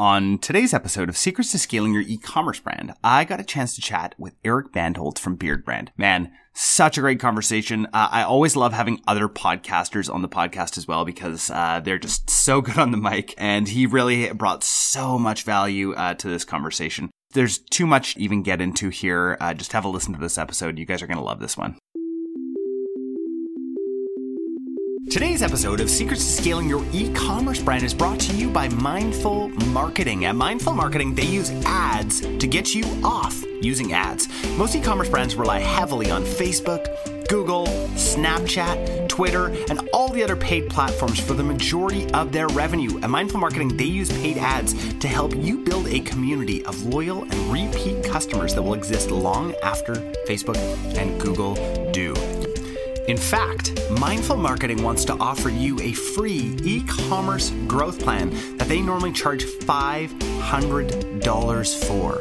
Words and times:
On 0.00 0.38
today's 0.38 0.72
episode 0.72 1.10
of 1.10 1.16
Secrets 1.18 1.52
to 1.52 1.58
Scaling 1.58 1.92
Your 1.92 2.00
E-commerce 2.00 2.58
Brand, 2.58 2.94
I 3.04 3.26
got 3.26 3.38
a 3.38 3.44
chance 3.44 3.74
to 3.74 3.82
chat 3.82 4.14
with 4.16 4.34
Eric 4.42 4.72
Bandholz 4.72 5.18
from 5.18 5.36
Beard 5.36 5.62
Brand. 5.62 5.92
Man, 5.98 6.32
such 6.54 6.96
a 6.96 7.02
great 7.02 7.20
conversation. 7.20 7.84
Uh, 7.92 8.08
I 8.10 8.22
always 8.22 8.56
love 8.56 8.72
having 8.72 9.02
other 9.06 9.28
podcasters 9.28 10.10
on 10.10 10.22
the 10.22 10.28
podcast 10.28 10.78
as 10.78 10.88
well 10.88 11.04
because 11.04 11.50
uh, 11.50 11.80
they're 11.84 11.98
just 11.98 12.30
so 12.30 12.62
good 12.62 12.78
on 12.78 12.92
the 12.92 12.96
mic, 12.96 13.34
and 13.36 13.68
he 13.68 13.84
really 13.84 14.32
brought 14.32 14.64
so 14.64 15.18
much 15.18 15.42
value 15.42 15.92
uh, 15.92 16.14
to 16.14 16.28
this 16.28 16.46
conversation. 16.46 17.10
There's 17.34 17.58
too 17.58 17.86
much 17.86 18.14
to 18.14 18.22
even 18.22 18.42
get 18.42 18.62
into 18.62 18.88
here. 18.88 19.36
Uh, 19.38 19.52
just 19.52 19.74
have 19.74 19.84
a 19.84 19.88
listen 19.88 20.14
to 20.14 20.18
this 20.18 20.38
episode. 20.38 20.78
You 20.78 20.86
guys 20.86 21.02
are 21.02 21.08
going 21.08 21.18
to 21.18 21.22
love 21.22 21.40
this 21.40 21.58
one. 21.58 21.76
Today's 25.10 25.42
episode 25.42 25.80
of 25.80 25.90
Secrets 25.90 26.24
to 26.24 26.40
Scaling 26.40 26.68
Your 26.68 26.84
E-commerce 26.92 27.60
Brand 27.60 27.82
is 27.82 27.92
brought 27.92 28.20
to 28.20 28.36
you 28.36 28.48
by 28.48 28.68
Mindful 28.68 29.48
Marketing. 29.48 30.24
At 30.26 30.36
Mindful 30.36 30.72
Marketing, 30.72 31.16
they 31.16 31.24
use 31.24 31.50
ads 31.66 32.20
to 32.20 32.46
get 32.46 32.76
you 32.76 32.84
off 33.02 33.44
using 33.60 33.92
ads. 33.92 34.28
Most 34.56 34.76
e-commerce 34.76 35.08
brands 35.08 35.34
rely 35.34 35.58
heavily 35.58 36.12
on 36.12 36.22
Facebook, 36.22 36.86
Google, 37.28 37.66
Snapchat, 37.96 39.08
Twitter, 39.08 39.48
and 39.68 39.80
all 39.92 40.10
the 40.10 40.22
other 40.22 40.36
paid 40.36 40.70
platforms 40.70 41.18
for 41.18 41.34
the 41.34 41.42
majority 41.42 42.08
of 42.12 42.30
their 42.30 42.46
revenue. 42.46 43.00
At 43.00 43.10
Mindful 43.10 43.40
Marketing, 43.40 43.76
they 43.76 43.86
use 43.86 44.12
paid 44.22 44.38
ads 44.38 44.94
to 45.00 45.08
help 45.08 45.34
you 45.34 45.58
build 45.64 45.88
a 45.88 45.98
community 46.00 46.64
of 46.66 46.84
loyal 46.84 47.22
and 47.24 47.34
repeat 47.52 48.04
customers 48.04 48.54
that 48.54 48.62
will 48.62 48.74
exist 48.74 49.10
long 49.10 49.56
after 49.64 49.94
Facebook 50.28 50.56
and 50.96 51.20
Google 51.20 51.56
do. 51.90 52.14
In 53.10 53.16
fact, 53.16 53.72
Mindful 53.90 54.36
Marketing 54.36 54.84
wants 54.84 55.04
to 55.06 55.14
offer 55.14 55.50
you 55.50 55.80
a 55.80 55.92
free 55.92 56.56
e 56.62 56.84
commerce 56.84 57.50
growth 57.66 57.98
plan 57.98 58.30
that 58.56 58.68
they 58.68 58.80
normally 58.80 59.10
charge 59.10 59.44
$500 59.44 61.84
for. 61.86 62.20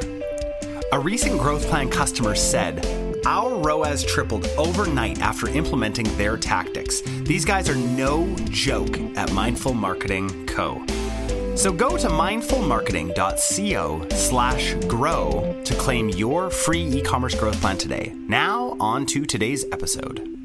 A 0.91 0.99
recent 0.99 1.39
growth 1.39 1.67
plan 1.67 1.91
customer 1.91 2.33
said, 2.33 2.83
Our 3.23 3.59
ROAS 3.59 4.03
tripled 4.03 4.47
overnight 4.57 5.21
after 5.21 5.47
implementing 5.49 6.05
their 6.17 6.37
tactics. 6.37 7.01
These 7.01 7.45
guys 7.45 7.69
are 7.69 7.75
no 7.75 8.35
joke 8.49 8.99
at 9.15 9.31
Mindful 9.31 9.75
Marketing 9.75 10.47
Co. 10.47 10.83
So 11.55 11.71
go 11.71 11.97
to 11.97 12.07
mindfulmarketing.co 12.07 14.09
slash 14.09 14.73
grow 14.87 15.61
to 15.65 15.75
claim 15.75 16.09
your 16.09 16.49
free 16.49 16.81
e-commerce 16.81 17.35
growth 17.35 17.61
plan 17.61 17.77
today. 17.77 18.11
Now 18.27 18.75
on 18.79 19.05
to 19.07 19.25
today's 19.25 19.65
episode. 19.71 20.38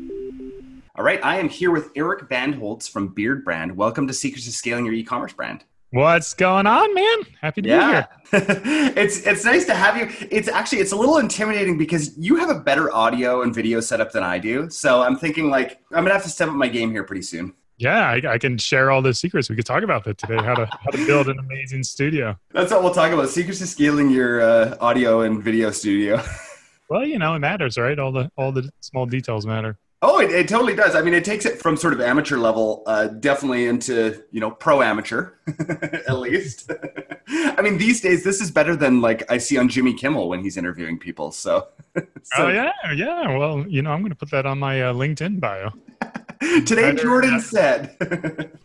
All 0.97 1.05
right, 1.05 1.19
I 1.25 1.41
am 1.41 1.49
here 1.49 1.73
with 1.73 1.91
Eric 1.97 2.31
Bandholz 2.31 2.89
from 2.89 3.09
Beard 3.09 3.45
Brand. 3.45 3.77
Welcome 3.77 4.07
to 4.07 4.13
Secrets 4.13 4.47
of 4.47 4.53
Scaling 4.53 4.85
Your 4.85 4.95
E-commerce 4.95 5.33
brand. 5.33 5.65
What's 5.91 6.35
going 6.35 6.69
on, 6.69 6.95
man? 6.95 7.17
Happy 7.41 7.63
to 7.63 7.69
yeah. 7.69 8.07
be 8.31 8.39
here. 8.39 8.47
it's 8.97 9.27
it's 9.27 9.45
nice 9.45 9.65
to 9.65 9.75
have 9.75 9.97
you. 9.97 10.09
It's 10.31 10.47
actually 10.47 10.79
it's 10.79 10.93
a 10.93 10.97
little 10.97 11.19
intimidating 11.19 11.77
because 11.77 12.17
you 12.17 12.37
have 12.37 12.49
a 12.49 12.61
better 12.61 12.95
audio 12.95 13.43
and 13.43 13.53
video 13.53 13.81
setup 13.81 14.13
than 14.13 14.23
I 14.23 14.39
do. 14.39 14.71
So 14.71 15.03
I'm 15.03 15.17
thinking 15.17 15.51
like 15.51 15.81
I'm 15.91 16.05
gonna 16.05 16.13
have 16.13 16.23
to 16.23 16.29
step 16.29 16.49
up 16.49 16.55
my 16.55 16.69
game 16.69 16.93
here 16.93 17.03
pretty 17.03 17.23
soon. 17.23 17.55
Yeah, 17.77 18.09
I, 18.09 18.35
I 18.35 18.39
can 18.39 18.57
share 18.57 18.93
all 18.93 19.03
the 19.03 19.13
secrets. 19.13 19.51
We 19.51 19.57
could 19.57 19.67
talk 19.67 19.83
about 19.83 20.05
that 20.05 20.17
today. 20.17 20.37
How 20.37 20.55
to 20.55 20.67
how 20.67 20.91
to 20.93 21.07
build 21.07 21.29
an 21.29 21.41
amazing 21.41 21.83
studio. 21.83 22.39
That's 22.53 22.71
what 22.71 22.85
we'll 22.85 22.95
talk 22.95 23.11
about. 23.11 23.31
Secrets 23.31 23.59
to 23.59 23.67
scaling 23.67 24.11
your 24.11 24.43
uh, 24.43 24.77
audio 24.81 25.23
and 25.23 25.43
video 25.43 25.73
studio. 25.73 26.23
well, 26.89 27.05
you 27.05 27.19
know, 27.19 27.35
it 27.35 27.41
matters, 27.41 27.77
right? 27.77 27.99
All 27.99 28.13
the 28.13 28.31
all 28.39 28.53
the 28.53 28.71
small 28.79 29.07
details 29.07 29.45
matter. 29.45 29.77
Oh, 30.07 30.21
it, 30.21 30.31
it, 30.31 30.49
totally 30.49 30.77
does. 30.77 30.95
I 30.95 31.01
mean, 31.01 31.15
it 31.15 31.25
takes 31.25 31.47
it 31.47 31.63
from 31.63 31.79
sort 31.79 31.95
of 31.95 32.01
amateur 32.03 32.37
level, 32.37 32.83
uh, 32.87 33.07
definitely 33.07 33.65
into 33.65 34.23
you 34.33 34.39
know 34.39 34.51
pro 34.51 34.83
amateur, 34.83 35.31
at 35.49 36.19
least. 36.19 36.71
I 37.29 37.63
mean, 37.63 37.79
these 37.79 38.03
days 38.03 38.23
this 38.23 38.43
is 38.43 38.51
better 38.51 38.77
than 38.77 39.01
like 39.01 39.25
I 39.33 39.39
see 39.39 39.57
on 39.57 39.71
Jimmy 39.71 39.95
Kimmel 39.95 40.29
when 40.29 40.41
he's 40.41 40.59
interviewing 40.59 40.99
people. 40.99 41.33
So, 41.33 41.69
so. 41.95 42.05
oh 42.37 42.49
yeah, 42.49 42.73
yeah. 42.95 43.35
Well, 43.39 43.67
you 43.67 43.81
know, 43.81 43.93
I'm 43.93 44.01
going 44.01 44.11
to 44.11 44.17
put 44.17 44.31
that 44.31 44.45
on 44.45 44.59
my 44.59 44.83
uh, 44.83 44.93
LinkedIn 44.93 45.41
bio. 45.41 45.73
Today, 46.67 46.93
better, 46.93 47.03
Jordan 47.03 47.41
said, 47.41 47.97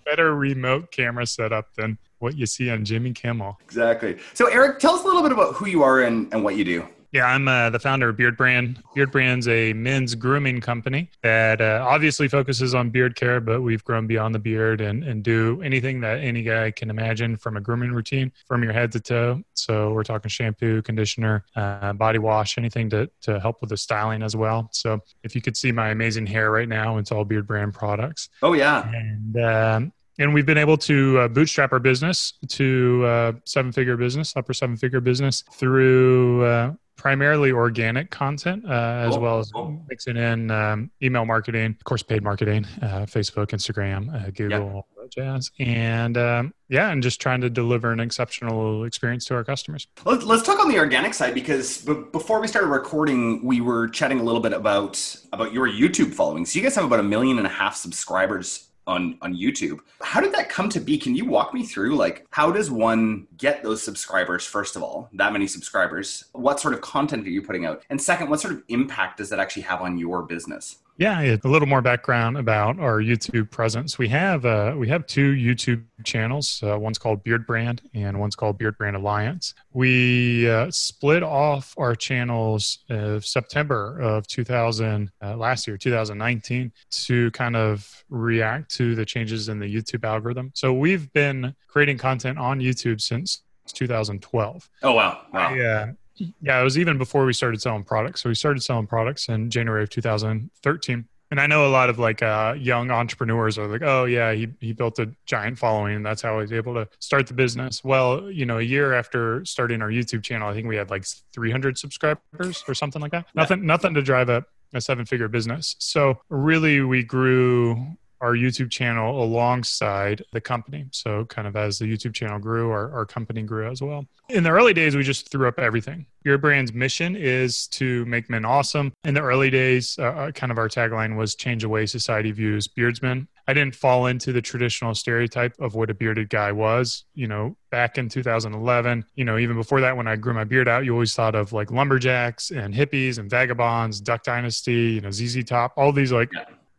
better 0.03 0.35
remote 0.35 0.91
camera 0.91 1.25
setup 1.25 1.73
than 1.75 1.97
what 2.17 2.35
you 2.35 2.45
see 2.47 2.69
on 2.69 2.83
Jimmy 2.83 3.13
Kimmel. 3.13 3.57
Exactly. 3.63 4.17
So, 4.33 4.47
Eric, 4.47 4.79
tell 4.79 4.95
us 4.95 5.03
a 5.03 5.05
little 5.05 5.21
bit 5.21 5.31
about 5.31 5.55
who 5.55 5.67
you 5.69 5.83
are 5.83 6.01
and, 6.01 6.27
and 6.33 6.43
what 6.43 6.57
you 6.57 6.65
do. 6.65 6.85
Yeah, 7.11 7.25
I'm 7.25 7.47
uh, 7.47 7.71
the 7.71 7.79
founder 7.79 8.09
of 8.09 8.17
Beard 8.17 8.37
Brand. 8.37 8.83
Beard 8.93 9.11
Brand's 9.11 9.47
a 9.47 9.73
men's 9.73 10.13
grooming 10.13 10.61
company 10.61 11.09
that 11.23 11.59
uh, 11.59 11.83
obviously 11.87 12.27
focuses 12.27 12.75
on 12.75 12.91
beard 12.91 13.15
care, 13.15 13.39
but 13.39 13.61
we've 13.61 13.83
grown 13.83 14.05
beyond 14.05 14.35
the 14.35 14.39
beard 14.39 14.79
and, 14.79 15.03
and 15.03 15.23
do 15.23 15.59
anything 15.63 16.01
that 16.01 16.19
any 16.19 16.43
guy 16.43 16.69
can 16.69 16.91
imagine 16.91 17.35
from 17.35 17.57
a 17.57 17.61
grooming 17.61 17.93
routine 17.93 18.31
from 18.47 18.61
your 18.61 18.73
head 18.73 18.91
to 18.91 18.99
toe. 18.99 19.41
So 19.55 19.91
we're 19.91 20.03
talking 20.03 20.29
shampoo, 20.29 20.83
conditioner, 20.83 21.45
uh, 21.55 21.93
body 21.93 22.19
wash, 22.19 22.59
anything 22.59 22.91
to, 22.91 23.09
to 23.21 23.39
help 23.39 23.61
with 23.61 23.71
the 23.71 23.77
styling 23.77 24.21
as 24.21 24.35
well. 24.35 24.69
So 24.71 24.99
if 25.23 25.33
you 25.33 25.41
could 25.41 25.57
see 25.57 25.71
my 25.71 25.89
amazing 25.89 26.27
hair 26.27 26.51
right 26.51 26.69
now, 26.69 26.97
it's 26.97 27.11
all 27.11 27.25
Beard 27.25 27.47
Brand 27.47 27.73
products. 27.73 28.29
Oh, 28.43 28.53
yeah. 28.53 28.87
And 28.87 29.37
um, 29.37 29.93
and 30.19 30.33
we've 30.33 30.45
been 30.45 30.57
able 30.57 30.77
to 30.77 31.19
uh, 31.19 31.27
bootstrap 31.29 31.71
our 31.71 31.79
business 31.79 32.33
to 32.49 33.05
uh, 33.05 33.31
seven 33.45 33.71
figure 33.71 33.95
business, 33.95 34.35
upper 34.35 34.53
seven 34.53 34.75
figure 34.75 34.99
business 34.99 35.45
through 35.53 36.43
uh, 36.43 36.73
primarily 36.99 37.49
organic 37.49 38.11
content 38.11 38.65
uh, 38.65 39.05
as 39.07 39.17
well 39.17 39.39
as 39.39 39.53
mixing 39.87 40.17
in 40.17 40.51
um, 40.51 40.91
email 41.01 41.23
marketing, 41.23 41.73
of 41.79 41.83
course, 41.85 42.03
paid 42.03 42.21
marketing, 42.21 42.65
uh, 42.81 43.05
Facebook, 43.05 43.47
Instagram, 43.47 44.13
uh, 44.13 44.29
Google, 44.31 44.85
jazz, 45.09 45.49
and 45.59 46.17
um, 46.17 46.53
yeah, 46.67 46.91
and 46.91 47.01
just 47.01 47.21
trying 47.21 47.39
to 47.39 47.49
deliver 47.49 47.93
an 47.93 48.01
exceptional 48.01 48.83
experience 48.83 49.23
to 49.25 49.33
our 49.33 49.45
customers. 49.45 49.87
Let's, 50.05 50.25
let's 50.25 50.43
talk 50.43 50.59
on 50.59 50.67
the 50.67 50.77
organic 50.77 51.13
side 51.13 51.33
because 51.33 51.83
b- 51.85 52.03
before 52.11 52.41
we 52.41 52.47
started 52.47 52.67
recording, 52.67 53.45
we 53.45 53.61
were 53.61 53.87
chatting 53.87 54.19
a 54.19 54.23
little 54.23 54.41
bit 54.41 54.51
about 54.51 55.15
about 55.31 55.53
your 55.53 55.69
YouTube 55.69 56.13
following. 56.13 56.45
So 56.45 56.59
you 56.59 56.63
guys 56.63 56.75
have 56.75 56.83
about 56.83 56.99
a 56.99 57.03
million 57.03 57.37
and 57.37 57.47
a 57.47 57.49
half 57.49 57.77
subscribers 57.77 58.68
on 58.89 59.17
on 59.21 59.35
YouTube. 59.35 59.79
How 60.01 60.19
did 60.19 60.33
that 60.33 60.49
come 60.49 60.67
to 60.69 60.79
be? 60.79 60.97
Can 60.97 61.15
you 61.15 61.25
walk 61.25 61.53
me 61.53 61.63
through 61.63 61.95
like 61.95 62.25
how 62.31 62.51
does 62.51 62.69
one 62.71 63.27
get 63.37 63.63
those 63.63 63.81
subscribers 63.81 64.45
first 64.45 64.75
of 64.75 64.83
all, 64.83 65.09
that 65.13 65.31
many 65.31 65.47
subscribers? 65.47 66.25
What 66.33 66.59
sort 66.59 66.73
of 66.73 66.81
content 66.81 67.25
are 67.25 67.29
you 67.29 67.41
putting 67.41 67.65
out? 67.65 67.83
And 67.89 68.01
second, 68.01 68.29
what 68.29 68.41
sort 68.41 68.53
of 68.53 68.63
impact 68.67 69.17
does 69.17 69.29
that 69.29 69.39
actually 69.39 69.61
have 69.63 69.81
on 69.81 69.97
your 69.97 70.23
business? 70.23 70.79
Yeah, 70.99 71.21
a 71.21 71.47
little 71.47 71.65
more 71.65 71.81
background 71.81 72.35
about 72.35 72.77
our 72.77 72.99
YouTube 72.99 73.49
presence. 73.49 73.97
We 73.97 74.09
have 74.09 74.43
uh, 74.43 74.75
we 74.77 74.89
have 74.89 75.07
two 75.07 75.31
YouTube 75.31 75.85
channels. 76.03 76.61
Uh, 76.61 76.77
one's 76.77 76.97
called 76.97 77.23
Beard 77.23 77.47
Brand, 77.47 77.81
and 77.93 78.19
one's 78.19 78.35
called 78.35 78.57
Beard 78.57 78.77
Brand 78.77 78.97
Alliance. 78.97 79.53
We 79.71 80.49
uh, 80.49 80.69
split 80.71 81.23
off 81.23 81.73
our 81.77 81.95
channels 81.95 82.79
of 82.89 83.25
September 83.25 83.97
of 84.01 84.27
2000 84.27 85.09
uh, 85.23 85.37
last 85.37 85.67
year, 85.67 85.77
2019, 85.77 86.73
to 86.89 87.31
kind 87.31 87.55
of 87.55 88.03
react 88.09 88.69
to 88.75 88.93
the 88.93 89.05
changes 89.05 89.47
in 89.47 89.57
the 89.57 89.73
YouTube 89.73 90.03
algorithm. 90.03 90.51
So 90.53 90.73
we've 90.73 91.09
been 91.13 91.55
creating 91.69 91.97
content 91.97 92.37
on 92.37 92.59
YouTube 92.59 92.99
since 92.99 93.43
2012. 93.71 94.69
Oh 94.83 94.91
wow! 94.91 95.21
Wow. 95.31 95.53
Yeah, 95.53 95.91
yeah, 96.41 96.59
it 96.59 96.63
was 96.63 96.77
even 96.77 96.97
before 96.97 97.25
we 97.25 97.33
started 97.33 97.61
selling 97.61 97.83
products. 97.83 98.21
So 98.21 98.29
we 98.29 98.35
started 98.35 98.61
selling 98.61 98.87
products 98.87 99.29
in 99.29 99.49
January 99.49 99.83
of 99.83 99.89
2013. 99.89 101.07
And 101.31 101.39
I 101.39 101.45
know 101.45 101.67
a 101.67 101.69
lot 101.69 101.89
of 101.89 101.99
like 101.99 102.23
uh, 102.23 102.55
young 102.57 102.89
entrepreneurs 102.89 103.59
are 103.59 103.67
like, 103.67 103.83
oh 103.83 104.05
yeah, 104.05 104.33
he 104.33 104.49
he 104.59 104.73
built 104.73 104.97
a 104.97 105.11
giant 105.27 105.59
following, 105.59 105.95
and 105.95 106.05
that's 106.05 106.23
how 106.23 106.39
he's 106.39 106.51
able 106.51 106.73
to 106.73 106.87
start 106.97 107.27
the 107.27 107.35
business. 107.35 107.83
Well, 107.83 108.31
you 108.31 108.47
know, 108.47 108.57
a 108.57 108.63
year 108.63 108.93
after 108.93 109.45
starting 109.45 109.83
our 109.83 109.89
YouTube 109.89 110.23
channel, 110.23 110.49
I 110.49 110.53
think 110.53 110.67
we 110.67 110.75
had 110.75 110.89
like 110.89 111.05
300 111.33 111.77
subscribers 111.77 112.63
or 112.67 112.73
something 112.73 113.01
like 113.01 113.11
that. 113.11 113.25
Yeah. 113.27 113.41
Nothing, 113.41 113.65
nothing 113.65 113.93
to 113.93 114.01
drive 114.01 114.29
a, 114.29 114.43
a 114.73 114.81
seven 114.81 115.05
figure 115.05 115.27
business. 115.27 115.75
So 115.77 116.19
really, 116.29 116.81
we 116.81 117.03
grew 117.03 117.95
our 118.21 118.33
YouTube 118.33 118.69
channel 118.69 119.23
alongside 119.23 120.23
the 120.31 120.41
company. 120.41 120.85
So, 120.91 121.25
kind 121.25 121.47
of 121.47 121.55
as 121.55 121.79
the 121.79 121.85
YouTube 121.85 122.13
channel 122.13 122.39
grew, 122.39 122.71
our, 122.71 122.91
our 122.91 123.05
company 123.05 123.43
grew 123.43 123.69
as 123.69 123.81
well. 123.81 124.05
In 124.29 124.43
the 124.43 124.51
early 124.51 124.73
days, 124.73 124.95
we 124.95 125.03
just 125.03 125.31
threw 125.31 125.47
up 125.47 125.59
everything. 125.59 126.05
Your 126.23 126.37
Brand's 126.37 126.73
mission 126.73 127.15
is 127.15 127.67
to 127.69 128.05
make 128.05 128.29
men 128.29 128.45
awesome. 128.45 128.93
In 129.03 129.13
the 129.13 129.21
early 129.21 129.49
days, 129.49 129.97
uh, 129.97 130.03
uh, 130.03 130.31
kind 130.31 130.51
of 130.51 130.57
our 130.57 130.67
tagline 130.67 131.15
was 131.15 131.33
change 131.33 131.63
the 131.63 131.69
way 131.69 131.85
society 131.85 132.31
views 132.31 132.67
beardsmen. 132.67 133.27
I 133.47 133.53
didn't 133.53 133.73
fall 133.73 134.05
into 134.05 134.31
the 134.31 134.43
traditional 134.43 134.93
stereotype 134.93 135.55
of 135.59 135.73
what 135.73 135.89
a 135.89 135.95
bearded 135.95 136.29
guy 136.29 136.51
was. 136.51 137.05
You 137.15 137.27
know, 137.27 137.57
back 137.71 137.97
in 137.97 138.07
2011, 138.07 139.05
you 139.15 139.25
know, 139.25 139.39
even 139.39 139.55
before 139.55 139.81
that, 139.81 139.97
when 139.97 140.07
I 140.07 140.17
grew 140.17 140.35
my 140.35 140.43
beard 140.43 140.67
out, 140.67 140.85
you 140.85 140.93
always 140.93 141.15
thought 141.15 141.33
of 141.33 141.51
like 141.51 141.71
lumberjacks 141.71 142.51
and 142.51 142.75
hippies 142.75 143.17
and 143.17 143.27
vagabonds, 143.27 144.01
Duck 144.01 144.23
Dynasty, 144.23 144.91
you 144.93 145.01
know, 145.01 145.09
ZZ 145.09 145.43
Top, 145.45 145.73
all 145.77 145.91
these 145.91 146.11
like 146.11 146.29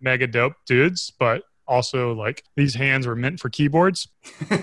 mega 0.00 0.26
dope 0.26 0.54
dudes, 0.66 1.12
but 1.18 1.42
also 1.66 2.12
like 2.12 2.44
these 2.56 2.74
hands 2.74 3.06
were 3.06 3.16
meant 3.16 3.40
for 3.40 3.48
keyboards. 3.48 4.08
well, 4.50 4.60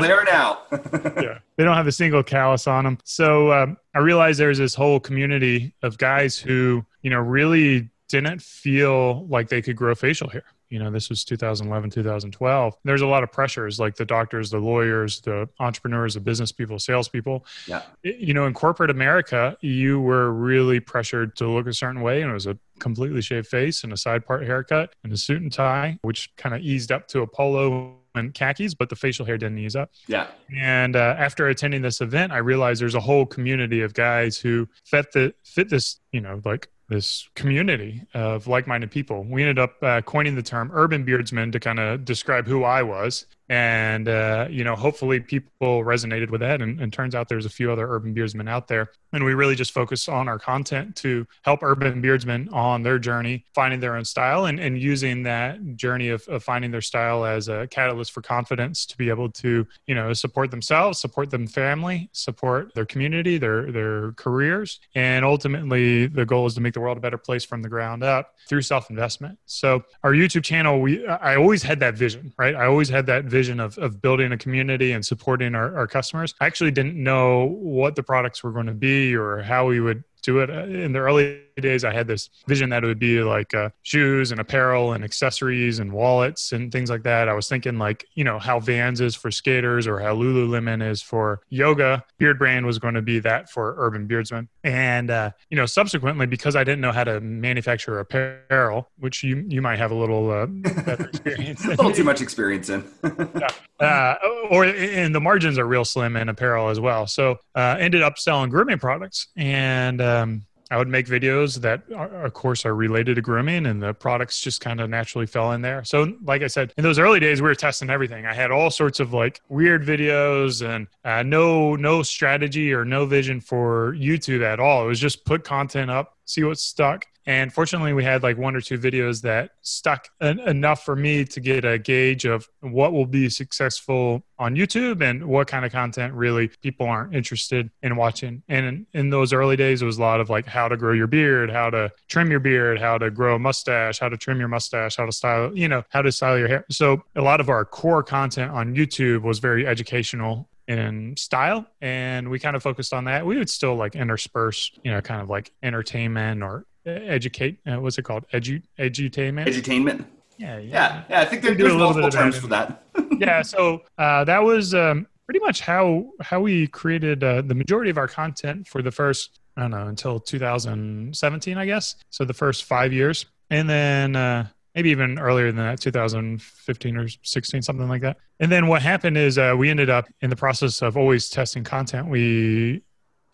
they 0.00 0.12
are 0.12 0.24
now. 0.24 0.60
yeah, 0.72 1.38
they 1.56 1.64
don't 1.64 1.76
have 1.76 1.86
a 1.86 1.92
single 1.92 2.22
callus 2.22 2.66
on 2.66 2.84
them. 2.84 2.98
So 3.04 3.52
um, 3.52 3.76
I 3.94 3.98
realized 3.98 4.38
there's 4.38 4.58
this 4.58 4.74
whole 4.74 5.00
community 5.00 5.74
of 5.82 5.98
guys 5.98 6.38
who, 6.38 6.84
you 7.02 7.10
know, 7.10 7.18
really 7.18 7.90
didn't 8.08 8.40
feel 8.42 9.26
like 9.26 9.48
they 9.48 9.62
could 9.62 9.76
grow 9.76 9.94
facial 9.94 10.28
hair 10.28 10.44
you 10.70 10.78
know, 10.78 10.90
this 10.90 11.08
was 11.08 11.24
2011, 11.24 11.90
2012. 11.90 12.76
There's 12.84 13.02
a 13.02 13.06
lot 13.06 13.22
of 13.22 13.32
pressures 13.32 13.80
like 13.80 13.96
the 13.96 14.04
doctors, 14.04 14.50
the 14.50 14.58
lawyers, 14.58 15.20
the 15.20 15.48
entrepreneurs, 15.58 16.14
the 16.14 16.20
business 16.20 16.52
people, 16.52 16.78
salespeople. 16.78 17.44
Yeah. 17.66 17.82
You 18.02 18.32
know, 18.32 18.46
in 18.46 18.54
corporate 18.54 18.90
America, 18.90 19.56
you 19.60 20.00
were 20.00 20.32
really 20.32 20.78
pressured 20.78 21.36
to 21.36 21.48
look 21.48 21.66
a 21.66 21.74
certain 21.74 22.00
way, 22.00 22.22
and 22.22 22.30
it 22.30 22.34
was 22.34 22.46
a 22.46 22.56
completely 22.78 23.20
shaved 23.20 23.48
face 23.48 23.84
and 23.84 23.92
a 23.92 23.96
side 23.96 24.24
part 24.24 24.44
haircut 24.44 24.94
and 25.02 25.12
a 25.12 25.16
suit 25.16 25.42
and 25.42 25.52
tie, 25.52 25.98
which 26.02 26.34
kind 26.36 26.54
of 26.54 26.62
eased 26.62 26.92
up 26.92 27.08
to 27.08 27.20
a 27.20 27.26
polo 27.26 27.96
and 28.14 28.34
khakis, 28.34 28.74
but 28.74 28.88
the 28.88 28.96
facial 28.96 29.26
hair 29.26 29.38
didn't 29.38 29.58
ease 29.58 29.76
up. 29.76 29.90
Yeah. 30.06 30.28
And 30.56 30.96
uh, 30.96 31.16
after 31.18 31.48
attending 31.48 31.82
this 31.82 32.00
event, 32.00 32.32
I 32.32 32.38
realized 32.38 32.80
there's 32.80 32.94
a 32.94 33.00
whole 33.00 33.26
community 33.26 33.82
of 33.82 33.94
guys 33.94 34.38
who 34.38 34.68
fit 34.84 35.12
the 35.12 35.34
fit 35.44 35.68
this, 35.68 36.00
you 36.12 36.20
know, 36.20 36.40
like 36.44 36.68
this 36.90 37.28
community 37.34 38.02
of 38.12 38.46
like-minded 38.46 38.90
people. 38.90 39.24
We 39.24 39.42
ended 39.42 39.58
up 39.58 39.82
uh, 39.82 40.02
coining 40.02 40.34
the 40.34 40.42
term 40.42 40.70
urban 40.74 41.04
beardsman 41.04 41.52
to 41.52 41.60
kind 41.60 41.80
of 41.80 42.04
describe 42.04 42.46
who 42.46 42.64
I 42.64 42.82
was 42.82 43.26
and 43.50 44.08
uh, 44.08 44.46
you 44.48 44.62
know 44.62 44.76
hopefully 44.76 45.18
people 45.18 45.82
resonated 45.84 46.30
with 46.30 46.40
that. 46.40 46.62
And, 46.62 46.80
and, 46.80 46.92
turns 46.92 47.14
out 47.14 47.28
there's 47.28 47.46
a 47.46 47.50
few 47.50 47.70
other 47.70 47.88
urban 47.88 48.14
beardsmen 48.14 48.48
out 48.48 48.68
there. 48.68 48.90
And 49.12 49.24
we 49.24 49.34
really 49.34 49.56
just 49.56 49.72
focus 49.72 50.08
on 50.08 50.28
our 50.28 50.38
content 50.38 50.94
to 50.96 51.26
help 51.42 51.62
urban 51.62 52.00
beardsmen 52.00 52.48
on 52.52 52.82
their 52.82 52.98
journey 52.98 53.44
finding 53.54 53.80
their 53.80 53.96
own 53.96 54.04
style 54.04 54.46
and, 54.46 54.60
and 54.60 54.80
using 54.80 55.24
that 55.24 55.76
journey 55.76 56.08
of, 56.08 56.26
of 56.28 56.44
finding 56.44 56.70
their 56.70 56.80
style 56.80 57.24
as 57.24 57.48
a 57.48 57.66
catalyst 57.68 58.12
for 58.12 58.22
confidence 58.22 58.86
to 58.86 58.96
be 58.96 59.08
able 59.08 59.28
to 59.28 59.66
you 59.86 59.94
know 59.94 60.12
support 60.12 60.50
themselves 60.52 61.00
support 61.00 61.30
them 61.30 61.46
family 61.46 62.08
support 62.12 62.72
their 62.74 62.86
community 62.86 63.36
their 63.36 63.72
their 63.72 64.12
careers. 64.12 64.78
And 64.94 65.24
ultimately 65.24 66.06
the 66.06 66.24
goal 66.24 66.46
is 66.46 66.54
to 66.54 66.60
make 66.60 66.74
the 66.74 66.80
world 66.80 66.98
a 66.98 67.00
better 67.00 67.18
place 67.18 67.44
from 67.44 67.62
the 67.62 67.68
ground 67.68 68.04
up 68.04 68.34
through 68.48 68.62
self-investment. 68.62 69.38
So 69.46 69.82
our 70.04 70.12
youtube 70.12 70.44
channel 70.44 70.80
we 70.80 71.04
i 71.06 71.34
always 71.34 71.62
had 71.64 71.80
that 71.80 71.94
vision 71.94 72.32
right? 72.38 72.54
I 72.54 72.66
always 72.66 72.88
had 72.88 73.06
that 73.06 73.24
vision 73.24 73.39
vision 73.40 73.58
of, 73.58 73.78
of 73.78 74.02
building 74.02 74.32
a 74.32 74.36
community 74.36 74.92
and 74.92 75.02
supporting 75.02 75.54
our, 75.54 75.74
our 75.74 75.86
customers. 75.86 76.34
I 76.42 76.46
actually 76.46 76.72
didn't 76.72 77.02
know 77.02 77.46
what 77.46 77.96
the 77.96 78.02
products 78.02 78.44
were 78.44 78.52
going 78.52 78.66
to 78.66 78.74
be 78.74 79.16
or 79.16 79.40
how 79.40 79.64
we 79.64 79.80
would 79.80 80.04
do 80.20 80.40
it. 80.40 80.50
In 80.50 80.92
the 80.92 80.98
early 80.98 81.40
days, 81.60 81.84
I 81.84 81.92
had 81.92 82.06
this 82.06 82.30
vision 82.46 82.70
that 82.70 82.84
it 82.84 82.86
would 82.86 82.98
be 82.98 83.22
like 83.22 83.54
uh, 83.54 83.70
shoes 83.82 84.30
and 84.30 84.40
apparel 84.40 84.92
and 84.92 85.04
accessories 85.04 85.78
and 85.78 85.92
wallets 85.92 86.52
and 86.52 86.72
things 86.72 86.90
like 86.90 87.02
that. 87.04 87.28
I 87.28 87.34
was 87.34 87.48
thinking 87.48 87.78
like, 87.78 88.06
you 88.14 88.24
know, 88.24 88.38
how 88.38 88.60
Vans 88.60 89.00
is 89.00 89.14
for 89.14 89.30
skaters 89.30 89.86
or 89.86 90.00
how 90.00 90.14
Lululemon 90.14 90.86
is 90.88 91.02
for 91.02 91.40
yoga. 91.48 92.04
Beardbrand 92.20 92.64
was 92.64 92.78
going 92.78 92.94
to 92.94 93.02
be 93.02 93.18
that 93.20 93.50
for 93.50 93.74
urban 93.78 94.06
beardsmen. 94.06 94.48
And, 94.64 95.10
uh, 95.10 95.30
you 95.50 95.56
know, 95.56 95.66
subsequently, 95.66 96.26
because 96.26 96.56
I 96.56 96.64
didn't 96.64 96.80
know 96.80 96.92
how 96.92 97.04
to 97.04 97.20
manufacture 97.20 97.98
apparel, 97.98 98.90
which 98.98 99.22
you, 99.22 99.44
you 99.48 99.62
might 99.62 99.78
have 99.78 99.90
a 99.90 99.94
little 99.94 100.30
uh, 100.30 100.46
better 100.46 101.04
experience. 101.08 101.64
a 101.64 101.70
little 101.70 101.92
too 101.92 102.04
much 102.04 102.20
experience 102.20 102.68
in. 102.68 102.84
yeah. 103.04 103.48
Uh, 103.80 104.14
or 104.50 104.64
and 104.64 105.14
the 105.14 105.20
margins 105.20 105.58
are 105.58 105.66
real 105.66 105.84
slim 105.84 106.16
in 106.16 106.28
apparel 106.28 106.68
as 106.68 106.78
well. 106.78 107.06
So 107.06 107.38
uh, 107.54 107.76
ended 107.78 108.02
up 108.02 108.18
selling 108.18 108.50
grooming 108.50 108.78
products 108.78 109.28
and 109.36 110.00
um, 110.00 110.42
I 110.70 110.78
would 110.78 110.88
make 110.88 111.06
videos 111.06 111.60
that, 111.62 111.82
are, 111.94 112.24
of 112.24 112.32
course, 112.32 112.64
are 112.64 112.76
related 112.76 113.16
to 113.16 113.22
grooming, 113.22 113.66
and 113.66 113.82
the 113.82 113.92
products 113.92 114.40
just 114.40 114.60
kind 114.60 114.80
of 114.80 114.88
naturally 114.88 115.26
fell 115.26 115.50
in 115.50 115.62
there. 115.62 115.82
So, 115.82 116.16
like 116.22 116.42
I 116.42 116.46
said, 116.46 116.72
in 116.76 116.84
those 116.84 116.98
early 116.98 117.18
days, 117.18 117.42
we 117.42 117.48
were 117.48 117.56
testing 117.56 117.90
everything. 117.90 118.24
I 118.24 118.34
had 118.34 118.52
all 118.52 118.70
sorts 118.70 119.00
of 119.00 119.12
like 119.12 119.40
weird 119.48 119.84
videos, 119.84 120.64
and 120.64 120.86
uh, 121.04 121.24
no 121.24 121.74
no 121.74 122.04
strategy 122.04 122.72
or 122.72 122.84
no 122.84 123.04
vision 123.04 123.40
for 123.40 123.94
YouTube 123.94 124.44
at 124.44 124.60
all. 124.60 124.84
It 124.84 124.86
was 124.86 125.00
just 125.00 125.24
put 125.24 125.42
content 125.42 125.90
up, 125.90 126.16
see 126.24 126.44
what 126.44 126.58
stuck, 126.58 127.04
and 127.26 127.52
fortunately, 127.52 127.92
we 127.92 128.02
had 128.02 128.22
like 128.22 128.38
one 128.38 128.56
or 128.56 128.60
two 128.60 128.78
videos 128.78 129.22
that 129.22 129.50
stuck 129.60 130.08
en- 130.20 130.40
enough 130.40 130.84
for 130.84 130.96
me 130.96 131.24
to 131.26 131.40
get 131.40 131.64
a 131.64 131.78
gauge 131.78 132.24
of 132.24 132.48
what 132.60 132.92
will 132.92 133.06
be 133.06 133.28
successful 133.28 134.22
on 134.38 134.56
YouTube 134.56 135.02
and 135.02 135.26
what 135.26 135.46
kind 135.46 135.64
of 135.64 135.72
content 135.72 136.14
really 136.14 136.48
people 136.62 136.86
aren't 136.86 137.14
interested 137.14 137.70
in 137.82 137.96
watching. 137.96 138.42
And 138.48 138.66
in, 138.66 138.86
in 138.94 139.10
those 139.10 139.32
early 139.32 139.56
days, 139.56 139.82
it 139.82 139.86
was 139.86 139.98
a 139.98 140.00
lot 140.00 140.20
of 140.20 140.30
like 140.30 140.46
how 140.46 140.68
to 140.68 140.76
grow 140.76 140.92
your 140.92 141.06
beard, 141.06 141.50
how 141.50 141.68
to 141.70 141.92
trim 142.08 142.30
your 142.30 142.40
beard, 142.40 142.80
how 142.80 142.96
to 142.96 143.10
grow 143.10 143.36
a 143.36 143.38
mustache, 143.38 143.98
how 143.98 144.08
to 144.08 144.16
trim 144.16 144.38
your 144.38 144.48
mustache, 144.48 144.96
how 144.96 145.04
to 145.04 145.12
style, 145.12 145.56
you 145.56 145.68
know, 145.68 145.82
how 145.90 146.00
to 146.00 146.10
style 146.10 146.38
your 146.38 146.48
hair. 146.48 146.64
So 146.70 147.02
a 147.14 147.22
lot 147.22 147.40
of 147.40 147.50
our 147.50 147.66
core 147.66 148.02
content 148.02 148.50
on 148.50 148.74
YouTube 148.74 149.22
was 149.22 149.40
very 149.40 149.66
educational 149.66 150.48
in 150.68 151.16
style 151.16 151.66
and 151.80 152.30
we 152.30 152.38
kind 152.38 152.54
of 152.54 152.62
focused 152.62 152.92
on 152.92 153.04
that 153.04 153.26
we 153.26 153.36
would 153.36 153.50
still 153.50 153.74
like 153.74 153.96
intersperse 153.96 154.70
you 154.84 154.90
know 154.92 155.00
kind 155.00 155.20
of 155.20 155.28
like 155.28 155.50
entertainment 155.64 156.44
or 156.44 156.64
educate. 156.90 157.58
Uh, 157.66 157.80
what's 157.80 157.98
it 157.98 158.02
called? 158.02 158.24
Edu 158.32 158.62
edutainment. 158.78 159.46
Edutainment. 159.46 160.04
Yeah, 160.38 160.58
yeah, 160.58 160.62
yeah. 160.62 161.02
yeah 161.08 161.20
I 161.20 161.24
think 161.24 161.42
there, 161.42 161.54
there's 161.54 161.74
multiple 161.74 162.10
terms 162.10 162.38
for 162.38 162.46
that. 162.48 162.84
yeah. 163.18 163.42
So 163.42 163.82
uh, 163.98 164.24
that 164.24 164.42
was 164.42 164.74
um, 164.74 165.06
pretty 165.26 165.40
much 165.40 165.60
how 165.60 166.10
how 166.20 166.40
we 166.40 166.66
created 166.66 167.22
uh, 167.22 167.42
the 167.42 167.54
majority 167.54 167.90
of 167.90 167.98
our 167.98 168.08
content 168.08 168.66
for 168.66 168.82
the 168.82 168.90
first 168.90 169.40
I 169.56 169.62
don't 169.62 169.72
know 169.72 169.88
until 169.88 170.18
2017, 170.20 171.58
I 171.58 171.66
guess. 171.66 171.96
So 172.10 172.24
the 172.24 172.32
first 172.32 172.64
five 172.64 172.92
years, 172.92 173.26
and 173.50 173.68
then 173.68 174.16
uh, 174.16 174.46
maybe 174.74 174.90
even 174.90 175.18
earlier 175.18 175.46
than 175.52 175.56
that, 175.56 175.80
2015 175.80 176.96
or 176.96 177.08
16, 177.22 177.62
something 177.62 177.88
like 177.88 178.02
that. 178.02 178.16
And 178.38 178.50
then 178.50 178.68
what 178.68 178.82
happened 178.82 179.18
is 179.18 179.38
uh, 179.38 179.54
we 179.58 179.68
ended 179.68 179.90
up 179.90 180.06
in 180.20 180.30
the 180.30 180.36
process 180.36 180.82
of 180.82 180.96
always 180.96 181.28
testing 181.28 181.64
content. 181.64 182.08
We 182.08 182.82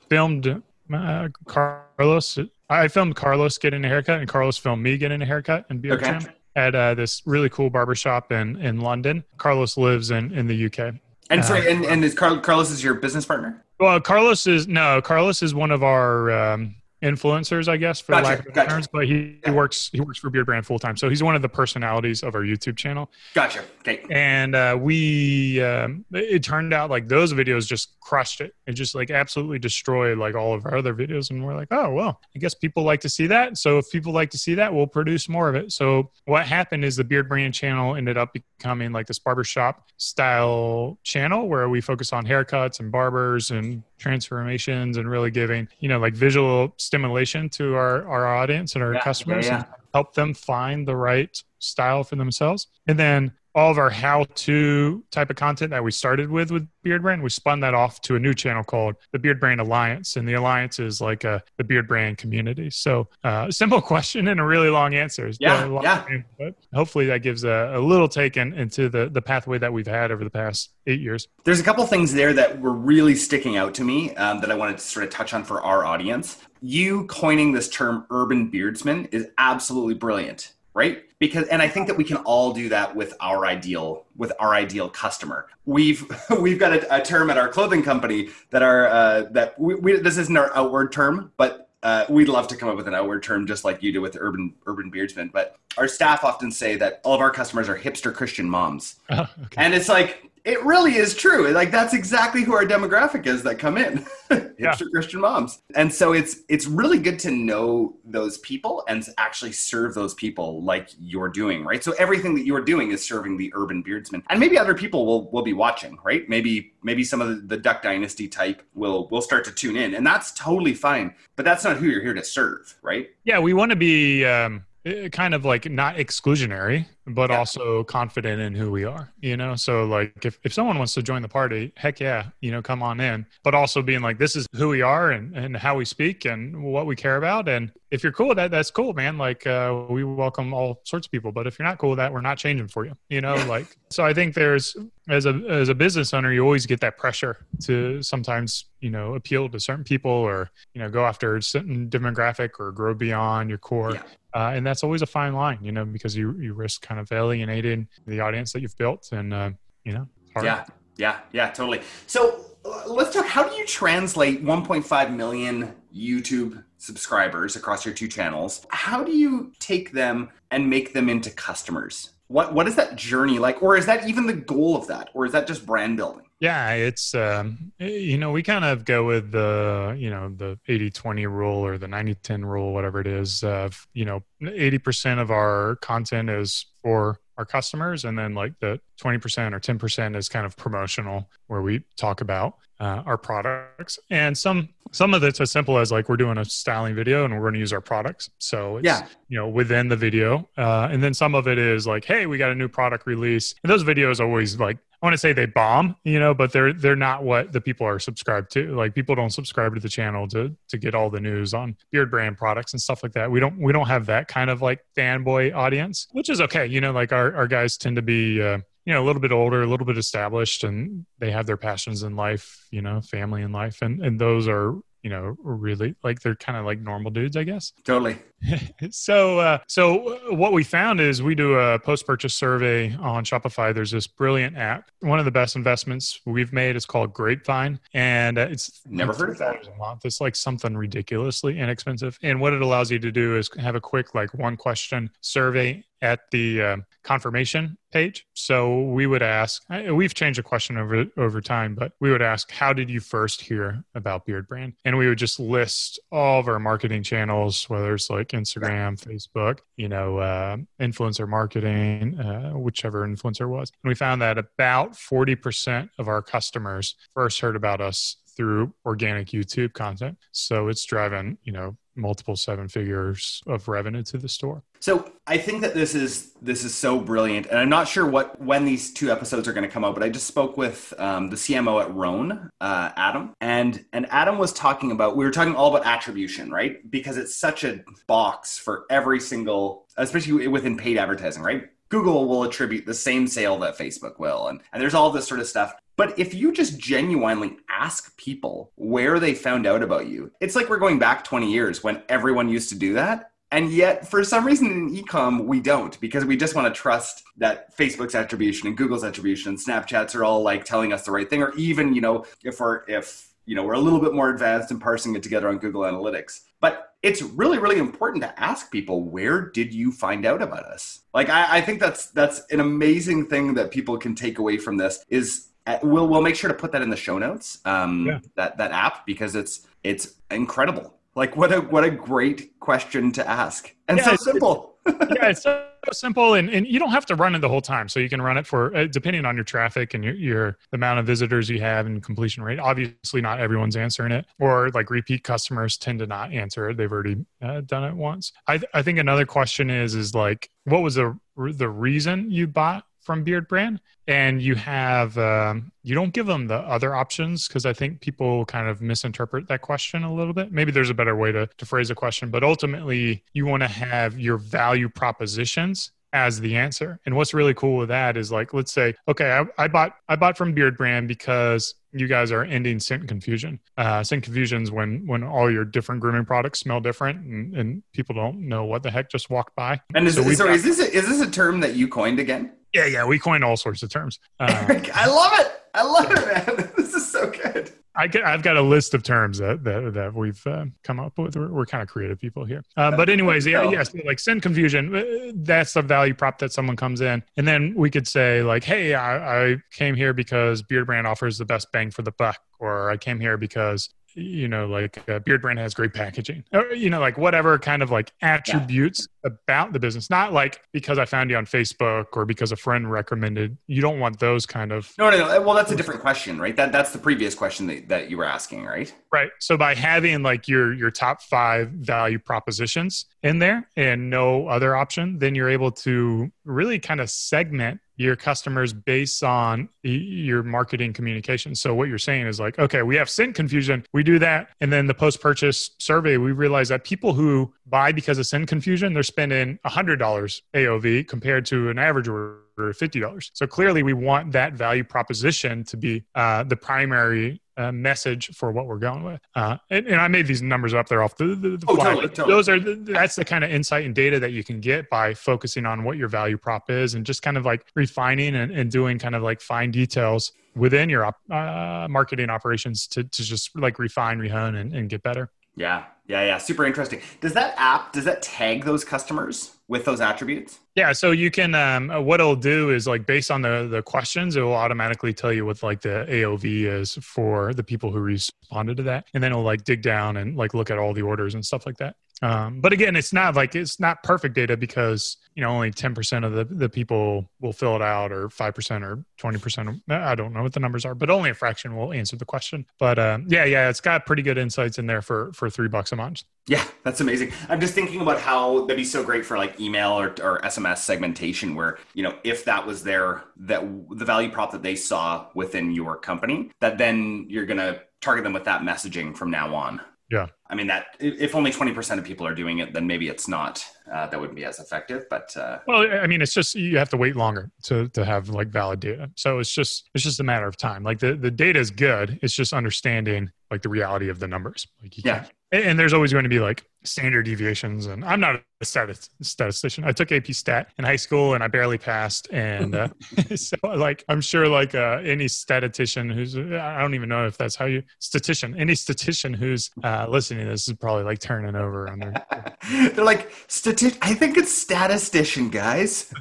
filmed 0.08 0.62
uh, 0.92 1.28
Carlos 1.46 2.38
I 2.68 2.88
filmed 2.88 3.14
Carlos 3.14 3.58
getting 3.58 3.84
a 3.84 3.88
haircut, 3.88 4.20
and 4.20 4.28
Carlos 4.28 4.56
filmed 4.56 4.82
me 4.82 4.98
getting 4.98 5.22
a 5.22 5.26
haircut 5.26 5.66
and 5.70 5.80
beard 5.80 6.02
okay. 6.02 6.18
trim 6.18 6.32
at 6.56 6.74
uh, 6.74 6.94
this 6.94 7.22
really 7.26 7.48
cool 7.48 7.70
barbershop 7.70 8.32
in 8.32 8.56
in 8.56 8.80
London. 8.80 9.24
Carlos 9.38 9.76
lives 9.76 10.10
in 10.10 10.32
in 10.32 10.46
the 10.46 10.66
UK. 10.66 10.94
And 11.30 11.40
uh, 11.40 11.42
sorry, 11.42 11.70
and, 11.70 11.84
and 11.84 12.04
is 12.04 12.14
Car- 12.14 12.40
Carlos 12.40 12.70
is 12.70 12.82
your 12.82 12.94
business 12.94 13.24
partner? 13.24 13.64
Well, 13.78 14.00
Carlos 14.00 14.46
is 14.46 14.66
no, 14.66 15.00
Carlos 15.02 15.42
is 15.42 15.54
one 15.54 15.70
of 15.70 15.82
our 15.82 16.30
um, 16.30 16.76
influencers, 17.02 17.68
I 17.68 17.76
guess, 17.76 18.00
for 18.00 18.12
gotcha, 18.12 18.24
lack 18.24 18.46
of 18.46 18.54
gotcha. 18.54 18.70
terms. 18.70 18.86
But 18.86 19.06
he, 19.06 19.38
yeah. 19.44 19.50
he 19.50 19.50
works 19.50 19.90
he 19.92 20.00
works 20.00 20.18
for 20.18 20.30
Beardbrand 20.30 20.64
full 20.64 20.78
time, 20.78 20.96
so 20.96 21.08
he's 21.08 21.22
one 21.22 21.34
of 21.34 21.42
the 21.42 21.48
personalities 21.48 22.22
of 22.22 22.34
our 22.34 22.42
YouTube 22.42 22.76
channel. 22.76 23.10
Gotcha. 23.34 23.64
Okay. 23.80 24.04
And 24.10 24.54
uh, 24.54 24.76
we 24.80 25.62
um, 25.62 26.04
it 26.12 26.42
turned 26.42 26.72
out 26.72 26.90
like 26.90 27.08
those 27.08 27.32
videos 27.32 27.66
just 27.66 27.98
crushed 28.00 28.40
it. 28.40 28.54
It 28.66 28.72
just 28.72 28.94
like 28.94 29.10
absolutely 29.10 29.58
destroyed 29.58 30.18
like 30.18 30.34
all 30.34 30.54
of 30.54 30.64
our 30.64 30.76
other 30.76 30.94
videos, 30.94 31.30
and 31.30 31.44
we're 31.44 31.56
like, 31.56 31.68
oh 31.70 31.92
well, 31.92 32.20
I 32.34 32.38
guess 32.38 32.54
people 32.54 32.82
like 32.82 33.00
to 33.00 33.08
see 33.08 33.26
that. 33.26 33.58
So 33.58 33.78
if 33.78 33.90
people 33.90 34.12
like 34.12 34.30
to 34.30 34.38
see 34.38 34.54
that, 34.54 34.72
we'll 34.72 34.86
produce 34.86 35.28
more 35.28 35.48
of 35.48 35.54
it. 35.54 35.72
So 35.72 36.10
what 36.24 36.46
happened 36.46 36.84
is 36.84 36.96
the 36.96 37.04
Beardbrand 37.04 37.52
channel 37.52 37.96
ended 37.96 38.16
up 38.16 38.32
becoming 38.32 38.92
like 38.92 39.06
this 39.06 39.18
barbershop 39.18 39.90
style 39.98 40.98
channel 41.02 41.48
where 41.48 41.68
we 41.68 41.80
focus 41.80 42.12
on 42.12 42.24
haircuts 42.24 42.80
and 42.80 42.90
barbers 42.90 43.50
and 43.50 43.82
transformations 43.98 44.96
and 44.96 45.10
really 45.10 45.30
giving 45.30 45.66
you 45.80 45.88
know 45.88 45.98
like 45.98 46.14
visual 46.14 46.74
stimulation 46.86 47.48
to 47.48 47.74
our 47.74 48.06
our 48.06 48.26
audience 48.26 48.74
and 48.74 48.82
our 48.82 48.94
yeah, 48.94 49.00
customers 49.00 49.46
yeah, 49.46 49.58
yeah. 49.58 49.64
help 49.92 50.14
them 50.14 50.32
find 50.32 50.86
the 50.86 50.96
right 50.96 51.42
style 51.58 52.04
for 52.04 52.16
themselves 52.16 52.68
and 52.86 52.98
then 52.98 53.32
all 53.56 53.70
of 53.70 53.78
our 53.78 53.88
how-to 53.88 55.02
type 55.10 55.30
of 55.30 55.36
content 55.36 55.70
that 55.70 55.82
we 55.82 55.90
started 55.90 56.30
with 56.30 56.50
with 56.50 56.68
Beardbrand, 56.84 57.22
we 57.22 57.30
spun 57.30 57.58
that 57.60 57.72
off 57.72 58.00
to 58.02 58.14
a 58.14 58.18
new 58.18 58.34
channel 58.34 58.62
called 58.62 58.96
the 59.12 59.18
Beardbrand 59.18 59.60
Alliance, 59.60 60.16
and 60.16 60.28
the 60.28 60.34
Alliance 60.34 60.78
is 60.78 61.00
like 61.00 61.24
a 61.24 61.42
the 61.56 61.64
Beardbrand 61.64 62.18
community. 62.18 62.70
So, 62.70 63.08
uh, 63.24 63.50
simple 63.50 63.80
question 63.80 64.28
and 64.28 64.38
a 64.38 64.44
really 64.44 64.68
long 64.68 64.94
answer. 64.94 65.32
Yeah, 65.40 65.80
yeah. 65.82 66.22
but 66.38 66.54
hopefully, 66.74 67.06
that 67.06 67.22
gives 67.22 67.44
a, 67.44 67.72
a 67.74 67.80
little 67.80 68.08
take 68.08 68.36
in, 68.36 68.52
into 68.52 68.90
the 68.90 69.08
the 69.08 69.22
pathway 69.22 69.58
that 69.58 69.72
we've 69.72 69.86
had 69.86 70.12
over 70.12 70.22
the 70.22 70.30
past 70.30 70.70
eight 70.86 71.00
years. 71.00 71.26
There's 71.44 71.58
a 71.58 71.64
couple 71.64 71.84
things 71.86 72.12
there 72.12 72.34
that 72.34 72.60
were 72.60 72.74
really 72.74 73.16
sticking 73.16 73.56
out 73.56 73.74
to 73.74 73.84
me 73.84 74.14
um, 74.16 74.40
that 74.42 74.50
I 74.50 74.54
wanted 74.54 74.78
to 74.78 74.84
sort 74.84 75.04
of 75.04 75.10
touch 75.10 75.32
on 75.32 75.42
for 75.42 75.62
our 75.62 75.84
audience. 75.84 76.38
You 76.66 77.06
coining 77.06 77.52
this 77.52 77.68
term 77.68 78.06
"urban 78.10 78.50
beardsman" 78.50 79.06
is 79.12 79.28
absolutely 79.38 79.94
brilliant 79.94 80.52
right? 80.76 81.04
Because 81.18 81.48
and 81.48 81.62
i 81.62 81.68
think 81.68 81.88
that 81.88 81.96
we 81.96 82.04
can 82.04 82.18
all 82.18 82.52
do 82.52 82.68
that 82.68 82.94
with 82.94 83.14
our 83.20 83.46
ideal 83.46 84.04
with 84.16 84.32
our 84.38 84.54
ideal 84.54 84.88
customer. 84.88 85.46
We've 85.64 86.04
we've 86.40 86.58
got 86.58 86.74
a, 86.74 86.96
a 86.96 87.02
term 87.02 87.30
at 87.30 87.38
our 87.38 87.48
clothing 87.48 87.82
company 87.82 88.28
that 88.50 88.62
are 88.62 88.86
uh, 88.86 89.22
that 89.30 89.58
we, 89.58 89.74
we, 89.74 89.96
this 89.98 90.18
isn't 90.18 90.36
our 90.36 90.54
outward 90.54 90.92
term 90.92 91.32
but 91.36 91.70
uh, 91.82 92.04
we'd 92.08 92.28
love 92.28 92.48
to 92.48 92.56
come 92.56 92.68
up 92.68 92.76
with 92.76 92.88
an 92.88 92.94
outward 92.94 93.22
term 93.22 93.46
just 93.46 93.64
like 93.64 93.82
you 93.82 93.92
do 93.92 94.02
with 94.02 94.16
urban 94.20 94.52
urban 94.66 94.90
beardsmen 94.90 95.30
but 95.32 95.56
our 95.78 95.88
staff 95.88 96.24
often 96.24 96.50
say 96.50 96.76
that 96.76 97.00
all 97.04 97.14
of 97.14 97.20
our 97.20 97.30
customers 97.30 97.68
are 97.68 97.78
hipster 97.78 98.12
christian 98.12 98.48
moms. 98.48 98.96
Oh, 99.10 99.20
okay. 99.44 99.56
and 99.56 99.72
it's 99.72 99.88
like 99.88 100.30
it 100.46 100.64
really 100.64 100.94
is 100.94 101.14
true. 101.14 101.48
Like 101.48 101.72
that's 101.72 101.92
exactly 101.92 102.44
who 102.44 102.54
our 102.54 102.64
demographic 102.64 103.26
is 103.26 103.42
that 103.42 103.58
come 103.58 103.76
in. 103.76 104.06
yeah. 104.58 104.76
Christian 104.92 105.20
moms. 105.20 105.60
And 105.74 105.92
so 105.92 106.12
it's 106.12 106.42
it's 106.48 106.66
really 106.66 107.00
good 107.00 107.18
to 107.20 107.32
know 107.32 107.96
those 108.04 108.38
people 108.38 108.84
and 108.86 109.04
actually 109.18 109.50
serve 109.50 109.94
those 109.94 110.14
people 110.14 110.62
like 110.62 110.90
you're 111.00 111.28
doing, 111.28 111.64
right? 111.64 111.82
So 111.82 111.92
everything 111.98 112.36
that 112.36 112.46
you're 112.46 112.64
doing 112.64 112.92
is 112.92 113.04
serving 113.04 113.36
the 113.36 113.52
urban 113.56 113.82
beardsman. 113.82 114.22
And 114.30 114.38
maybe 114.38 114.56
other 114.56 114.74
people 114.74 115.04
will 115.04 115.28
will 115.32 115.42
be 115.42 115.52
watching, 115.52 115.98
right? 116.04 116.28
Maybe 116.28 116.74
maybe 116.84 117.02
some 117.02 117.20
of 117.20 117.28
the, 117.28 117.34
the 117.34 117.56
Duck 117.56 117.82
Dynasty 117.82 118.28
type 118.28 118.62
will 118.74 119.08
will 119.08 119.22
start 119.22 119.44
to 119.46 119.52
tune 119.52 119.76
in. 119.76 119.94
And 119.94 120.06
that's 120.06 120.30
totally 120.30 120.74
fine. 120.74 121.12
But 121.34 121.44
that's 121.44 121.64
not 121.64 121.76
who 121.76 121.86
you're 121.86 122.02
here 122.02 122.14
to 122.14 122.24
serve, 122.24 122.76
right? 122.82 123.10
Yeah, 123.24 123.40
we 123.40 123.52
want 123.52 123.70
to 123.70 123.76
be 123.76 124.24
um 124.24 124.64
kind 125.10 125.34
of 125.34 125.44
like 125.44 125.68
not 125.68 125.96
exclusionary 125.96 126.86
but 127.06 127.30
Yeah. 127.30 127.38
also 127.38 127.84
confident 127.84 128.40
in 128.40 128.54
who 128.54 128.70
we 128.70 128.84
are, 128.84 129.12
you 129.20 129.36
know? 129.36 129.54
So 129.54 129.84
like 129.84 130.24
if, 130.24 130.38
if 130.44 130.52
someone 130.52 130.78
wants 130.78 130.94
to 130.94 131.02
join 131.02 131.22
the 131.22 131.28
party, 131.28 131.72
heck 131.76 132.00
yeah, 132.00 132.26
you 132.40 132.50
know, 132.50 132.62
come 132.62 132.82
on 132.82 133.00
in, 133.00 133.26
but 133.44 133.54
also 133.54 133.82
being 133.82 134.02
like, 134.02 134.18
this 134.18 134.34
is 134.36 134.46
who 134.54 134.68
we 134.68 134.82
are 134.82 135.12
and, 135.12 135.36
and 135.36 135.56
how 135.56 135.76
we 135.76 135.84
speak 135.84 136.24
and 136.24 136.62
what 136.62 136.86
we 136.86 136.96
care 136.96 137.16
about. 137.16 137.48
And 137.48 137.70
if 137.92 138.02
you're 138.02 138.12
cool 138.12 138.28
with 138.28 138.36
that, 138.36 138.50
that's 138.50 138.70
cool, 138.70 138.92
man. 138.92 139.18
Like 139.18 139.46
uh, 139.46 139.84
we 139.88 140.02
welcome 140.02 140.52
all 140.52 140.80
sorts 140.84 141.06
of 141.06 141.12
people, 141.12 141.30
but 141.30 141.46
if 141.46 141.58
you're 141.58 141.68
not 141.68 141.78
cool 141.78 141.90
with 141.90 141.98
that, 141.98 142.12
we're 142.12 142.20
not 142.20 142.38
changing 142.38 142.68
for 142.68 142.84
you, 142.84 142.96
you 143.08 143.20
know, 143.20 143.36
like, 143.46 143.76
so 143.90 144.04
I 144.04 144.12
think 144.12 144.34
there's, 144.34 144.76
as 145.08 145.24
a, 145.26 145.34
as 145.48 145.68
a 145.68 145.74
business 145.74 146.12
owner, 146.12 146.32
you 146.32 146.42
always 146.42 146.66
get 146.66 146.80
that 146.80 146.98
pressure 146.98 147.46
to 147.62 148.02
sometimes, 148.02 148.64
you 148.80 148.90
know, 148.90 149.14
appeal 149.14 149.48
to 149.50 149.60
certain 149.60 149.84
people 149.84 150.10
or, 150.10 150.50
you 150.74 150.80
know, 150.80 150.88
go 150.88 151.06
after 151.06 151.36
a 151.36 151.42
certain 151.42 151.88
demographic 151.88 152.50
or 152.58 152.72
grow 152.72 152.92
beyond 152.92 153.48
your 153.48 153.58
core. 153.58 153.92
Yeah. 153.94 154.02
Uh, 154.34 154.50
and 154.54 154.66
that's 154.66 154.82
always 154.82 155.00
a 155.00 155.06
fine 155.06 155.32
line, 155.32 155.58
you 155.62 155.72
know, 155.72 155.84
because 155.84 156.14
you, 156.14 156.32
you 156.38 156.52
risk 156.52 156.82
kind 156.82 156.95
of 156.98 157.10
alienating 157.12 157.88
the 158.06 158.20
audience 158.20 158.52
that 158.52 158.62
you've 158.62 158.76
built. 158.76 159.08
And, 159.12 159.32
uh, 159.32 159.50
you 159.84 159.92
know. 159.92 160.08
Yeah, 160.42 160.64
yeah, 160.96 161.20
yeah, 161.32 161.50
totally. 161.50 161.80
So 162.06 162.44
uh, 162.64 162.82
let's 162.86 163.14
talk. 163.14 163.26
How 163.26 163.48
do 163.48 163.54
you 163.56 163.66
translate 163.66 164.44
1.5 164.44 165.14
million 165.14 165.74
YouTube 165.94 166.62
subscribers 166.78 167.56
across 167.56 167.84
your 167.84 167.94
two 167.94 168.08
channels? 168.08 168.66
How 168.70 169.02
do 169.02 169.12
you 169.12 169.52
take 169.58 169.92
them 169.92 170.30
and 170.50 170.68
make 170.68 170.92
them 170.92 171.08
into 171.08 171.30
customers? 171.30 172.10
What 172.28 172.52
what 172.54 172.66
is 172.66 172.74
that 172.76 172.96
journey 172.96 173.38
like, 173.38 173.62
or 173.62 173.76
is 173.76 173.86
that 173.86 174.08
even 174.08 174.26
the 174.26 174.34
goal 174.34 174.76
of 174.76 174.86
that, 174.88 175.10
or 175.14 175.26
is 175.26 175.32
that 175.32 175.46
just 175.46 175.64
brand 175.64 175.96
building? 175.96 176.24
Yeah, 176.40 176.72
it's 176.72 177.14
um, 177.14 177.72
you 177.78 178.18
know 178.18 178.32
we 178.32 178.42
kind 178.42 178.64
of 178.64 178.84
go 178.84 179.06
with 179.06 179.30
the 179.30 179.96
you 179.98 180.10
know 180.10 180.28
the 180.28 180.58
80-20 180.68 181.30
rule 181.30 181.64
or 181.64 181.78
the 181.78 181.86
90-10 181.86 182.44
rule, 182.44 182.74
whatever 182.74 183.00
it 183.00 183.06
is. 183.06 183.42
Of 183.42 183.86
you 183.94 184.04
know, 184.04 184.22
eighty 184.42 184.78
percent 184.78 185.20
of 185.20 185.30
our 185.30 185.76
content 185.76 186.28
is 186.28 186.66
for 186.82 187.20
our 187.38 187.44
customers, 187.44 188.04
and 188.04 188.18
then 188.18 188.34
like 188.34 188.58
the 188.60 188.80
twenty 188.98 189.18
percent 189.18 189.54
or 189.54 189.60
ten 189.60 189.78
percent 189.78 190.16
is 190.16 190.28
kind 190.28 190.44
of 190.44 190.56
promotional, 190.56 191.30
where 191.46 191.62
we 191.62 191.84
talk 191.96 192.20
about 192.20 192.56
uh, 192.80 193.02
our 193.06 193.18
products. 193.18 193.98
And 194.10 194.36
some 194.36 194.68
some 194.92 195.14
of 195.14 195.22
it's 195.24 195.40
as 195.40 195.50
simple 195.50 195.78
as 195.78 195.90
like 195.92 196.08
we're 196.08 196.16
doing 196.16 196.38
a 196.38 196.44
styling 196.44 196.94
video 196.94 197.24
and 197.24 197.34
we're 197.34 197.40
going 197.40 197.54
to 197.54 197.58
use 197.60 197.72
our 197.72 197.80
products. 197.80 198.30
So 198.38 198.76
it's, 198.78 198.84
Yeah. 198.86 199.06
you 199.28 199.36
know 199.38 199.48
within 199.48 199.88
the 199.88 199.96
video, 199.96 200.48
uh, 200.56 200.88
and 200.90 201.02
then 201.02 201.12
some 201.14 201.34
of 201.34 201.48
it 201.48 201.58
is 201.58 201.86
like, 201.86 202.04
hey, 202.04 202.26
we 202.26 202.38
got 202.38 202.50
a 202.50 202.54
new 202.54 202.68
product 202.68 203.06
release, 203.06 203.54
and 203.62 203.70
those 203.70 203.84
videos 203.84 204.20
always 204.20 204.58
like 204.60 204.78
I 205.02 205.06
want 205.06 205.12
to 205.12 205.18
say 205.18 205.34
they 205.34 205.44
bomb, 205.46 205.94
you 206.04 206.18
know, 206.18 206.32
but 206.32 206.52
they're 206.52 206.72
they're 206.72 206.96
not 206.96 207.22
what 207.22 207.52
the 207.52 207.60
people 207.60 207.86
are 207.86 207.98
subscribed 207.98 208.50
to. 208.52 208.74
Like 208.74 208.94
people 208.94 209.14
don't 209.14 209.30
subscribe 209.30 209.74
to 209.74 209.80
the 209.80 209.88
channel 209.90 210.26
to 210.28 210.56
to 210.68 210.78
get 210.78 210.94
all 210.94 211.10
the 211.10 211.20
news 211.20 211.52
on 211.52 211.76
beard 211.92 212.10
brand 212.10 212.38
products 212.38 212.72
and 212.72 212.80
stuff 212.80 213.02
like 213.02 213.12
that. 213.12 213.30
We 213.30 213.38
don't 213.38 213.58
we 213.58 213.72
don't 213.72 213.86
have 213.88 214.06
that 214.06 214.28
kind 214.28 214.48
of 214.48 214.62
like 214.62 214.80
fanboy 214.96 215.54
audience, 215.54 216.06
which 216.12 216.30
is 216.30 216.40
okay. 216.40 216.64
You 216.66 216.80
know, 216.80 216.92
like 216.92 217.12
our 217.12 217.34
our 217.36 217.46
guys 217.46 217.76
tend 217.76 217.96
to 217.96 218.02
be 218.02 218.40
uh, 218.40 218.58
you 218.86 218.94
know 218.94 219.02
a 219.02 219.04
little 219.04 219.20
bit 219.20 219.32
older, 219.32 219.62
a 219.62 219.66
little 219.66 219.86
bit 219.86 219.98
established, 219.98 220.64
and 220.64 221.04
they 221.18 221.30
have 221.30 221.44
their 221.44 221.56
passions 221.56 222.02
in 222.04 222.16
life, 222.16 222.66
you 222.70 222.80
know, 222.80 223.00
family 223.02 223.42
in 223.42 223.52
life, 223.52 223.82
and 223.82 224.02
and 224.02 224.18
those 224.18 224.48
are 224.48 224.76
you 225.02 225.10
know 225.10 225.36
really 225.38 225.94
like 226.02 226.20
they're 226.20 226.34
kind 226.34 226.58
of 226.58 226.64
like 226.64 226.80
normal 226.80 227.12
dudes, 227.12 227.36
I 227.36 227.44
guess 227.44 227.72
Totally. 227.84 228.18
so 228.90 229.38
uh, 229.38 229.58
so 229.68 230.18
what 230.34 230.52
we 230.52 230.64
found 230.64 231.00
is 231.00 231.22
we 231.22 231.34
do 231.34 231.54
a 231.54 231.78
post 231.78 232.06
purchase 232.06 232.34
survey 232.34 232.92
on 232.96 233.24
Shopify. 233.24 233.72
There's 233.72 233.92
this 233.92 234.08
brilliant 234.08 234.56
app. 234.56 234.90
One 235.00 235.18
of 235.20 235.24
the 235.24 235.30
best 235.30 235.54
investments 235.54 236.20
we've 236.26 236.52
made 236.52 236.74
is 236.74 236.84
called 236.84 237.12
Grapevine, 237.14 237.78
and 237.94 238.36
uh, 238.36 238.48
it's 238.50 238.82
Never 238.84 239.14
heard 239.14 239.30
of 239.30 239.38
that. 239.38 239.64
$3 239.64 239.74
a 239.74 239.78
month. 239.78 240.04
It's 240.04 240.20
like 240.20 240.34
something 240.34 240.76
ridiculously 240.76 241.58
inexpensive. 241.58 242.18
And 242.22 242.40
what 242.40 242.52
it 242.52 242.60
allows 242.60 242.90
you 242.90 242.98
to 242.98 243.12
do 243.12 243.36
is 243.36 243.48
have 243.58 243.74
a 243.74 243.80
quick 243.80 244.14
like 244.14 244.34
one 244.34 244.56
question 244.56 245.10
survey 245.20 245.84
at 246.02 246.20
the 246.30 246.62
um, 246.62 246.84
confirmation 247.02 247.76
page. 247.92 248.26
So 248.34 248.82
we 248.82 249.06
would 249.06 249.22
ask. 249.22 249.62
We've 249.90 250.12
changed 250.12 250.38
the 250.38 250.42
question 250.42 250.76
over 250.76 251.06
over 251.16 251.40
time, 251.40 251.74
but 251.74 251.92
we 252.00 252.10
would 252.10 252.22
ask, 252.22 252.50
"How 252.50 252.72
did 252.72 252.90
you 252.90 253.00
first 253.00 253.40
hear 253.40 253.84
about 253.94 254.26
Beard 254.26 254.48
Brand?" 254.48 254.74
And 254.84 254.98
we 254.98 255.08
would 255.08 255.18
just 255.18 255.40
list 255.40 255.98
all 256.12 256.40
of 256.40 256.48
our 256.48 256.58
marketing 256.58 257.02
channels, 257.02 257.68
whether 257.70 257.94
it's 257.94 258.10
like 258.10 258.28
Instagram, 258.28 259.00
Facebook, 259.00 259.60
you 259.76 259.88
know, 259.88 260.18
uh, 260.18 260.56
influencer 260.80 261.28
marketing, 261.28 262.18
uh, 262.18 262.52
whichever 262.52 263.06
influencer 263.06 263.48
was. 263.48 263.70
And 263.82 263.88
we 263.88 263.94
found 263.94 264.20
that 264.22 264.38
about 264.38 264.96
forty 264.96 265.34
percent 265.34 265.90
of 265.98 266.08
our 266.08 266.22
customers 266.22 266.96
first 267.14 267.40
heard 267.40 267.56
about 267.56 267.80
us 267.80 268.16
through 268.36 268.74
organic 268.84 269.28
YouTube 269.28 269.72
content. 269.72 270.18
So 270.32 270.68
it's 270.68 270.84
driving, 270.84 271.38
you 271.42 271.52
know, 271.52 271.76
multiple 271.96 272.36
seven 272.36 272.68
figures 272.68 273.42
of 273.46 273.68
revenue 273.68 274.02
to 274.04 274.18
the 274.18 274.28
store. 274.28 274.62
So 274.80 275.10
I 275.26 275.38
think 275.38 275.62
that 275.62 275.74
this 275.74 275.94
is 275.94 276.32
this 276.40 276.64
is 276.64 276.74
so 276.74 277.00
brilliant, 277.00 277.46
and 277.46 277.58
I'm 277.58 277.68
not 277.68 277.88
sure 277.88 278.06
what 278.06 278.40
when 278.40 278.64
these 278.64 278.92
two 278.92 279.10
episodes 279.10 279.48
are 279.48 279.52
going 279.52 279.66
to 279.66 279.72
come 279.72 279.84
out. 279.84 279.94
But 279.94 280.02
I 280.02 280.08
just 280.08 280.26
spoke 280.26 280.56
with 280.56 280.92
um, 280.98 281.30
the 281.30 281.36
CMO 281.36 281.82
at 281.82 281.94
Rhone, 281.94 282.50
uh, 282.60 282.90
Adam, 282.96 283.34
and 283.40 283.84
and 283.92 284.06
Adam 284.10 284.38
was 284.38 284.52
talking 284.52 284.92
about 284.92 285.16
we 285.16 285.24
were 285.24 285.30
talking 285.30 285.54
all 285.54 285.74
about 285.74 285.86
attribution, 285.86 286.50
right? 286.50 286.88
Because 286.90 287.16
it's 287.16 287.34
such 287.34 287.64
a 287.64 287.82
box 288.06 288.58
for 288.58 288.84
every 288.90 289.20
single, 289.20 289.86
especially 289.96 290.46
within 290.48 290.76
paid 290.76 290.98
advertising, 290.98 291.42
right? 291.42 291.64
Google 291.88 292.26
will 292.28 292.42
attribute 292.42 292.84
the 292.84 292.94
same 292.94 293.26
sale 293.26 293.58
that 293.58 293.78
Facebook 293.78 294.18
will, 294.18 294.48
and 294.48 294.60
and 294.72 294.82
there's 294.82 294.94
all 294.94 295.10
this 295.10 295.26
sort 295.26 295.40
of 295.40 295.46
stuff. 295.46 295.74
But 295.96 296.18
if 296.18 296.34
you 296.34 296.52
just 296.52 296.78
genuinely 296.78 297.56
ask 297.70 298.16
people 298.16 298.70
where 298.76 299.18
they 299.18 299.34
found 299.34 299.66
out 299.66 299.82
about 299.82 300.06
you, 300.06 300.30
it's 300.40 300.54
like 300.54 300.68
we're 300.68 300.78
going 300.78 300.98
back 300.98 301.24
20 301.24 301.50
years 301.50 301.82
when 301.82 302.02
everyone 302.08 302.48
used 302.48 302.68
to 302.68 302.74
do 302.74 302.94
that. 302.94 303.32
And 303.52 303.70
yet, 303.70 304.08
for 304.08 304.24
some 304.24 304.44
reason 304.44 304.70
in 304.70 304.94
ecom, 304.94 305.46
we 305.46 305.60
don't 305.60 305.98
because 306.00 306.24
we 306.24 306.36
just 306.36 306.54
want 306.54 306.72
to 306.72 306.78
trust 306.78 307.22
that 307.38 307.76
Facebook's 307.76 308.14
attribution 308.14 308.66
and 308.66 308.76
Google's 308.76 309.04
attribution 309.04 309.50
and 309.50 309.58
Snapchats 309.58 310.14
are 310.14 310.24
all 310.24 310.42
like 310.42 310.64
telling 310.64 310.92
us 310.92 311.04
the 311.04 311.12
right 311.12 311.30
thing. 311.30 311.42
Or 311.42 311.54
even, 311.54 311.94
you 311.94 312.00
know, 312.00 312.26
if 312.42 312.60
we're, 312.60 312.82
if, 312.88 313.32
you 313.46 313.54
know, 313.54 313.62
we're 313.62 313.74
a 313.74 313.80
little 313.80 314.00
bit 314.00 314.12
more 314.12 314.30
advanced 314.30 314.72
in 314.72 314.80
parsing 314.80 315.14
it 315.14 315.22
together 315.22 315.48
on 315.48 315.58
Google 315.58 315.82
Analytics. 315.82 316.40
But 316.60 316.94
it's 317.02 317.22
really, 317.22 317.58
really 317.58 317.78
important 317.78 318.24
to 318.24 318.40
ask 318.40 318.72
people, 318.72 319.04
where 319.04 319.42
did 319.42 319.72
you 319.72 319.92
find 319.92 320.26
out 320.26 320.42
about 320.42 320.64
us? 320.64 321.02
Like, 321.14 321.28
I, 321.28 321.58
I 321.58 321.60
think 321.60 321.78
that's, 321.78 322.10
that's 322.10 322.40
an 322.50 322.58
amazing 322.58 323.28
thing 323.28 323.54
that 323.54 323.70
people 323.70 323.96
can 323.96 324.16
take 324.16 324.40
away 324.40 324.58
from 324.58 324.76
this 324.76 325.04
is 325.08 325.50
we'll, 325.82 326.08
we'll 326.08 326.22
make 326.22 326.36
sure 326.36 326.48
to 326.48 326.54
put 326.54 326.72
that 326.72 326.82
in 326.82 326.90
the 326.90 326.96
show 326.96 327.18
notes, 327.18 327.58
um, 327.64 328.06
Yeah. 328.06 328.20
that, 328.36 328.56
that 328.58 328.72
app, 328.72 329.06
because 329.06 329.34
it's, 329.34 329.66
it's 329.82 330.14
incredible. 330.30 330.96
Like 331.16 331.34
what 331.34 331.50
a 331.50 331.62
what 331.62 331.82
a 331.82 331.90
great 331.90 332.60
question 332.60 333.10
to 333.12 333.26
ask, 333.26 333.74
and 333.88 333.96
Yeah, 333.96 334.04
so 334.04 334.16
simple. 334.16 334.74
yeah, 334.86 335.28
it's 335.30 335.42
so 335.42 335.66
simple, 335.92 336.34
and, 336.34 336.50
and 336.50 336.66
you 336.66 336.78
don't 336.78 336.90
have 336.90 337.06
to 337.06 337.14
run 337.14 337.34
it 337.34 337.38
the 337.38 337.48
whole 337.48 337.62
time. 337.62 337.88
So 337.88 338.00
you 338.00 338.10
can 338.10 338.20
run 338.20 338.36
it 338.36 338.46
for 338.46 338.76
uh, 338.76 338.84
depending 338.84 339.24
on 339.24 339.34
your 339.34 339.42
traffic 339.44 339.94
and 339.94 340.04
your, 340.04 340.14
your 340.14 340.58
the 340.70 340.76
amount 340.76 341.00
of 341.00 341.06
visitors 341.06 341.48
you 341.48 341.58
have 341.60 341.86
and 341.86 342.02
completion 342.02 342.42
rate. 342.42 342.58
Obviously, 342.58 343.22
not 343.22 343.40
everyone's 343.40 343.76
answering 343.76 344.12
it, 344.12 344.26
or 344.38 344.68
like 344.74 344.90
repeat 344.90 345.24
customers 345.24 345.78
tend 345.78 346.00
to 346.00 346.06
not 346.06 346.34
answer 346.34 346.68
it. 346.68 346.76
They've 346.76 346.92
already 346.92 347.24
uh, 347.40 347.62
done 347.62 347.84
it 347.84 347.94
once. 347.94 348.32
I 348.46 348.58
th- 348.58 348.70
I 348.74 348.82
think 348.82 348.98
another 348.98 349.24
question 349.24 349.70
is 349.70 349.94
is 349.94 350.14
like 350.14 350.50
what 350.64 350.82
was 350.82 350.96
the 350.96 351.18
the 351.36 351.70
reason 351.70 352.30
you 352.30 352.46
bought 352.46 352.84
from 353.06 353.22
Beard 353.22 353.46
Brand, 353.48 353.80
and 354.08 354.42
you 354.42 354.56
have 354.56 355.16
um, 355.16 355.72
you 355.84 355.94
don't 355.94 356.12
give 356.12 356.26
them 356.26 356.48
the 356.48 356.56
other 356.56 356.94
options 356.94 357.46
because 357.48 357.64
I 357.64 357.72
think 357.72 358.00
people 358.00 358.44
kind 358.44 358.68
of 358.68 358.82
misinterpret 358.82 359.46
that 359.48 359.62
question 359.62 360.02
a 360.02 360.12
little 360.12 360.34
bit. 360.34 360.52
Maybe 360.52 360.72
there's 360.72 360.90
a 360.90 360.94
better 360.94 361.16
way 361.16 361.32
to, 361.32 361.46
to 361.46 361.64
phrase 361.64 361.88
a 361.90 361.94
question, 361.94 362.30
but 362.30 362.42
ultimately 362.42 363.24
you 363.32 363.46
want 363.46 363.62
to 363.62 363.68
have 363.68 364.18
your 364.18 364.36
value 364.36 364.88
propositions 364.88 365.92
as 366.12 366.40
the 366.40 366.56
answer. 366.56 366.98
And 367.04 367.14
what's 367.14 367.34
really 367.34 367.54
cool 367.54 367.76
with 367.76 367.88
that 367.88 368.16
is 368.16 368.32
like, 368.32 368.54
let's 368.54 368.72
say, 368.72 368.94
okay, 369.06 369.32
I, 369.32 369.64
I 369.64 369.68
bought 369.68 369.96
I 370.08 370.16
bought 370.16 370.36
from 370.36 370.52
Beard 370.52 370.76
Brand 370.76 371.08
because 371.08 371.74
you 371.92 372.08
guys 372.08 372.30
are 372.32 372.44
ending 372.44 372.78
scent 372.78 373.08
confusion. 373.08 373.58
Uh, 373.76 374.02
scent 374.02 374.22
confusion 374.22 374.62
is 374.62 374.70
when 374.70 375.06
when 375.06 375.22
all 375.22 375.50
your 375.50 375.64
different 375.64 376.00
grooming 376.00 376.24
products 376.24 376.60
smell 376.60 376.80
different 376.80 377.20
and, 377.24 377.56
and 377.56 377.82
people 377.92 378.14
don't 378.14 378.40
know 378.48 378.64
what 378.64 378.82
the 378.82 378.90
heck 378.90 379.10
just 379.10 379.30
walked 379.30 379.54
by. 379.56 379.80
And 379.94 380.06
is, 380.06 380.14
So 380.14 380.22
got- 380.24 380.54
is 380.54 380.62
this 380.64 380.80
a, 380.80 380.90
is 380.92 381.08
this 381.08 381.20
a 381.20 381.30
term 381.30 381.60
that 381.60 381.74
you 381.76 381.86
coined 381.88 382.18
again? 382.18 382.52
Yeah, 382.76 382.86
yeah, 382.86 383.04
we 383.06 383.18
coin 383.18 383.42
all 383.42 383.56
sorts 383.56 383.82
of 383.82 383.90
terms. 383.90 384.18
Uh, 384.38 384.80
I 384.94 385.06
love 385.06 385.32
it. 385.40 385.52
I 385.74 385.82
love 385.82 386.10
it, 386.10 386.56
man. 386.56 386.72
This 386.76 386.94
is 386.94 387.10
so 387.10 387.30
good. 387.30 387.72
I 387.94 388.04
I've 388.24 388.42
got 388.42 388.56
a 388.58 388.62
list 388.62 388.92
of 388.92 389.02
terms 389.02 389.38
that 389.38 389.64
that, 389.64 389.94
that 389.94 390.14
we've 390.14 390.46
uh, 390.46 390.66
come 390.84 391.00
up 391.00 391.18
with. 391.18 391.36
We're, 391.36 391.48
we're 391.50 391.64
kind 391.66 391.82
of 391.82 391.88
creative 391.88 392.20
people 392.20 392.44
here. 392.44 392.62
Uh, 392.76 392.94
but 392.94 393.08
anyways, 393.08 393.46
yeah, 393.46 393.70
yes, 393.70 393.94
like 394.04 394.18
scent 394.18 394.42
confusion. 394.42 394.94
uh, 394.94 395.32
That's 395.34 395.72
the 395.72 395.80
value 395.82 396.12
prop 396.14 396.38
that 396.40 396.52
someone 396.52 396.76
comes 396.76 397.00
in, 397.00 397.22
and 397.38 397.48
then 397.48 397.74
we 397.74 397.88
could 397.90 398.06
say 398.06 398.42
like, 398.42 398.62
hey, 398.64 398.94
I, 398.94 399.44
I 399.52 399.56
came 399.72 399.94
here 399.94 400.12
because 400.12 400.62
Beard 400.62 400.86
Brand 400.86 401.06
offers 401.06 401.38
the 401.38 401.46
best 401.46 401.72
bang 401.72 401.90
for 401.90 402.02
the 402.02 402.12
buck, 402.12 402.38
or 402.58 402.90
I 402.90 402.98
came 402.98 403.18
here 403.18 403.38
because 403.38 403.88
you 404.16 404.48
know, 404.48 404.66
like 404.66 404.98
uh, 405.08 405.18
Beard 405.20 405.42
Brand 405.42 405.58
has 405.58 405.74
great 405.74 405.92
packaging, 405.92 406.42
or 406.52 406.72
you 406.72 406.90
know, 406.90 407.00
like 407.00 407.18
whatever 407.18 407.58
kind 407.58 407.82
of 407.82 407.90
like 407.90 408.12
attributes 408.22 409.06
yeah. 409.24 409.30
about 409.32 409.72
the 409.72 409.78
business. 409.78 410.08
Not 410.08 410.32
like 410.32 410.62
because 410.72 410.98
I 410.98 411.04
found 411.04 411.30
you 411.30 411.36
on 411.36 411.44
Facebook 411.46 412.06
or 412.14 412.24
because 412.24 412.50
a 412.50 412.56
friend 412.56 412.90
recommended. 412.90 413.56
You 413.66 413.82
don't 413.82 414.00
want 414.00 414.18
those 414.18 414.46
kind 414.46 414.72
of. 414.72 414.92
No, 414.98 415.10
no, 415.10 415.18
no. 415.18 415.42
Well, 415.42 415.54
that's 415.54 415.70
a 415.70 415.76
different 415.76 416.00
question, 416.00 416.40
right? 416.40 416.56
That 416.56 416.72
that's 416.72 416.92
the 416.92 416.98
previous 416.98 417.34
question 417.34 417.66
that, 417.66 417.88
that 417.88 418.10
you 418.10 418.16
were 418.16 418.24
asking, 418.24 418.64
right? 418.64 418.92
Right. 419.12 419.30
So 419.38 419.56
by 419.56 419.74
having 419.74 420.22
like 420.22 420.48
your 420.48 420.72
your 420.72 420.90
top 420.90 421.22
five 421.22 421.70
value 421.70 422.18
propositions 422.18 423.06
in 423.22 423.38
there 423.38 423.68
and 423.76 424.08
no 424.08 424.48
other 424.48 424.74
option, 424.74 425.18
then 425.18 425.34
you're 425.34 425.50
able 425.50 425.72
to 425.72 426.30
really 426.44 426.78
kind 426.78 427.00
of 427.00 427.10
segment 427.10 427.80
your 427.96 428.16
customers 428.16 428.72
based 428.72 429.22
on 429.22 429.68
your 429.82 430.42
marketing 430.42 430.92
communication. 430.92 431.54
So 431.54 431.74
what 431.74 431.88
you're 431.88 431.98
saying 431.98 432.26
is 432.26 432.38
like, 432.38 432.58
okay, 432.58 432.82
we 432.82 432.96
have 432.96 433.08
scent 433.08 433.34
confusion, 433.34 433.84
we 433.92 434.02
do 434.02 434.18
that, 434.18 434.48
and 434.60 434.72
then 434.72 434.86
the 434.86 434.94
post-purchase 434.94 435.70
survey, 435.78 436.16
we 436.16 436.32
realize 436.32 436.68
that 436.68 436.84
people 436.84 437.14
who 437.14 437.52
buy 437.66 437.92
because 437.92 438.18
of 438.18 438.26
scent 438.26 438.48
confusion, 438.48 438.92
they're 438.92 439.02
spending 439.02 439.58
$100 439.66 440.40
AOV 440.54 441.08
compared 441.08 441.46
to 441.46 441.70
an 441.70 441.78
average 441.78 442.08
order 442.08 442.40
of 442.58 442.76
$50. 442.76 443.30
So 443.32 443.46
clearly 443.46 443.82
we 443.82 443.92
want 443.92 444.32
that 444.32 444.54
value 444.54 444.84
proposition 444.84 445.64
to 445.64 445.76
be 445.76 446.04
uh, 446.14 446.44
the 446.44 446.56
primary 446.56 447.40
uh, 447.56 447.72
message 447.72 448.34
for 448.34 448.52
what 448.52 448.66
we're 448.66 448.78
going 448.78 449.02
with. 449.02 449.20
Uh, 449.34 449.56
and, 449.70 449.86
and, 449.86 450.00
I 450.00 450.08
made 450.08 450.26
these 450.26 450.42
numbers 450.42 450.74
up 450.74 450.88
there 450.88 451.02
off 451.02 451.16
the, 451.16 451.26
the, 451.28 451.56
the 451.56 451.66
oh, 451.68 451.76
fly. 451.76 451.84
Totally, 451.84 452.08
totally. 452.08 452.34
Those 452.34 452.48
are 452.48 452.60
the, 452.60 452.74
that's 452.74 453.16
the 453.16 453.24
kind 453.24 453.44
of 453.44 453.50
insight 453.50 453.84
and 453.84 453.94
data 453.94 454.20
that 454.20 454.32
you 454.32 454.44
can 454.44 454.60
get 454.60 454.90
by 454.90 455.14
focusing 455.14 455.64
on 455.66 455.84
what 455.84 455.96
your 455.96 456.08
value 456.08 456.36
prop 456.36 456.70
is 456.70 456.94
and 456.94 457.06
just 457.06 457.22
kind 457.22 457.36
of 457.36 457.44
like 457.44 457.66
refining 457.74 458.36
and, 458.36 458.52
and 458.52 458.70
doing 458.70 458.98
kind 458.98 459.14
of 459.14 459.22
like 459.22 459.40
fine 459.40 459.70
details 459.70 460.32
within 460.54 460.88
your 460.88 461.04
op, 461.04 461.16
uh, 461.30 461.86
marketing 461.88 462.30
operations 462.30 462.86
to, 462.88 463.04
to 463.04 463.22
just 463.22 463.56
like 463.58 463.78
refine, 463.78 464.18
rehone, 464.18 464.56
and, 464.56 464.74
and 464.74 464.88
get 464.88 465.02
better. 465.02 465.30
Yeah, 465.56 465.84
yeah, 466.06 466.24
yeah. 466.24 466.38
Super 466.38 466.64
interesting. 466.64 467.00
Does 467.20 467.32
that 467.32 467.54
app 467.56 467.92
does 467.92 468.04
that 468.04 468.22
tag 468.22 468.64
those 468.64 468.84
customers 468.84 469.56
with 469.68 469.84
those 469.84 470.00
attributes? 470.00 470.60
Yeah, 470.76 470.92
so 470.92 471.10
you 471.10 471.30
can. 471.30 471.54
Um, 471.54 471.88
what 472.04 472.20
it'll 472.20 472.36
do 472.36 472.70
is 472.70 472.86
like 472.86 473.06
based 473.06 473.30
on 473.30 473.42
the 473.42 473.66
the 473.68 473.82
questions, 473.82 474.36
it 474.36 474.42
will 474.42 474.54
automatically 474.54 475.12
tell 475.12 475.32
you 475.32 475.46
what 475.46 475.62
like 475.62 475.80
the 475.80 476.06
AOV 476.08 476.64
is 476.64 476.98
for 477.02 477.54
the 477.54 477.64
people 477.64 477.90
who 477.90 477.98
responded 477.98 478.76
to 478.76 478.82
that, 478.84 479.06
and 479.14 479.22
then 479.22 479.32
it'll 479.32 479.44
like 479.44 479.64
dig 479.64 479.82
down 479.82 480.18
and 480.18 480.36
like 480.36 480.54
look 480.54 480.70
at 480.70 480.78
all 480.78 480.92
the 480.92 481.02
orders 481.02 481.34
and 481.34 481.44
stuff 481.44 481.66
like 481.66 481.78
that. 481.78 481.96
Um, 482.22 482.60
but 482.60 482.72
again, 482.72 482.96
it's 482.96 483.12
not 483.12 483.34
like 483.34 483.54
it's 483.54 483.78
not 483.78 484.02
perfect 484.02 484.34
data 484.34 484.56
because 484.56 485.18
you 485.34 485.42
know 485.42 485.50
only 485.50 485.70
ten 485.70 485.94
percent 485.94 486.24
of 486.24 486.32
the 486.32 486.44
the 486.44 486.68
people 486.68 487.28
will 487.40 487.52
fill 487.52 487.76
it 487.76 487.82
out, 487.82 488.10
or 488.10 488.30
five 488.30 488.54
percent, 488.54 488.84
or 488.84 489.04
twenty 489.18 489.38
percent. 489.38 489.82
I 489.90 490.14
don't 490.14 490.32
know 490.32 490.42
what 490.42 490.54
the 490.54 490.60
numbers 490.60 490.86
are, 490.86 490.94
but 490.94 491.10
only 491.10 491.30
a 491.30 491.34
fraction 491.34 491.76
will 491.76 491.92
answer 491.92 492.16
the 492.16 492.24
question. 492.24 492.66
But 492.78 492.98
um, 492.98 493.26
yeah, 493.28 493.44
yeah, 493.44 493.68
it's 493.68 493.80
got 493.80 494.06
pretty 494.06 494.22
good 494.22 494.38
insights 494.38 494.78
in 494.78 494.86
there 494.86 495.02
for 495.02 495.32
for 495.34 495.50
three 495.50 495.68
bucks 495.68 495.92
a 495.92 495.96
month. 495.96 496.22
Yeah, 496.46 496.64
that's 496.84 497.00
amazing. 497.00 497.32
I'm 497.48 497.60
just 497.60 497.74
thinking 497.74 498.00
about 498.00 498.20
how 498.20 498.62
that'd 498.62 498.76
be 498.76 498.84
so 498.84 499.02
great 499.04 499.26
for 499.26 499.36
like 499.36 499.60
email 499.60 499.92
or, 499.92 500.08
or 500.22 500.40
SMS 500.42 500.78
segmentation, 500.78 501.54
where 501.54 501.78
you 501.92 502.02
know 502.02 502.16
if 502.24 502.46
that 502.46 502.66
was 502.66 502.82
there, 502.82 503.24
that 503.38 503.62
the 503.90 504.04
value 504.06 504.30
prop 504.30 504.52
that 504.52 504.62
they 504.62 504.76
saw 504.76 505.26
within 505.34 505.70
your 505.72 505.96
company, 505.98 506.50
that 506.60 506.78
then 506.78 507.26
you're 507.28 507.46
gonna 507.46 507.80
target 508.00 508.24
them 508.24 508.32
with 508.32 508.44
that 508.44 508.62
messaging 508.62 509.14
from 509.14 509.30
now 509.30 509.54
on. 509.54 509.80
Yeah. 510.10 510.26
I 510.48 510.54
mean 510.54 510.68
that 510.68 510.96
if 511.00 511.34
only 511.34 511.50
20% 511.50 511.98
of 511.98 512.04
people 512.04 512.26
are 512.26 512.34
doing 512.34 512.58
it, 512.58 512.72
then 512.72 512.86
maybe 512.86 513.08
it's 513.08 513.26
not, 513.26 513.64
uh, 513.92 514.06
that 514.06 514.20
wouldn't 514.20 514.36
be 514.36 514.44
as 514.44 514.60
effective, 514.60 515.06
but, 515.10 515.36
uh, 515.36 515.58
well, 515.66 515.90
I 515.90 516.06
mean, 516.06 516.22
it's 516.22 516.32
just, 516.32 516.54
you 516.54 516.78
have 516.78 516.88
to 516.90 516.96
wait 516.96 517.16
longer 517.16 517.50
to, 517.64 517.88
to 517.88 518.04
have 518.04 518.28
like 518.28 518.48
valid 518.48 518.80
data. 518.80 519.10
So 519.16 519.40
it's 519.40 519.50
just, 519.50 519.90
it's 519.94 520.04
just 520.04 520.20
a 520.20 520.24
matter 520.24 520.46
of 520.46 520.56
time. 520.56 520.84
Like 520.84 521.00
the, 521.00 521.16
the 521.16 521.30
data 521.30 521.58
is 521.58 521.70
good. 521.70 522.20
It's 522.22 522.34
just 522.34 522.52
understanding 522.52 523.30
like 523.50 523.62
the 523.62 523.68
reality 523.68 524.08
of 524.08 524.20
the 524.20 524.28
numbers. 524.28 524.68
Like 524.80 524.96
you 524.96 525.02
yeah. 525.04 525.18
can't, 525.20 525.32
and 525.52 525.78
there's 525.78 525.92
always 525.92 526.12
going 526.12 526.24
to 526.24 526.28
be 526.28 526.40
like 526.40 526.64
standard 526.82 527.24
deviations 527.24 527.86
and 527.86 528.04
i'm 528.04 528.20
not 528.20 528.42
a 528.60 528.64
statistician. 528.64 529.84
I 529.84 529.92
took 529.92 530.10
ap 530.10 530.26
stat 530.28 530.68
in 530.78 530.84
high 530.84 530.96
school 530.96 531.34
and 531.34 531.42
i 531.42 531.48
barely 531.48 531.78
passed 531.78 532.28
and 532.32 532.74
uh, 532.74 532.88
so 533.36 533.56
like 533.62 534.04
i'm 534.08 534.20
sure 534.20 534.48
like 534.48 534.74
uh, 534.74 535.00
any 535.04 535.28
statistician 535.28 536.08
who's 536.08 536.36
i 536.36 536.80
don't 536.80 536.94
even 536.94 537.08
know 537.08 537.26
if 537.26 537.36
that's 537.36 537.56
how 537.56 537.66
you 537.66 537.82
statistician 537.98 538.56
any 538.58 538.74
statistician 538.74 539.34
who's 539.34 539.70
uh, 539.84 540.06
listening 540.08 540.44
to 540.44 540.50
this 540.50 540.68
is 540.68 540.74
probably 540.74 541.04
like 541.04 541.18
turning 541.18 541.54
over 541.54 541.88
on 541.88 541.98
their 541.98 542.26
they're 542.94 543.04
like 543.04 543.30
stati- 543.48 543.98
i 544.02 544.14
think 544.14 544.36
it's 544.36 544.52
statistician 544.52 545.48
guys 545.48 546.12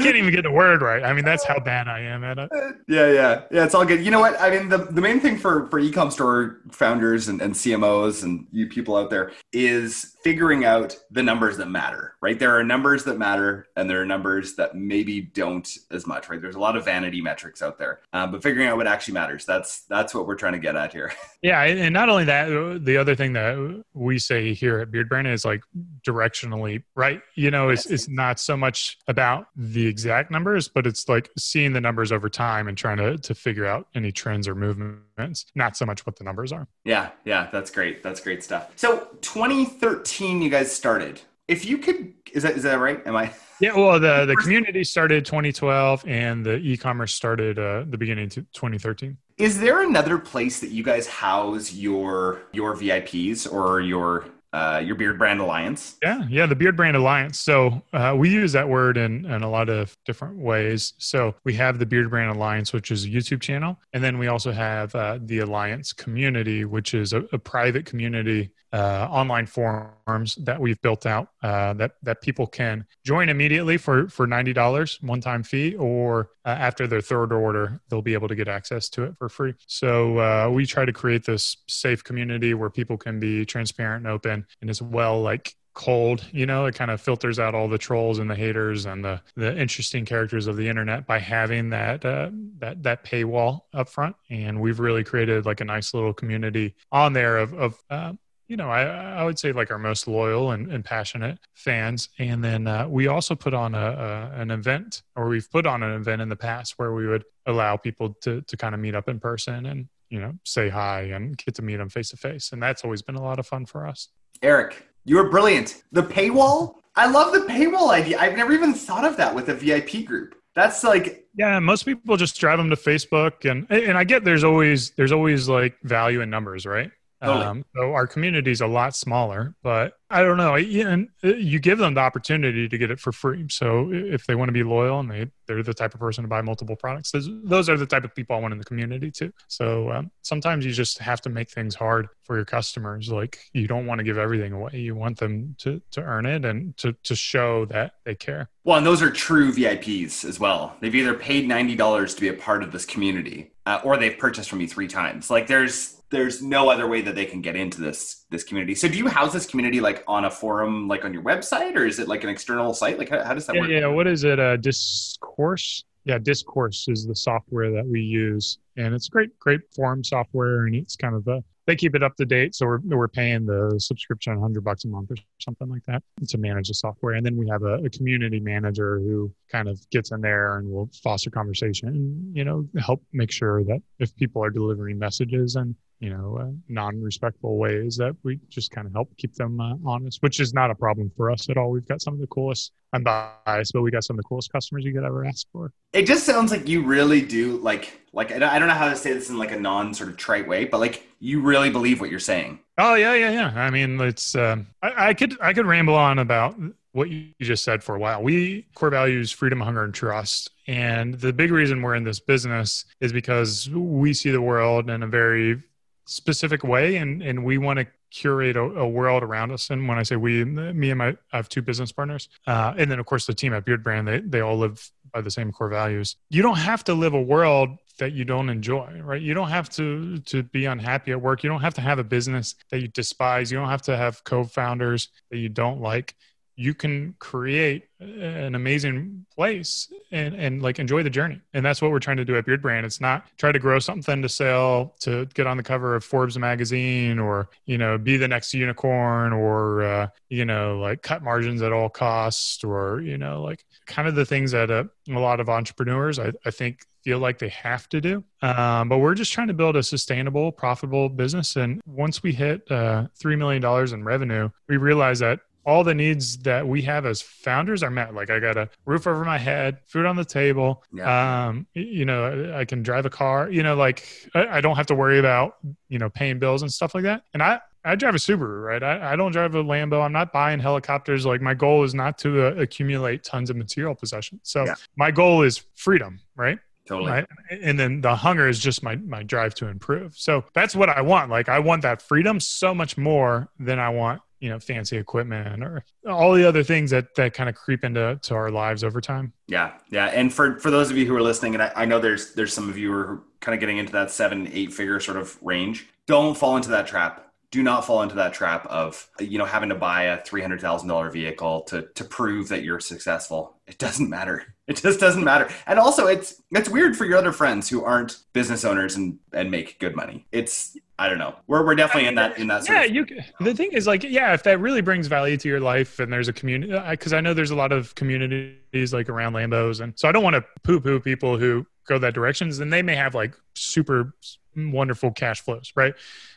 I 0.00 0.02
can't 0.02 0.16
even 0.16 0.32
get 0.32 0.42
the 0.42 0.50
word 0.50 0.82
right. 0.82 1.04
I 1.04 1.12
mean, 1.12 1.24
that's 1.24 1.44
how 1.44 1.58
bad 1.58 1.88
I 1.88 2.00
am 2.00 2.24
at 2.24 2.38
it. 2.38 2.50
Yeah, 2.88 3.10
yeah, 3.10 3.42
yeah. 3.50 3.64
It's 3.64 3.74
all 3.74 3.84
good. 3.84 4.04
You 4.04 4.10
know 4.10 4.20
what? 4.20 4.40
I 4.40 4.50
mean, 4.50 4.68
the, 4.68 4.78
the 4.78 5.00
main 5.00 5.20
thing 5.20 5.38
for 5.38 5.66
for 5.66 5.80
ecom 5.80 6.12
store 6.12 6.60
founders 6.70 7.28
and, 7.28 7.40
and 7.40 7.54
CMOs 7.54 8.22
and 8.22 8.46
you 8.52 8.68
people 8.68 8.96
out 8.96 9.10
there 9.10 9.32
is 9.52 10.16
figuring 10.22 10.64
out 10.64 10.96
the 11.10 11.22
numbers 11.22 11.56
that 11.56 11.68
matter. 11.68 12.14
Right? 12.20 12.38
There 12.38 12.56
are 12.56 12.64
numbers 12.64 13.04
that 13.04 13.18
matter, 13.18 13.66
and 13.76 13.88
there 13.88 14.02
are 14.02 14.06
numbers 14.06 14.54
that 14.56 14.74
maybe 14.74 15.20
don't 15.20 15.68
as 15.90 16.06
much. 16.06 16.28
Right? 16.28 16.40
There's 16.40 16.56
a 16.56 16.60
lot 16.60 16.76
of 16.76 16.84
vanity 16.84 17.20
metrics 17.20 17.62
out 17.62 17.78
there, 17.78 18.00
uh, 18.12 18.26
but 18.26 18.42
figuring 18.42 18.68
out 18.68 18.76
what 18.76 18.86
actually 18.86 19.14
matters. 19.14 19.44
That's 19.44 19.82
that's 19.82 20.14
what 20.14 20.26
we're 20.26 20.36
trying 20.36 20.54
to 20.54 20.58
get 20.58 20.76
at 20.76 20.92
here. 20.92 21.12
Yeah, 21.42 21.62
and 21.62 21.92
not 21.92 22.08
only 22.08 22.24
that, 22.24 22.84
the 22.84 22.96
other 22.96 23.14
thing 23.14 23.34
that 23.34 23.84
we 23.94 24.18
say 24.18 24.52
here 24.52 24.80
at 24.80 24.90
Beard 24.90 25.08
Brand 25.08 25.28
is 25.28 25.44
like 25.44 25.62
directionally 26.04 26.82
right. 26.96 27.22
You 27.36 27.52
know, 27.52 27.68
it's 27.68 27.86
it's 27.86 28.08
not 28.08 28.40
so 28.40 28.56
much 28.56 28.98
about 29.06 29.46
the 29.54 29.85
exact 29.86 30.30
numbers, 30.30 30.68
but 30.68 30.86
it's 30.86 31.08
like 31.08 31.30
seeing 31.38 31.72
the 31.72 31.80
numbers 31.80 32.12
over 32.12 32.28
time 32.28 32.68
and 32.68 32.76
trying 32.76 32.98
to 32.98 33.18
to 33.18 33.34
figure 33.34 33.66
out 33.66 33.88
any 33.94 34.12
trends 34.12 34.48
or 34.48 34.54
movements, 34.54 35.46
not 35.54 35.76
so 35.76 35.86
much 35.86 36.06
what 36.06 36.16
the 36.16 36.24
numbers 36.24 36.52
are. 36.52 36.68
Yeah, 36.84 37.10
yeah, 37.24 37.48
that's 37.52 37.70
great. 37.70 38.02
That's 38.02 38.20
great 38.20 38.42
stuff. 38.44 38.72
So 38.76 39.08
2013 39.20 40.42
you 40.42 40.50
guys 40.50 40.70
started. 40.72 41.20
If 41.48 41.64
you 41.64 41.78
could 41.78 42.12
is 42.32 42.42
that 42.42 42.56
is 42.56 42.64
that 42.64 42.78
right? 42.78 43.06
Am 43.06 43.16
I 43.16 43.32
Yeah, 43.60 43.76
well 43.76 44.00
the 44.00 44.26
the 44.26 44.36
community 44.42 44.84
started 44.84 45.24
2012 45.24 46.04
and 46.06 46.44
the 46.44 46.56
e-commerce 46.56 47.14
started 47.14 47.58
uh 47.58 47.84
the 47.88 47.98
beginning 47.98 48.28
to 48.30 48.42
2013. 48.52 49.16
Is 49.38 49.60
there 49.60 49.82
another 49.82 50.18
place 50.18 50.60
that 50.60 50.70
you 50.70 50.82
guys 50.82 51.06
house 51.06 51.72
your 51.72 52.42
your 52.52 52.74
VIPs 52.74 53.50
or 53.50 53.80
your 53.80 54.26
uh, 54.52 54.82
your 54.84 54.94
Beard 54.94 55.18
Brand 55.18 55.40
Alliance. 55.40 55.96
Yeah, 56.02 56.24
yeah, 56.28 56.46
the 56.46 56.54
Beard 56.54 56.76
Brand 56.76 56.96
Alliance. 56.96 57.38
So 57.38 57.82
uh, 57.92 58.14
we 58.16 58.30
use 58.30 58.52
that 58.52 58.68
word 58.68 58.96
in, 58.96 59.26
in 59.26 59.42
a 59.42 59.50
lot 59.50 59.68
of 59.68 59.96
different 60.04 60.38
ways. 60.38 60.94
So 60.98 61.34
we 61.44 61.54
have 61.54 61.78
the 61.78 61.86
Beard 61.86 62.10
Brand 62.10 62.34
Alliance, 62.34 62.72
which 62.72 62.90
is 62.90 63.04
a 63.04 63.08
YouTube 63.08 63.40
channel, 63.40 63.78
and 63.92 64.02
then 64.02 64.18
we 64.18 64.28
also 64.28 64.52
have 64.52 64.94
uh, 64.94 65.18
the 65.22 65.40
Alliance 65.40 65.92
community, 65.92 66.64
which 66.64 66.94
is 66.94 67.12
a, 67.12 67.24
a 67.32 67.38
private 67.38 67.84
community 67.86 68.50
uh, 68.76 69.08
online 69.10 69.46
forums 69.46 70.34
that 70.34 70.60
we've 70.60 70.80
built 70.82 71.06
out 71.06 71.30
uh, 71.42 71.72
that 71.72 71.92
that 72.02 72.20
people 72.20 72.46
can 72.46 72.84
join 73.06 73.30
immediately 73.30 73.78
for 73.78 74.06
for 74.08 74.26
ninety 74.26 74.52
dollars 74.52 74.98
one 75.00 75.20
time 75.20 75.42
fee, 75.42 75.74
or 75.76 76.28
uh, 76.44 76.50
after 76.50 76.86
their 76.86 77.00
third 77.00 77.32
order, 77.32 77.80
they'll 77.88 78.02
be 78.02 78.12
able 78.12 78.28
to 78.28 78.34
get 78.34 78.48
access 78.48 78.90
to 78.90 79.04
it 79.04 79.16
for 79.16 79.30
free. 79.30 79.54
So 79.66 80.18
uh, 80.18 80.50
we 80.52 80.66
try 80.66 80.84
to 80.84 80.92
create 80.92 81.24
this 81.24 81.56
safe 81.68 82.04
community 82.04 82.52
where 82.52 82.68
people 82.68 82.98
can 82.98 83.18
be 83.18 83.46
transparent 83.46 84.04
and 84.04 84.12
open, 84.12 84.46
and 84.60 84.68
as 84.68 84.82
well 84.82 85.22
like 85.22 85.56
cold 85.72 86.24
you 86.32 86.46
know 86.46 86.64
it 86.64 86.74
kind 86.74 86.90
of 86.90 87.02
filters 87.02 87.38
out 87.38 87.54
all 87.54 87.68
the 87.68 87.76
trolls 87.76 88.18
and 88.18 88.30
the 88.30 88.34
haters 88.34 88.86
and 88.86 89.04
the 89.04 89.20
the 89.36 89.54
interesting 89.60 90.06
characters 90.06 90.46
of 90.46 90.56
the 90.56 90.66
internet 90.66 91.06
by 91.06 91.18
having 91.18 91.68
that 91.68 92.02
uh, 92.02 92.30
that 92.58 92.82
that 92.82 93.04
paywall 93.04 93.60
up 93.74 93.86
front 93.86 94.16
and 94.30 94.58
we've 94.58 94.80
really 94.80 95.04
created 95.04 95.44
like 95.44 95.60
a 95.60 95.64
nice 95.66 95.92
little 95.92 96.14
community 96.14 96.74
on 96.90 97.12
there 97.12 97.36
of 97.36 97.52
of 97.52 97.78
uh, 97.90 98.10
you 98.48 98.56
know, 98.56 98.70
I, 98.70 98.82
I 98.84 99.24
would 99.24 99.38
say 99.38 99.52
like 99.52 99.70
our 99.70 99.78
most 99.78 100.06
loyal 100.06 100.52
and, 100.52 100.70
and 100.70 100.84
passionate 100.84 101.38
fans. 101.54 102.08
And 102.18 102.44
then 102.44 102.66
uh, 102.66 102.86
we 102.88 103.08
also 103.08 103.34
put 103.34 103.54
on 103.54 103.74
a, 103.74 103.78
a, 103.78 104.40
an 104.40 104.50
event, 104.50 105.02
or 105.16 105.28
we've 105.28 105.50
put 105.50 105.66
on 105.66 105.82
an 105.82 105.92
event 105.92 106.22
in 106.22 106.28
the 106.28 106.36
past 106.36 106.74
where 106.76 106.92
we 106.92 107.06
would 107.06 107.24
allow 107.46 107.76
people 107.76 108.14
to 108.22 108.42
to 108.42 108.56
kind 108.56 108.74
of 108.74 108.80
meet 108.80 108.94
up 108.94 109.08
in 109.08 109.20
person 109.20 109.66
and 109.66 109.88
you 110.10 110.20
know 110.20 110.32
say 110.44 110.68
hi 110.68 111.02
and 111.02 111.36
get 111.38 111.54
to 111.56 111.62
meet 111.62 111.76
them 111.76 111.88
face 111.88 112.10
to 112.10 112.16
face. 112.16 112.52
And 112.52 112.62
that's 112.62 112.84
always 112.84 113.02
been 113.02 113.16
a 113.16 113.22
lot 113.22 113.38
of 113.38 113.46
fun 113.46 113.66
for 113.66 113.86
us. 113.86 114.08
Eric, 114.42 114.86
you 115.04 115.18
are 115.18 115.28
brilliant. 115.30 115.82
The 115.92 116.02
paywall. 116.02 116.76
I 116.94 117.10
love 117.10 117.32
the 117.32 117.40
paywall 117.40 117.90
idea. 117.90 118.18
I've 118.18 118.36
never 118.36 118.52
even 118.52 118.72
thought 118.72 119.04
of 119.04 119.18
that 119.18 119.34
with 119.34 119.50
a 119.50 119.54
VIP 119.54 120.06
group. 120.06 120.34
That's 120.54 120.82
like 120.84 121.26
yeah, 121.34 121.58
most 121.58 121.84
people 121.84 122.16
just 122.16 122.38
drive 122.38 122.58
them 122.58 122.70
to 122.70 122.76
Facebook 122.76 123.48
and 123.48 123.66
and 123.70 123.98
I 123.98 124.04
get 124.04 124.24
there's 124.24 124.44
always 124.44 124.90
there's 124.92 125.12
always 125.12 125.48
like 125.48 125.76
value 125.82 126.20
in 126.20 126.30
numbers, 126.30 126.64
right? 126.64 126.90
Totally. 127.26 127.44
Um, 127.46 127.64
so 127.74 127.92
our 127.92 128.06
community 128.06 128.50
is 128.50 128.60
a 128.60 128.66
lot 128.66 128.96
smaller, 128.96 129.54
but 129.62 129.94
I 130.08 130.22
don't 130.22 130.36
know. 130.36 130.54
You, 130.54 130.86
and 130.86 131.08
uh, 131.24 131.34
you 131.34 131.58
give 131.58 131.78
them 131.78 131.94
the 131.94 132.00
opportunity 132.00 132.68
to 132.68 132.78
get 132.78 132.90
it 132.90 133.00
for 133.00 133.10
free. 133.10 133.46
So 133.48 133.90
if 133.92 134.26
they 134.26 134.36
want 134.36 134.48
to 134.48 134.52
be 134.52 134.62
loyal 134.62 135.00
and 135.00 135.10
they 135.10 135.30
they're 135.46 135.62
the 135.62 135.74
type 135.74 135.94
of 135.94 136.00
person 136.00 136.22
to 136.22 136.28
buy 136.28 136.42
multiple 136.42 136.76
products, 136.76 137.10
those, 137.10 137.28
those 137.44 137.68
are 137.68 137.76
the 137.76 137.86
type 137.86 138.04
of 138.04 138.14
people 138.14 138.36
I 138.36 138.40
want 138.40 138.52
in 138.52 138.58
the 138.58 138.64
community 138.64 139.10
too. 139.10 139.32
So 139.48 139.90
um, 139.90 140.10
sometimes 140.22 140.64
you 140.64 140.72
just 140.72 140.98
have 140.98 141.20
to 141.22 141.28
make 141.28 141.50
things 141.50 141.74
hard 141.74 142.08
for 142.22 142.36
your 142.36 142.44
customers. 142.44 143.10
Like 143.10 143.38
you 143.52 143.66
don't 143.66 143.86
want 143.86 143.98
to 143.98 144.04
give 144.04 144.18
everything 144.18 144.52
away. 144.52 144.72
You 144.74 144.94
want 144.94 145.18
them 145.18 145.56
to 145.58 145.80
to 145.92 146.02
earn 146.02 146.26
it 146.26 146.44
and 146.44 146.76
to 146.78 146.92
to 147.04 147.16
show 147.16 147.64
that 147.66 147.94
they 148.04 148.14
care. 148.14 148.48
Well, 148.64 148.78
and 148.78 148.86
those 148.86 149.02
are 149.02 149.10
true 149.10 149.52
VIPs 149.52 150.24
as 150.24 150.38
well. 150.38 150.76
They've 150.80 150.94
either 150.94 151.14
paid 151.14 151.48
ninety 151.48 151.74
dollars 151.74 152.14
to 152.14 152.20
be 152.20 152.28
a 152.28 152.34
part 152.34 152.62
of 152.62 152.70
this 152.70 152.84
community, 152.84 153.52
uh, 153.66 153.80
or 153.82 153.96
they've 153.96 154.16
purchased 154.16 154.50
from 154.50 154.60
me 154.60 154.66
three 154.68 154.88
times. 154.88 155.30
Like 155.30 155.48
there's 155.48 155.95
there's 156.10 156.42
no 156.42 156.68
other 156.68 156.86
way 156.86 157.00
that 157.02 157.14
they 157.14 157.26
can 157.26 157.40
get 157.40 157.56
into 157.56 157.80
this 157.80 158.24
this 158.30 158.44
community. 158.44 158.74
So 158.74 158.88
do 158.88 158.96
you 158.96 159.08
house 159.08 159.32
this 159.32 159.46
community 159.46 159.80
like 159.80 160.04
on 160.06 160.24
a 160.24 160.30
forum, 160.30 160.88
like 160.88 161.04
on 161.04 161.12
your 161.12 161.22
website, 161.22 161.74
or 161.76 161.86
is 161.86 161.98
it 161.98 162.08
like 162.08 162.24
an 162.24 162.30
external 162.30 162.74
site? 162.74 162.98
Like 162.98 163.08
how, 163.08 163.24
how 163.24 163.34
does 163.34 163.46
that 163.46 163.56
yeah, 163.56 163.60
work? 163.60 163.70
Yeah, 163.70 163.86
what 163.86 164.06
is 164.06 164.24
it? 164.24 164.38
Uh, 164.38 164.56
Discourse. 164.56 165.84
Yeah, 166.04 166.18
Discourse 166.18 166.86
is 166.88 167.04
the 167.04 167.16
software 167.16 167.72
that 167.72 167.84
we 167.84 168.00
use, 168.00 168.58
and 168.76 168.94
it's 168.94 169.08
great, 169.08 169.36
great 169.40 169.60
forum 169.74 170.04
software, 170.04 170.66
and 170.66 170.76
it's 170.76 170.94
kind 170.94 171.16
of 171.16 171.26
a 171.26 171.42
they 171.66 171.74
keep 171.74 171.94
it 171.94 172.02
up 172.02 172.16
to 172.16 172.24
date. 172.24 172.54
So 172.54 172.64
we're, 172.66 172.78
we're 172.84 173.08
paying 173.08 173.44
the 173.44 173.74
subscription 173.78 174.34
100 174.34 174.62
bucks 174.62 174.84
a 174.84 174.88
month 174.88 175.10
or 175.10 175.16
something 175.40 175.68
like 175.68 175.84
that 175.86 176.02
to 176.28 176.38
manage 176.38 176.68
the 176.68 176.74
software. 176.74 177.14
And 177.14 177.26
then 177.26 177.36
we 177.36 177.48
have 177.48 177.64
a, 177.64 177.74
a, 177.84 177.90
community 177.90 178.38
manager 178.38 179.00
who 179.00 179.32
kind 179.50 179.68
of 179.68 179.78
gets 179.90 180.12
in 180.12 180.20
there 180.20 180.58
and 180.58 180.70
will 180.70 180.88
foster 181.02 181.28
conversation 181.28 181.88
and, 181.88 182.36
you 182.36 182.44
know, 182.44 182.68
help 182.78 183.02
make 183.12 183.32
sure 183.32 183.64
that 183.64 183.82
if 183.98 184.14
people 184.14 184.44
are 184.44 184.50
delivering 184.50 184.98
messages 184.98 185.56
and 185.56 185.74
you 186.00 186.10
know, 186.10 186.38
uh, 186.40 186.50
non-respectful 186.68 187.56
ways 187.56 187.96
that 187.96 188.14
we 188.22 188.38
just 188.48 188.70
kind 188.70 188.86
of 188.86 188.92
help 188.92 189.08
keep 189.16 189.34
them 189.34 189.60
uh, 189.60 189.74
honest, 189.84 190.22
which 190.22 190.40
is 190.40 190.52
not 190.52 190.70
a 190.70 190.74
problem 190.74 191.10
for 191.16 191.30
us 191.30 191.48
at 191.48 191.56
all. 191.56 191.70
We've 191.70 191.86
got 191.86 192.02
some 192.02 192.14
of 192.14 192.20
the 192.20 192.26
coolest, 192.26 192.72
I'm 192.92 193.02
biased, 193.02 193.72
but 193.72 193.82
we 193.82 193.90
got 193.90 194.04
some 194.04 194.18
of 194.18 194.22
the 194.22 194.28
coolest 194.28 194.52
customers 194.52 194.84
you 194.84 194.92
could 194.92 195.04
ever 195.04 195.24
ask 195.24 195.46
for. 195.52 195.72
It 195.92 196.06
just 196.06 196.24
sounds 196.26 196.50
like 196.50 196.68
you 196.68 196.82
really 196.82 197.22
do 197.22 197.56
like, 197.58 198.00
like, 198.12 198.30
I 198.32 198.58
don't 198.58 198.68
know 198.68 198.74
how 198.74 198.90
to 198.90 198.96
say 198.96 199.12
this 199.12 199.30
in 199.30 199.38
like 199.38 199.52
a 199.52 199.60
non 199.60 199.94
sort 199.94 200.10
of 200.10 200.16
trite 200.16 200.46
way, 200.46 200.64
but 200.64 200.80
like 200.80 201.06
you 201.18 201.40
really 201.40 201.70
believe 201.70 202.00
what 202.00 202.10
you're 202.10 202.20
saying. 202.20 202.58
Oh 202.78 202.94
yeah, 202.94 203.14
yeah, 203.14 203.30
yeah. 203.30 203.52
I 203.54 203.70
mean, 203.70 203.98
it's, 204.00 204.34
um, 204.34 204.66
I, 204.82 205.08
I 205.08 205.14
could, 205.14 205.36
I 205.40 205.52
could 205.54 205.66
ramble 205.66 205.94
on 205.94 206.18
about 206.18 206.56
what 206.96 207.10
you 207.10 207.28
just 207.42 207.62
said 207.62 207.84
for 207.84 207.94
a 207.94 207.98
while. 207.98 208.22
We 208.22 208.66
core 208.74 208.88
values 208.88 209.30
freedom, 209.30 209.60
hunger, 209.60 209.84
and 209.84 209.92
trust. 209.92 210.50
And 210.66 211.14
the 211.14 211.32
big 211.32 211.52
reason 211.52 211.82
we're 211.82 211.94
in 211.94 212.04
this 212.04 212.20
business 212.20 212.86
is 213.00 213.12
because 213.12 213.68
we 213.70 214.14
see 214.14 214.30
the 214.30 214.40
world 214.40 214.88
in 214.88 215.02
a 215.02 215.06
very 215.06 215.62
specific 216.06 216.62
way 216.62 216.96
and 216.96 217.22
and 217.22 217.44
we 217.44 217.58
want 217.58 217.78
to 217.78 217.86
curate 218.10 218.56
a, 218.56 218.62
a, 218.62 218.88
world 218.88 219.22
around 219.22 219.50
us. 219.50 219.70
And 219.70 219.88
when 219.88 219.98
i 219.98 220.02
say 220.02 220.16
we 220.16 220.44
me 220.44 220.90
and 220.90 220.98
my 220.98 221.08
i 221.32 221.36
have 221.36 221.48
two 221.48 221.62
business 221.62 221.92
partners 221.92 222.28
uh, 222.46 222.74
and 222.78 222.90
then 222.90 222.98
of 222.98 223.06
course 223.06 223.26
the 223.26 223.34
team 223.34 223.52
at 223.52 223.66
Beardbrand 223.66 224.06
they, 224.06 224.20
they 224.20 224.40
all 224.40 224.56
live 224.56 224.90
by 225.12 225.20
the 225.20 225.30
same 225.30 225.52
core 225.52 225.68
values. 225.68 226.16
You 226.30 226.42
don't 226.42 226.58
have 226.58 226.84
to 226.84 226.94
live 226.94 227.14
a 227.14 227.20
world 227.20 227.70
that 227.98 228.12
you 228.12 228.24
don't 228.24 228.48
enjoy 228.48 229.00
right? 229.02 229.20
You 229.20 229.34
don't 229.34 229.48
have 229.48 229.68
to 229.70 230.18
to 230.18 230.42
be 230.44 230.66
unhappy 230.66 231.10
at 231.12 231.20
work. 231.20 231.42
You 231.42 231.50
don't 231.50 231.62
have 231.62 231.74
to 231.74 231.80
have 231.80 231.98
a 231.98 232.04
business 232.04 232.54
that 232.70 232.80
you 232.80 232.88
despise. 232.88 233.50
You 233.50 233.58
don't 233.58 233.68
have 233.68 233.82
to 233.82 233.96
have 233.96 234.22
co-founders 234.24 235.08
that 235.30 235.38
you 235.38 235.48
don't 235.48 235.80
like 235.80 236.14
you 236.56 236.72
can 236.72 237.14
create 237.18 237.84
an 238.00 238.54
amazing 238.54 239.26
place 239.34 239.92
and, 240.10 240.34
and 240.34 240.62
like 240.62 240.78
enjoy 240.78 241.02
the 241.02 241.10
journey. 241.10 241.40
And 241.52 241.64
that's 241.64 241.82
what 241.82 241.90
we're 241.90 241.98
trying 241.98 242.16
to 242.16 242.24
do 242.24 242.36
at 242.36 242.46
Beardbrand. 242.46 242.84
It's 242.84 243.00
not 243.00 243.26
try 243.36 243.52
to 243.52 243.58
grow 243.58 243.78
something 243.78 244.22
to 244.22 244.28
sell 244.28 244.94
to 245.00 245.26
get 245.34 245.46
on 245.46 245.58
the 245.58 245.62
cover 245.62 245.94
of 245.94 246.02
Forbes 246.02 246.38
magazine 246.38 247.18
or, 247.18 247.50
you 247.66 247.76
know, 247.76 247.98
be 247.98 248.16
the 248.16 248.26
next 248.26 248.54
unicorn 248.54 249.34
or, 249.34 249.82
uh, 249.82 250.08
you 250.30 250.46
know, 250.46 250.78
like 250.78 251.02
cut 251.02 251.22
margins 251.22 251.60
at 251.60 251.72
all 251.72 251.90
costs 251.90 252.64
or, 252.64 253.02
you 253.02 253.18
know, 253.18 253.42
like 253.42 253.64
kind 253.86 254.08
of 254.08 254.14
the 254.14 254.24
things 254.24 254.50
that 254.52 254.70
uh, 254.70 254.84
a 255.10 255.18
lot 255.18 255.40
of 255.40 255.50
entrepreneurs, 255.50 256.18
I, 256.18 256.32
I 256.46 256.50
think, 256.50 256.86
feel 257.04 257.18
like 257.20 257.38
they 257.38 257.50
have 257.50 257.88
to 257.88 258.00
do. 258.00 258.24
Um, 258.42 258.88
but 258.88 258.98
we're 258.98 259.14
just 259.14 259.32
trying 259.32 259.46
to 259.46 259.54
build 259.54 259.76
a 259.76 259.82
sustainable, 259.82 260.50
profitable 260.50 261.08
business. 261.08 261.54
And 261.54 261.80
once 261.86 262.20
we 262.20 262.32
hit 262.32 262.62
uh, 262.68 263.06
$3 263.22 263.38
million 263.38 263.94
in 263.94 264.04
revenue, 264.04 264.50
we 264.68 264.76
realize 264.76 265.20
that 265.20 265.38
all 265.66 265.82
the 265.82 265.94
needs 265.94 266.38
that 266.38 266.66
we 266.66 266.80
have 266.82 267.04
as 267.04 267.20
founders 267.20 267.82
are 267.82 267.90
met. 267.90 268.14
Like 268.14 268.30
I 268.30 268.38
got 268.38 268.56
a 268.56 268.70
roof 268.86 269.06
over 269.06 269.24
my 269.24 269.36
head, 269.36 269.78
food 269.86 270.06
on 270.06 270.14
the 270.14 270.24
table. 270.24 270.84
Yeah. 270.92 271.48
Um, 271.48 271.66
you 271.74 272.04
know, 272.04 272.54
I 272.56 272.64
can 272.64 272.84
drive 272.84 273.04
a 273.04 273.10
car. 273.10 273.50
You 273.50 273.64
know, 273.64 273.74
like 273.74 274.06
I, 274.34 274.46
I, 274.58 274.60
don't 274.60 274.76
have 274.76 274.86
to 274.86 274.94
worry 274.94 275.18
about 275.18 275.56
you 275.88 275.98
know 275.98 276.08
paying 276.08 276.38
bills 276.38 276.62
and 276.62 276.72
stuff 276.72 276.94
like 276.94 277.02
that. 277.02 277.24
And 277.34 277.42
I 277.42 277.60
I 277.84 277.96
drive 277.96 278.14
a 278.14 278.18
Subaru, 278.18 278.64
right? 278.64 278.82
I, 278.82 279.12
I 279.12 279.16
don't 279.16 279.32
drive 279.32 279.56
a 279.56 279.62
Lambo. 279.62 280.04
I'm 280.04 280.12
not 280.12 280.32
buying 280.32 280.60
helicopters. 280.60 281.26
Like 281.26 281.40
my 281.40 281.54
goal 281.54 281.82
is 281.82 281.94
not 281.94 282.16
to 282.18 282.46
uh, 282.46 282.54
accumulate 282.54 283.24
tons 283.24 283.50
of 283.50 283.56
material 283.56 283.94
possessions. 283.94 284.42
So 284.44 284.64
yeah. 284.64 284.74
my 284.96 285.10
goal 285.10 285.42
is 285.42 285.64
freedom, 285.74 286.20
right? 286.36 286.60
Totally. 286.86 287.10
Right. 287.10 287.26
And 287.50 287.78
then 287.78 288.00
the 288.00 288.14
hunger 288.14 288.48
is 288.48 288.60
just 288.60 288.84
my 288.84 288.94
my 288.94 289.24
drive 289.24 289.56
to 289.56 289.66
improve. 289.66 290.16
So 290.16 290.44
that's 290.54 290.76
what 290.76 290.88
I 290.88 291.00
want. 291.00 291.28
Like 291.28 291.48
I 291.48 291.58
want 291.58 291.82
that 291.82 292.02
freedom 292.02 292.38
so 292.38 292.72
much 292.72 292.96
more 292.96 293.48
than 293.58 293.80
I 293.80 293.88
want 293.88 294.22
you 294.46 294.52
know 294.52 294.60
fancy 294.60 294.96
equipment 294.96 295.64
or 295.64 295.84
all 296.08 296.32
the 296.32 296.44
other 296.44 296.62
things 296.62 296.92
that 296.92 297.16
that 297.16 297.34
kind 297.34 297.48
of 297.48 297.56
creep 297.56 297.82
into 297.82 298.16
to 298.22 298.34
our 298.34 298.48
lives 298.48 298.84
over 298.84 299.00
time. 299.00 299.32
Yeah. 299.48 299.72
Yeah. 299.90 300.06
And 300.06 300.32
for 300.32 300.60
for 300.60 300.70
those 300.70 300.88
of 300.88 300.96
you 300.96 301.04
who 301.04 301.16
are 301.16 301.20
listening 301.20 301.54
and 301.54 301.64
I, 301.64 301.72
I 301.74 301.84
know 301.84 301.98
there's 301.98 302.32
there's 302.34 302.52
some 302.52 302.68
of 302.70 302.78
you 302.78 302.92
who 302.92 302.96
are 302.96 303.22
kind 303.40 303.54
of 303.54 303.60
getting 303.60 303.78
into 303.78 303.92
that 303.92 304.12
seven 304.12 304.48
eight 304.52 304.72
figure 304.72 305.00
sort 305.00 305.16
of 305.16 305.36
range 305.42 305.88
don't 306.06 306.36
fall 306.36 306.56
into 306.56 306.68
that 306.68 306.86
trap 306.86 307.25
do 307.50 307.62
not 307.62 307.84
fall 307.84 308.02
into 308.02 308.14
that 308.14 308.32
trap 308.32 308.66
of 308.66 309.08
you 309.20 309.38
know 309.38 309.44
having 309.44 309.68
to 309.68 309.74
buy 309.74 310.04
a 310.04 310.18
$300000 310.22 311.12
vehicle 311.12 311.62
to 311.62 311.82
to 311.94 312.04
prove 312.04 312.48
that 312.48 312.62
you're 312.62 312.80
successful 312.80 313.56
it 313.66 313.78
doesn't 313.78 314.10
matter 314.10 314.54
it 314.66 314.76
just 314.76 315.00
doesn't 315.00 315.24
matter 315.24 315.48
and 315.66 315.78
also 315.78 316.06
it's 316.06 316.42
it's 316.50 316.68
weird 316.68 316.96
for 316.96 317.04
your 317.04 317.18
other 317.18 317.32
friends 317.32 317.68
who 317.68 317.84
aren't 317.84 318.18
business 318.32 318.64
owners 318.64 318.96
and 318.96 319.18
and 319.32 319.50
make 319.50 319.78
good 319.78 319.94
money 319.94 320.26
it's 320.32 320.76
I 320.98 321.08
don't 321.10 321.18
know. 321.18 321.34
We're 321.46 321.64
we're 321.64 321.74
definitely 321.74 322.08
in 322.08 322.14
that 322.14 322.38
in 322.38 322.46
that. 322.46 322.66
yeah, 322.68 322.84
of- 322.84 322.90
you. 322.90 323.06
The 323.40 323.54
thing 323.54 323.70
is, 323.72 323.86
like, 323.86 324.02
yeah, 324.02 324.32
if 324.32 324.42
that 324.44 324.60
really 324.60 324.80
brings 324.80 325.08
value 325.08 325.36
to 325.36 325.48
your 325.48 325.60
life, 325.60 325.98
and 325.98 326.10
there's 326.10 326.28
a 326.28 326.32
community, 326.32 326.72
because 326.90 327.12
I, 327.12 327.18
I 327.18 327.20
know 327.20 327.34
there's 327.34 327.50
a 327.50 327.56
lot 327.56 327.70
of 327.70 327.94
communities 327.96 328.94
like 328.94 329.10
around 329.10 329.34
Lambos, 329.34 329.80
and 329.80 329.92
so 329.96 330.08
I 330.08 330.12
don't 330.12 330.24
want 330.24 330.36
to 330.36 330.44
poo 330.62 330.80
poo 330.80 330.98
people 330.98 331.36
who 331.36 331.66
go 331.86 331.98
that 331.98 332.14
directions, 332.14 332.60
and 332.60 332.72
they 332.72 332.80
may 332.80 332.96
have 332.96 333.14
like 333.14 333.34
super 333.54 334.14
wonderful 334.56 335.10
cash 335.10 335.40
flows, 335.40 335.72
right? 335.76 335.94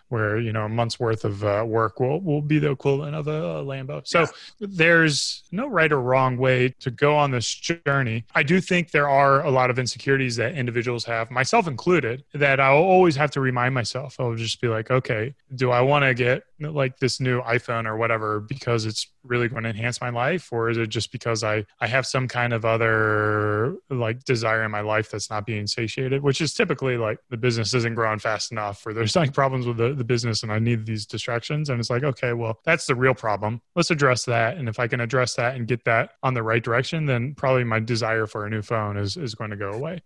where 0.09 0.39
you 0.39 0.51
know 0.51 0.65
a 0.65 0.69
month's 0.69 0.99
worth 0.99 1.23
of 1.23 1.43
uh, 1.43 1.63
work 1.65 1.99
will 1.99 2.19
will 2.19 2.41
be 2.41 2.59
the 2.59 2.69
equivalent 2.69 3.15
of 3.15 3.27
a, 3.27 3.59
a 3.59 3.63
Lambo. 3.63 4.05
So 4.05 4.21
yeah. 4.21 4.27
there's 4.59 5.43
no 5.51 5.67
right 5.67 5.91
or 5.91 6.01
wrong 6.01 6.37
way 6.37 6.69
to 6.79 6.91
go 6.91 7.15
on 7.15 7.31
this 7.31 7.47
journey. 7.53 8.25
I 8.35 8.43
do 8.43 8.59
think 8.59 8.91
there 8.91 9.07
are 9.07 9.45
a 9.45 9.51
lot 9.51 9.69
of 9.69 9.79
insecurities 9.79 10.35
that 10.35 10.53
individuals 10.53 11.05
have, 11.05 11.31
myself 11.31 11.67
included, 11.67 12.23
that 12.33 12.59
I'll 12.59 12.77
always 12.77 13.15
have 13.15 13.31
to 13.31 13.41
remind 13.41 13.73
myself. 13.73 14.15
I'll 14.19 14.35
just 14.35 14.59
be 14.59 14.67
like, 14.67 14.91
okay, 14.91 15.35
do 15.55 15.71
I 15.71 15.81
want 15.81 16.03
to 16.03 16.13
get 16.13 16.43
like 16.59 16.97
this 16.97 17.19
new 17.19 17.41
iPhone 17.41 17.85
or 17.85 17.95
whatever 17.95 18.39
because 18.39 18.85
it's 18.85 19.07
really 19.23 19.47
going 19.47 19.63
to 19.63 19.69
enhance 19.69 20.01
my 20.01 20.09
life, 20.09 20.51
or 20.51 20.69
is 20.69 20.77
it 20.77 20.87
just 20.87 21.11
because 21.11 21.43
I 21.43 21.65
I 21.79 21.87
have 21.87 22.05
some 22.05 22.27
kind 22.27 22.53
of 22.53 22.65
other 22.65 23.75
like 23.89 24.23
desire 24.23 24.63
in 24.63 24.71
my 24.71 24.81
life 24.81 25.11
that's 25.11 25.29
not 25.29 25.45
being 25.45 25.67
satiated, 25.67 26.23
which 26.23 26.41
is 26.41 26.53
typically 26.53 26.97
like 26.97 27.19
the 27.29 27.37
business 27.37 27.73
isn't 27.73 27.95
growing 27.95 28.08
fast 28.17 28.51
enough, 28.51 28.83
or 28.87 28.93
there's 28.93 29.15
like 29.15 29.33
problems 29.33 29.67
with 29.67 29.77
the 29.77 29.93
the 29.93 30.03
business 30.03 30.41
and 30.41 30.51
I 30.51 30.57
need 30.57 30.85
these 30.85 31.05
distractions. 31.05 31.69
And 31.69 31.79
it's 31.79 31.89
like, 31.89 32.03
okay, 32.03 32.33
well, 32.33 32.59
that's 32.65 32.87
the 32.87 32.95
real 32.95 33.13
problem. 33.13 33.61
Let's 33.75 33.91
address 33.91 34.23
that. 34.25 34.57
And 34.57 34.67
if 34.67 34.79
I 34.79 34.87
can 34.87 35.01
address 35.01 35.35
that 35.35 35.55
and 35.55 35.67
get 35.67 35.83
that 35.85 36.11
on 36.23 36.33
the 36.33 36.41
right 36.41 36.63
direction, 36.63 37.05
then 37.05 37.35
probably 37.35 37.63
my 37.63 37.79
desire 37.79 38.25
for 38.25 38.45
a 38.45 38.49
new 38.49 38.61
phone 38.61 38.97
is, 38.97 39.17
is 39.17 39.35
going 39.35 39.51
to 39.51 39.57
go 39.57 39.71
away. 39.71 40.01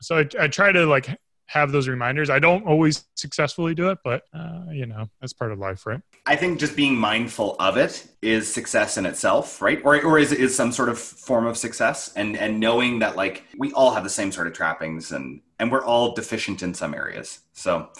So 0.00 0.18
I, 0.18 0.28
I 0.40 0.48
try 0.48 0.72
to 0.72 0.86
like 0.86 1.08
have 1.52 1.70
those 1.70 1.86
reminders. 1.86 2.30
I 2.30 2.38
don't 2.38 2.64
always 2.66 3.04
successfully 3.14 3.74
do 3.74 3.90
it, 3.90 3.98
but 4.02 4.22
uh, 4.32 4.64
you 4.70 4.86
know, 4.86 5.08
that's 5.20 5.34
part 5.34 5.52
of 5.52 5.58
life, 5.58 5.84
right? 5.86 6.00
I 6.24 6.34
think 6.34 6.58
just 6.58 6.74
being 6.74 6.96
mindful 6.96 7.56
of 7.60 7.76
it 7.76 8.06
is 8.22 8.52
success 8.52 8.96
in 8.96 9.04
itself, 9.04 9.60
right? 9.60 9.80
Or 9.84 10.02
or 10.02 10.18
is 10.18 10.32
is 10.32 10.56
some 10.56 10.72
sort 10.72 10.88
of 10.88 10.98
form 10.98 11.46
of 11.46 11.58
success, 11.58 12.12
and 12.16 12.36
and 12.38 12.58
knowing 12.58 13.00
that 13.00 13.16
like 13.16 13.44
we 13.58 13.70
all 13.72 13.92
have 13.92 14.02
the 14.02 14.10
same 14.10 14.32
sort 14.32 14.46
of 14.46 14.54
trappings, 14.54 15.12
and 15.12 15.42
and 15.58 15.70
we're 15.70 15.84
all 15.84 16.14
deficient 16.14 16.62
in 16.62 16.72
some 16.72 16.94
areas. 16.94 17.40
So 17.52 17.90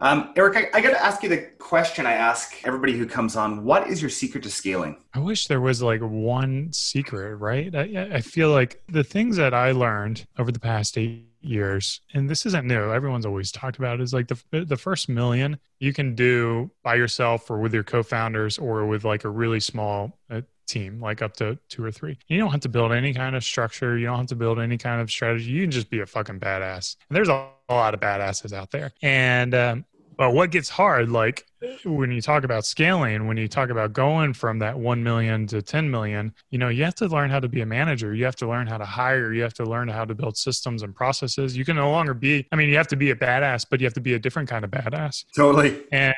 um, 0.00 0.32
Eric, 0.36 0.70
I, 0.74 0.78
I 0.78 0.80
got 0.82 0.90
to 0.90 1.02
ask 1.02 1.22
you 1.22 1.28
the 1.28 1.38
question 1.58 2.04
I 2.04 2.12
ask 2.12 2.54
everybody 2.66 2.92
who 2.98 3.06
comes 3.06 3.34
on. 3.34 3.64
What 3.64 3.88
is 3.88 4.02
your 4.02 4.10
secret 4.10 4.42
to 4.42 4.50
scaling? 4.50 4.96
I 5.14 5.20
wish 5.20 5.46
there 5.46 5.60
was 5.60 5.82
like 5.82 6.00
one 6.00 6.70
secret, 6.72 7.36
right? 7.36 7.74
I, 7.74 8.10
I 8.14 8.20
feel 8.20 8.50
like 8.50 8.82
the 8.88 9.04
things 9.04 9.36
that 9.36 9.54
I 9.54 9.72
learned 9.72 10.26
over 10.38 10.52
the 10.52 10.60
past 10.60 10.98
eight 10.98 11.24
years, 11.40 12.00
and 12.14 12.28
this 12.28 12.46
isn't 12.46 12.66
new, 12.66 12.92
everyone's 12.92 13.26
always 13.26 13.52
talked 13.52 13.78
about, 13.78 14.00
is 14.00 14.12
like 14.12 14.28
the, 14.28 14.64
the 14.64 14.76
first 14.76 15.08
million 15.08 15.58
you 15.78 15.92
can 15.92 16.14
do 16.14 16.70
by 16.82 16.94
yourself 16.94 17.50
or 17.50 17.58
with 17.58 17.72
your 17.74 17.84
co 17.84 18.02
founders 18.02 18.58
or 18.58 18.86
with 18.86 19.04
like 19.04 19.24
a 19.24 19.28
really 19.28 19.60
small 19.60 20.18
uh, 20.30 20.40
team, 20.66 21.00
like 21.00 21.22
up 21.22 21.36
to 21.36 21.58
two 21.68 21.84
or 21.84 21.92
three. 21.92 22.18
You 22.28 22.38
don't 22.38 22.50
have 22.50 22.60
to 22.60 22.68
build 22.68 22.92
any 22.92 23.14
kind 23.14 23.36
of 23.36 23.44
structure. 23.44 23.96
You 23.96 24.06
don't 24.06 24.18
have 24.18 24.26
to 24.26 24.36
build 24.36 24.58
any 24.58 24.78
kind 24.78 25.00
of 25.00 25.10
strategy. 25.10 25.50
You 25.50 25.62
can 25.62 25.70
just 25.70 25.90
be 25.90 26.00
a 26.00 26.06
fucking 26.06 26.40
badass. 26.40 26.96
And 27.08 27.16
there's 27.16 27.28
a, 27.28 27.48
a 27.68 27.74
lot 27.74 27.94
of 27.94 28.00
badasses 28.00 28.52
out 28.52 28.70
there. 28.70 28.92
And 29.02 29.54
um, 29.54 29.84
what 30.16 30.50
gets 30.50 30.68
hard, 30.68 31.10
like 31.10 31.46
when 31.84 32.10
you 32.10 32.20
talk 32.20 32.44
about 32.44 32.66
scaling, 32.66 33.26
when 33.26 33.36
you 33.36 33.48
talk 33.48 33.70
about 33.70 33.92
going 33.92 34.32
from 34.32 34.58
that 34.58 34.78
1 34.78 35.02
million 35.02 35.46
to 35.48 35.62
10 35.62 35.90
million, 35.90 36.34
you 36.50 36.58
know, 36.58 36.68
you 36.68 36.84
have 36.84 36.94
to 36.96 37.06
learn 37.06 37.30
how 37.30 37.40
to 37.40 37.48
be 37.48 37.62
a 37.62 37.66
manager. 37.66 38.14
You 38.14 38.24
have 38.24 38.36
to 38.36 38.48
learn 38.48 38.66
how 38.66 38.78
to 38.78 38.84
hire. 38.84 39.32
You 39.32 39.42
have 39.42 39.54
to 39.54 39.64
learn 39.64 39.88
how 39.88 40.04
to 40.04 40.14
build 40.14 40.36
systems 40.36 40.82
and 40.82 40.94
processes. 40.94 41.56
You 41.56 41.64
can 41.64 41.76
no 41.76 41.90
longer 41.90 42.14
be, 42.14 42.46
I 42.52 42.56
mean, 42.56 42.68
you 42.68 42.76
have 42.76 42.88
to 42.88 42.96
be 42.96 43.10
a 43.10 43.16
badass, 43.16 43.66
but 43.70 43.80
you 43.80 43.86
have 43.86 43.94
to 43.94 44.00
be 44.00 44.14
a 44.14 44.18
different 44.18 44.48
kind 44.48 44.64
of 44.64 44.70
badass. 44.70 45.24
Totally. 45.34 45.82
And 45.92 46.14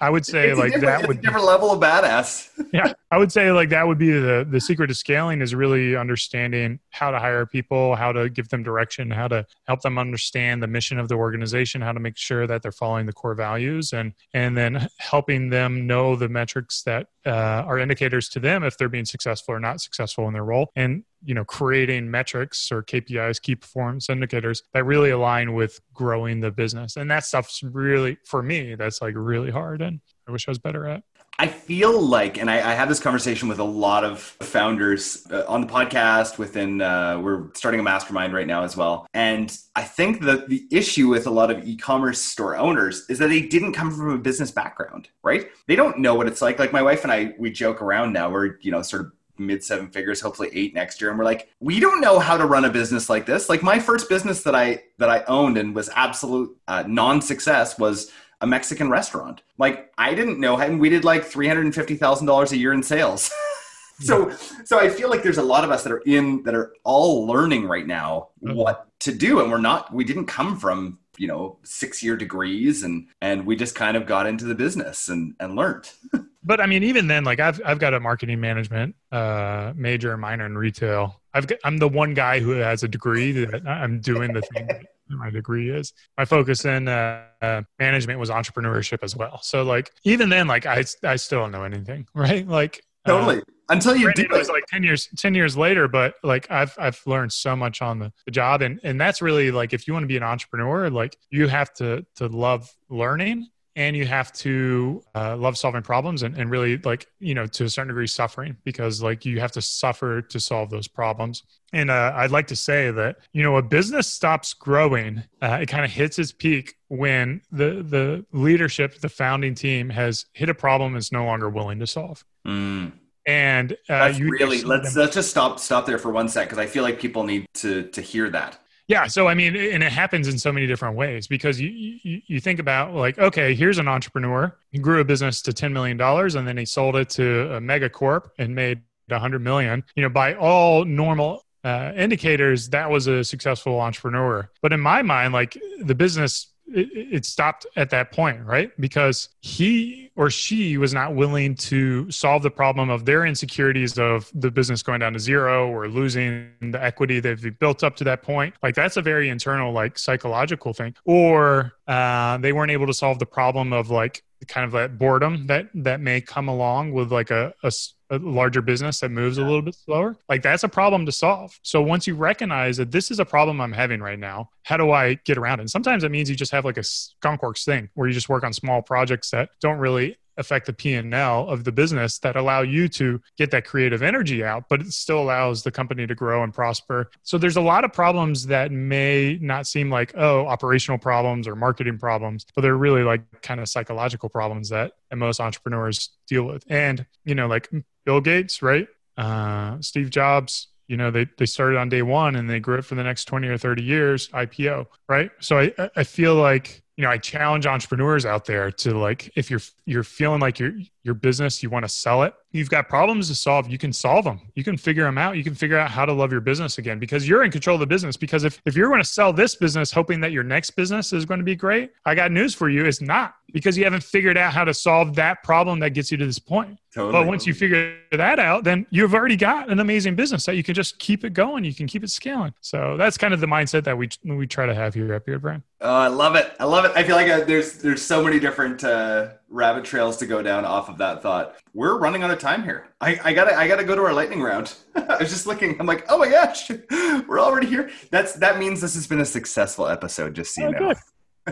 I 0.00 0.10
would 0.10 0.24
say 0.24 0.54
like 0.54 0.80
that 0.80 1.06
would 1.06 1.20
be 1.20 1.26
a 1.26 1.30
different 1.30 1.46
level 1.46 1.70
of 1.70 1.80
badass. 1.80 2.48
yeah. 2.72 2.92
I 3.10 3.18
would 3.18 3.32
say 3.32 3.50
like 3.52 3.68
that 3.70 3.86
would 3.86 3.98
be 3.98 4.10
the, 4.12 4.46
the 4.48 4.60
secret 4.60 4.86
to 4.86 4.94
scaling 4.94 5.42
is 5.42 5.54
really 5.54 5.96
understanding 5.96 6.78
how 6.90 7.10
to 7.10 7.18
hire 7.18 7.44
people, 7.44 7.96
how 7.96 8.12
to 8.12 8.30
give 8.30 8.48
them 8.48 8.62
direction, 8.62 9.10
how 9.10 9.28
to 9.28 9.44
help 9.66 9.82
them 9.82 9.98
understand 9.98 10.62
the 10.62 10.68
mission 10.68 10.98
of 10.98 11.08
the 11.08 11.16
organization, 11.16 11.80
how 11.80 11.92
to 11.92 12.00
make 12.00 12.16
sure 12.16 12.46
that 12.46 12.62
they're 12.62 12.72
following 12.72 13.06
the 13.06 13.12
core 13.12 13.34
values 13.34 13.92
and, 13.92 14.12
and 14.32 14.56
then 14.56 14.69
helping 14.98 15.50
them 15.50 15.86
know 15.86 16.16
the 16.16 16.28
metrics 16.28 16.82
that 16.82 17.08
uh, 17.26 17.30
are 17.30 17.78
indicators 17.78 18.28
to 18.30 18.40
them 18.40 18.62
if 18.62 18.76
they're 18.76 18.88
being 18.88 19.04
successful 19.04 19.54
or 19.54 19.60
not 19.60 19.80
successful 19.80 20.26
in 20.26 20.32
their 20.32 20.44
role. 20.44 20.70
And 20.76 21.04
you 21.22 21.34
know 21.34 21.44
creating 21.44 22.10
metrics 22.10 22.72
or 22.72 22.82
kpis 22.82 23.40
key 23.42 23.54
performance 23.54 24.08
indicators 24.08 24.62
that 24.72 24.84
really 24.84 25.10
align 25.10 25.52
with 25.52 25.80
growing 25.92 26.40
the 26.40 26.50
business. 26.50 26.96
And 26.96 27.10
that 27.10 27.24
stuff's 27.24 27.62
really 27.62 28.16
for 28.24 28.42
me 28.42 28.74
that's 28.74 29.02
like 29.02 29.14
really 29.16 29.50
hard 29.50 29.82
and 29.82 30.00
i 30.26 30.32
wish 30.32 30.48
i 30.48 30.50
was 30.50 30.58
better 30.58 30.86
at 30.86 31.02
I 31.40 31.46
feel 31.46 31.98
like, 31.98 32.36
and 32.36 32.50
I, 32.50 32.56
I 32.56 32.74
have 32.74 32.90
this 32.90 33.00
conversation 33.00 33.48
with 33.48 33.60
a 33.60 33.64
lot 33.64 34.04
of 34.04 34.20
founders 34.20 35.26
uh, 35.30 35.44
on 35.48 35.62
the 35.62 35.66
podcast. 35.66 36.36
Within, 36.36 36.82
uh, 36.82 37.18
we're 37.18 37.46
starting 37.54 37.80
a 37.80 37.82
mastermind 37.82 38.34
right 38.34 38.46
now 38.46 38.62
as 38.62 38.76
well, 38.76 39.06
and 39.14 39.56
I 39.74 39.84
think 39.84 40.20
that 40.24 40.50
the 40.50 40.66
issue 40.70 41.08
with 41.08 41.26
a 41.26 41.30
lot 41.30 41.50
of 41.50 41.66
e-commerce 41.66 42.20
store 42.20 42.58
owners 42.58 43.06
is 43.08 43.18
that 43.20 43.28
they 43.28 43.40
didn't 43.40 43.72
come 43.72 43.90
from 43.90 44.10
a 44.10 44.18
business 44.18 44.50
background, 44.50 45.08
right? 45.22 45.48
They 45.66 45.76
don't 45.76 46.00
know 46.00 46.14
what 46.14 46.26
it's 46.26 46.42
like. 46.42 46.58
Like 46.58 46.74
my 46.74 46.82
wife 46.82 47.04
and 47.04 47.10
I, 47.10 47.32
we 47.38 47.50
joke 47.50 47.80
around 47.80 48.12
now. 48.12 48.28
We're 48.30 48.58
you 48.60 48.70
know 48.70 48.82
sort 48.82 49.06
of 49.06 49.12
mid 49.38 49.64
seven 49.64 49.88
figures 49.88 50.20
hopefully 50.20 50.50
eight 50.52 50.74
next 50.74 51.00
year 51.00 51.08
and 51.08 51.18
we're 51.18 51.24
like 51.24 51.48
we 51.60 51.80
don't 51.80 52.02
know 52.02 52.18
how 52.18 52.36
to 52.36 52.44
run 52.44 52.66
a 52.66 52.68
business 52.68 53.08
like 53.08 53.24
this 53.24 53.48
like 53.48 53.62
my 53.62 53.78
first 53.78 54.06
business 54.06 54.42
that 54.42 54.54
i 54.54 54.78
that 54.98 55.08
i 55.08 55.24
owned 55.28 55.56
and 55.56 55.74
was 55.74 55.88
absolute 55.94 56.54
uh, 56.68 56.84
non-success 56.86 57.78
was 57.78 58.12
a 58.40 58.46
Mexican 58.46 58.88
restaurant. 58.90 59.42
Like 59.58 59.92
I 59.98 60.14
didn't 60.14 60.40
know, 60.40 60.58
and 60.58 60.80
we 60.80 60.88
did 60.88 61.04
like 61.04 61.24
three 61.24 61.48
hundred 61.48 61.66
and 61.66 61.74
fifty 61.74 61.96
thousand 61.96 62.26
dollars 62.26 62.52
a 62.52 62.56
year 62.56 62.72
in 62.72 62.82
sales. 62.82 63.30
so, 64.00 64.30
so 64.64 64.78
I 64.78 64.88
feel 64.88 65.10
like 65.10 65.22
there's 65.22 65.38
a 65.38 65.42
lot 65.42 65.64
of 65.64 65.70
us 65.70 65.82
that 65.82 65.92
are 65.92 66.02
in 66.06 66.42
that 66.44 66.54
are 66.54 66.74
all 66.84 67.26
learning 67.26 67.66
right 67.66 67.86
now 67.86 68.28
mm-hmm. 68.42 68.56
what 68.56 68.86
to 69.00 69.12
do, 69.12 69.40
and 69.40 69.50
we're 69.50 69.58
not. 69.58 69.92
We 69.92 70.04
didn't 70.04 70.26
come 70.26 70.58
from 70.58 70.98
you 71.18 71.26
know 71.26 71.58
six 71.62 72.02
year 72.02 72.16
degrees, 72.16 72.82
and 72.82 73.08
and 73.20 73.46
we 73.46 73.56
just 73.56 73.74
kind 73.74 73.96
of 73.96 74.06
got 74.06 74.26
into 74.26 74.46
the 74.46 74.54
business 74.54 75.08
and 75.08 75.34
and 75.38 75.54
learned. 75.54 75.90
but 76.42 76.60
I 76.60 76.66
mean, 76.66 76.82
even 76.82 77.06
then, 77.08 77.24
like 77.24 77.40
I've 77.40 77.60
I've 77.64 77.78
got 77.78 77.94
a 77.94 78.00
marketing 78.00 78.40
management 78.40 78.94
uh, 79.12 79.72
major, 79.76 80.16
minor 80.16 80.46
in 80.46 80.56
retail. 80.56 81.20
I've 81.32 81.46
got, 81.46 81.58
I'm 81.64 81.76
the 81.76 81.88
one 81.88 82.14
guy 82.14 82.40
who 82.40 82.50
has 82.52 82.82
a 82.82 82.88
degree 82.88 83.30
that 83.32 83.68
I'm 83.68 84.00
doing 84.00 84.32
the 84.32 84.42
thing 84.42 84.68
my 85.16 85.30
degree 85.30 85.70
is. 85.70 85.92
My 86.16 86.24
focus 86.24 86.64
in 86.64 86.88
uh, 86.88 87.24
uh, 87.42 87.62
management 87.78 88.18
was 88.18 88.30
entrepreneurship 88.30 89.02
as 89.02 89.16
well. 89.16 89.40
So 89.42 89.62
like 89.62 89.90
even 90.04 90.28
then, 90.28 90.46
like 90.46 90.66
I 90.66 90.84
I 91.04 91.16
still 91.16 91.40
don't 91.40 91.52
know 91.52 91.64
anything, 91.64 92.06
right? 92.14 92.46
Like 92.46 92.82
totally. 93.06 93.38
Uh, 93.38 93.42
until 93.70 93.94
you 93.94 94.12
do 94.14 94.22
it 94.22 94.32
was 94.32 94.48
like 94.48 94.64
10 94.66 94.82
years 94.82 95.08
10 95.16 95.32
years 95.32 95.56
later 95.56 95.86
but 95.86 96.14
like 96.24 96.50
i've 96.50 96.74
i've 96.78 97.00
learned 97.06 97.32
so 97.32 97.54
much 97.54 97.80
on 97.80 98.00
the, 98.00 98.12
the, 98.24 98.30
job 98.30 98.62
and 98.62 98.80
and 98.82 99.00
that's 99.00 99.22
really 99.22 99.52
like 99.52 99.72
if 99.72 99.86
you 99.86 99.92
want 99.92 100.02
to 100.02 100.08
be 100.08 100.16
an 100.16 100.24
entrepreneur 100.24 100.90
like 100.90 101.16
you 101.30 101.46
have 101.46 101.72
to 101.72 102.04
to 102.16 102.26
love 102.26 102.68
learning 102.88 103.46
and 103.80 103.96
you 103.96 104.04
have 104.04 104.30
to 104.30 105.02
uh, 105.14 105.34
love 105.38 105.56
solving 105.56 105.80
problems 105.80 106.22
and, 106.22 106.36
and 106.36 106.50
really 106.50 106.76
like 106.78 107.06
you 107.18 107.34
know 107.34 107.46
to 107.46 107.64
a 107.64 107.70
certain 107.70 107.88
degree 107.88 108.06
suffering 108.06 108.54
because 108.62 109.02
like 109.02 109.24
you 109.24 109.40
have 109.40 109.50
to 109.50 109.62
suffer 109.62 110.20
to 110.20 110.38
solve 110.38 110.68
those 110.68 110.86
problems 110.86 111.42
and 111.72 111.90
uh, 111.90 112.12
i'd 112.16 112.30
like 112.30 112.46
to 112.46 112.54
say 112.54 112.90
that 112.90 113.16
you 113.32 113.42
know 113.42 113.56
a 113.56 113.62
business 113.62 114.06
stops 114.06 114.52
growing 114.52 115.22
uh, 115.40 115.58
it 115.62 115.66
kind 115.66 115.84
of 115.84 115.90
hits 115.90 116.18
its 116.18 116.30
peak 116.30 116.74
when 116.88 117.40
the 117.50 117.82
the 117.82 118.24
leadership 118.32 119.00
the 119.00 119.08
founding 119.08 119.54
team 119.54 119.88
has 119.88 120.26
hit 120.34 120.50
a 120.50 120.54
problem 120.54 120.92
and 120.92 121.00
is 121.00 121.10
no 121.10 121.24
longer 121.24 121.48
willing 121.48 121.78
to 121.78 121.86
solve 121.86 122.22
mm. 122.46 122.92
And 123.26 123.72
uh, 123.72 124.08
That's 124.08 124.18
really 124.18 124.62
let's 124.62 124.96
let's 124.96 125.14
just 125.14 125.30
stop 125.30 125.60
stop 125.60 125.84
there 125.84 125.98
for 125.98 126.10
one 126.10 126.28
sec 126.28 126.48
because 126.48 126.58
I 126.58 126.66
feel 126.66 126.82
like 126.82 126.98
people 126.98 127.22
need 127.22 127.46
to 127.56 127.82
to 127.88 128.00
hear 128.00 128.30
that. 128.30 128.58
Yeah. 128.90 129.06
So, 129.06 129.28
I 129.28 129.34
mean, 129.34 129.54
and 129.54 129.84
it 129.84 129.92
happens 129.92 130.26
in 130.26 130.36
so 130.36 130.50
many 130.50 130.66
different 130.66 130.96
ways 130.96 131.28
because 131.28 131.60
you, 131.60 131.68
you, 132.02 132.22
you 132.26 132.40
think 132.40 132.58
about 132.58 132.92
like, 132.92 133.20
okay, 133.20 133.54
here's 133.54 133.78
an 133.78 133.86
entrepreneur. 133.86 134.52
He 134.72 134.80
grew 134.80 135.00
a 135.00 135.04
business 135.04 135.42
to 135.42 135.52
$10 135.52 135.70
million 135.70 136.00
and 136.00 136.48
then 136.48 136.56
he 136.56 136.64
sold 136.64 136.96
it 136.96 137.08
to 137.10 137.54
a 137.54 137.60
mega 137.60 137.88
corp 137.88 138.32
and 138.36 138.52
made 138.52 138.80
a 139.08 139.14
100 139.14 139.42
million. 139.42 139.84
You 139.94 140.02
know, 140.02 140.08
by 140.08 140.34
all 140.34 140.84
normal 140.84 141.44
uh, 141.62 141.92
indicators, 141.94 142.70
that 142.70 142.90
was 142.90 143.06
a 143.06 143.22
successful 143.22 143.80
entrepreneur. 143.80 144.50
But 144.60 144.72
in 144.72 144.80
my 144.80 145.02
mind, 145.02 145.34
like 145.34 145.56
the 145.80 145.94
business 145.94 146.48
it, 146.66 146.88
it, 146.92 147.24
stopped 147.24 147.66
at 147.76 147.90
that 147.90 148.10
point, 148.10 148.44
right? 148.44 148.72
Because 148.80 149.28
he 149.40 150.09
or 150.16 150.30
she 150.30 150.76
was 150.76 150.92
not 150.92 151.14
willing 151.14 151.54
to 151.54 152.10
solve 152.10 152.42
the 152.42 152.50
problem 152.50 152.90
of 152.90 153.04
their 153.04 153.24
insecurities 153.24 153.98
of 153.98 154.30
the 154.34 154.50
business 154.50 154.82
going 154.82 155.00
down 155.00 155.12
to 155.12 155.18
zero 155.18 155.70
or 155.70 155.88
losing 155.88 156.50
the 156.60 156.82
equity 156.82 157.20
they've 157.20 157.58
built 157.58 157.82
up 157.82 157.96
to 157.96 158.04
that 158.04 158.22
point. 158.22 158.54
Like 158.62 158.74
that's 158.74 158.96
a 158.96 159.02
very 159.02 159.28
internal, 159.28 159.72
like 159.72 159.98
psychological 159.98 160.72
thing. 160.72 160.94
Or 161.04 161.72
uh, 161.86 162.38
they 162.38 162.52
weren't 162.52 162.70
able 162.70 162.86
to 162.86 162.94
solve 162.94 163.18
the 163.18 163.26
problem 163.26 163.72
of 163.72 163.90
like 163.90 164.22
kind 164.48 164.64
of 164.64 164.72
that 164.72 164.98
boredom 164.98 165.46
that 165.46 165.68
that 165.74 166.00
may 166.00 166.20
come 166.20 166.48
along 166.48 166.92
with 166.92 167.12
like 167.12 167.30
a, 167.30 167.52
a 167.62 167.70
a 168.10 168.18
larger 168.18 168.60
business 168.60 169.00
that 169.00 169.10
moves 169.10 169.38
a 169.38 169.42
little 169.42 169.62
bit 169.62 169.74
slower 169.74 170.16
like 170.28 170.42
that's 170.42 170.64
a 170.64 170.68
problem 170.68 171.06
to 171.06 171.12
solve 171.12 171.58
so 171.62 171.80
once 171.80 172.06
you 172.06 172.14
recognize 172.14 172.76
that 172.76 172.90
this 172.90 173.10
is 173.10 173.20
a 173.20 173.24
problem 173.24 173.60
i'm 173.60 173.72
having 173.72 174.00
right 174.00 174.18
now 174.18 174.48
how 174.64 174.76
do 174.76 174.90
i 174.90 175.14
get 175.24 175.38
around 175.38 175.60
it 175.60 175.62
and 175.62 175.70
sometimes 175.70 176.02
it 176.02 176.10
means 176.10 176.28
you 176.28 176.34
just 176.34 176.50
have 176.50 176.64
like 176.64 176.76
a 176.76 176.80
skunkworks 176.80 177.64
thing 177.64 177.88
where 177.94 178.08
you 178.08 178.14
just 178.14 178.28
work 178.28 178.42
on 178.42 178.52
small 178.52 178.82
projects 178.82 179.30
that 179.30 179.50
don't 179.60 179.78
really 179.78 180.09
affect 180.40 180.66
the 180.66 180.72
P&L 180.72 181.48
of 181.48 181.64
the 181.64 181.70
business 181.70 182.18
that 182.18 182.34
allow 182.34 182.62
you 182.62 182.88
to 182.88 183.20
get 183.36 183.50
that 183.52 183.64
creative 183.64 184.02
energy 184.02 184.42
out, 184.42 184.64
but 184.68 184.80
it 184.80 184.92
still 184.92 185.20
allows 185.20 185.62
the 185.62 185.70
company 185.70 186.06
to 186.06 186.14
grow 186.14 186.42
and 186.42 186.52
prosper. 186.52 187.10
So 187.22 187.38
there's 187.38 187.56
a 187.56 187.60
lot 187.60 187.84
of 187.84 187.92
problems 187.92 188.46
that 188.46 188.72
may 188.72 189.38
not 189.40 189.66
seem 189.66 189.90
like, 189.90 190.12
oh, 190.16 190.46
operational 190.46 190.98
problems 190.98 191.46
or 191.46 191.54
marketing 191.54 191.98
problems, 191.98 192.46
but 192.54 192.62
they're 192.62 192.76
really 192.76 193.02
like 193.02 193.22
kind 193.42 193.60
of 193.60 193.68
psychological 193.68 194.28
problems 194.28 194.70
that, 194.70 194.92
most 195.12 195.40
entrepreneurs 195.40 196.10
deal 196.28 196.44
with. 196.44 196.64
And, 196.68 197.04
you 197.24 197.34
know, 197.34 197.48
like 197.48 197.68
Bill 198.04 198.20
Gates, 198.20 198.62
right? 198.62 198.86
Uh, 199.18 199.76
Steve 199.80 200.08
Jobs, 200.08 200.68
you 200.90 200.96
know 200.96 201.10
they, 201.10 201.26
they 201.38 201.46
started 201.46 201.78
on 201.78 201.88
day 201.88 202.02
one 202.02 202.34
and 202.34 202.50
they 202.50 202.58
grew 202.58 202.78
it 202.78 202.84
for 202.84 202.96
the 202.96 203.04
next 203.04 203.26
20 203.26 203.46
or 203.46 203.56
30 203.56 203.82
years 203.82 204.28
ipo 204.30 204.86
right 205.08 205.30
so 205.38 205.60
i, 205.60 205.72
I 205.94 206.02
feel 206.02 206.34
like 206.34 206.82
you 206.96 207.04
know, 207.04 207.10
I 207.10 207.18
challenge 207.18 207.66
entrepreneurs 207.66 208.26
out 208.26 208.44
there 208.44 208.70
to 208.70 208.98
like, 208.98 209.32
if 209.36 209.50
you're 209.50 209.60
you're 209.86 210.04
feeling 210.04 210.40
like 210.40 210.58
your 210.58 210.72
your 211.02 211.14
business, 211.14 211.62
you 211.62 211.70
want 211.70 211.84
to 211.84 211.88
sell 211.88 212.22
it, 212.24 212.34
you've 212.52 212.68
got 212.68 212.88
problems 212.88 213.28
to 213.28 213.34
solve. 213.34 213.70
You 213.70 213.78
can 213.78 213.92
solve 213.92 214.24
them. 214.24 214.40
You 214.54 214.62
can 214.62 214.76
figure 214.76 215.04
them 215.04 215.16
out. 215.16 215.36
You 215.36 215.42
can 215.42 215.54
figure 215.54 215.78
out 215.78 215.90
how 215.90 216.04
to 216.04 216.12
love 216.12 216.30
your 216.30 216.42
business 216.42 216.76
again 216.78 216.98
because 216.98 217.26
you're 217.26 217.42
in 217.42 217.50
control 217.50 217.74
of 217.74 217.80
the 217.80 217.86
business. 217.86 218.16
Because 218.16 218.44
if 218.44 218.60
if 218.66 218.76
you're 218.76 218.88
going 218.88 219.00
to 219.00 219.08
sell 219.08 219.32
this 219.32 219.54
business 219.54 219.90
hoping 219.90 220.20
that 220.20 220.32
your 220.32 220.44
next 220.44 220.70
business 220.72 221.12
is 221.12 221.24
going 221.24 221.38
to 221.40 221.44
be 221.44 221.56
great, 221.56 221.90
I 222.04 222.14
got 222.14 222.32
news 222.32 222.54
for 222.54 222.68
you: 222.68 222.84
it's 222.84 223.00
not 223.00 223.34
because 223.52 223.76
you 223.76 223.84
haven't 223.84 224.02
figured 224.02 224.36
out 224.36 224.52
how 224.52 224.64
to 224.64 224.74
solve 224.74 225.14
that 225.16 225.42
problem 225.42 225.80
that 225.80 225.90
gets 225.90 226.12
you 226.12 226.18
to 226.18 226.26
this 226.26 226.38
point. 226.38 226.78
Totally. 226.94 227.12
But 227.12 227.26
once 227.26 227.46
you 227.46 227.54
figure 227.54 227.96
that 228.12 228.38
out, 228.38 228.64
then 228.64 228.86
you've 228.90 229.14
already 229.14 229.36
got 229.36 229.70
an 229.70 229.80
amazing 229.80 230.16
business 230.16 230.44
that 230.46 230.56
you 230.56 230.62
can 230.62 230.74
just 230.74 230.98
keep 230.98 231.24
it 231.24 231.32
going. 231.32 231.64
You 231.64 231.74
can 231.74 231.86
keep 231.86 232.02
it 232.02 232.10
scaling. 232.10 232.52
So 232.60 232.96
that's 232.96 233.16
kind 233.16 233.32
of 233.32 233.40
the 233.40 233.46
mindset 233.46 233.84
that 233.84 233.96
we 233.96 234.08
we 234.24 234.46
try 234.46 234.66
to 234.66 234.74
have 234.74 234.94
here 234.94 235.14
at 235.14 235.24
Beard 235.24 235.42
Brand. 235.42 235.62
Oh, 235.80 235.88
I 235.88 236.08
love 236.08 236.34
it. 236.34 236.52
I 236.60 236.64
love 236.64 236.84
it. 236.84 236.89
I 236.94 237.02
feel 237.02 237.16
like 237.16 237.28
I, 237.28 237.42
uh, 237.42 237.44
there's 237.44 237.74
there's 237.74 238.02
so 238.02 238.22
many 238.22 238.38
different 238.38 238.84
uh, 238.84 239.30
rabbit 239.48 239.84
trails 239.84 240.16
to 240.18 240.26
go 240.26 240.42
down 240.42 240.64
off 240.64 240.88
of 240.88 240.98
that 240.98 241.22
thought. 241.22 241.56
We're 241.74 241.98
running 241.98 242.22
out 242.22 242.30
of 242.30 242.38
time 242.38 242.62
here. 242.62 242.88
I, 243.00 243.18
I 243.22 243.32
gotta 243.32 243.56
I 243.56 243.68
gotta 243.68 243.84
go 243.84 243.94
to 243.94 244.02
our 244.02 244.12
lightning 244.12 244.42
round. 244.42 244.74
I 244.94 245.18
was 245.18 245.30
just 245.30 245.46
looking. 245.46 245.78
I'm 245.80 245.86
like, 245.86 246.06
oh 246.08 246.18
my 246.18 246.28
gosh, 246.28 246.70
we're 246.90 247.40
already 247.40 247.66
here. 247.66 247.90
That's 248.10 248.34
that 248.34 248.58
means 248.58 248.80
this 248.80 248.94
has 248.94 249.06
been 249.06 249.20
a 249.20 249.24
successful 249.24 249.86
episode. 249.86 250.34
Just 250.34 250.54
so 250.54 250.68
you 250.68 250.76
oh, 250.76 250.80
know. 250.80 250.94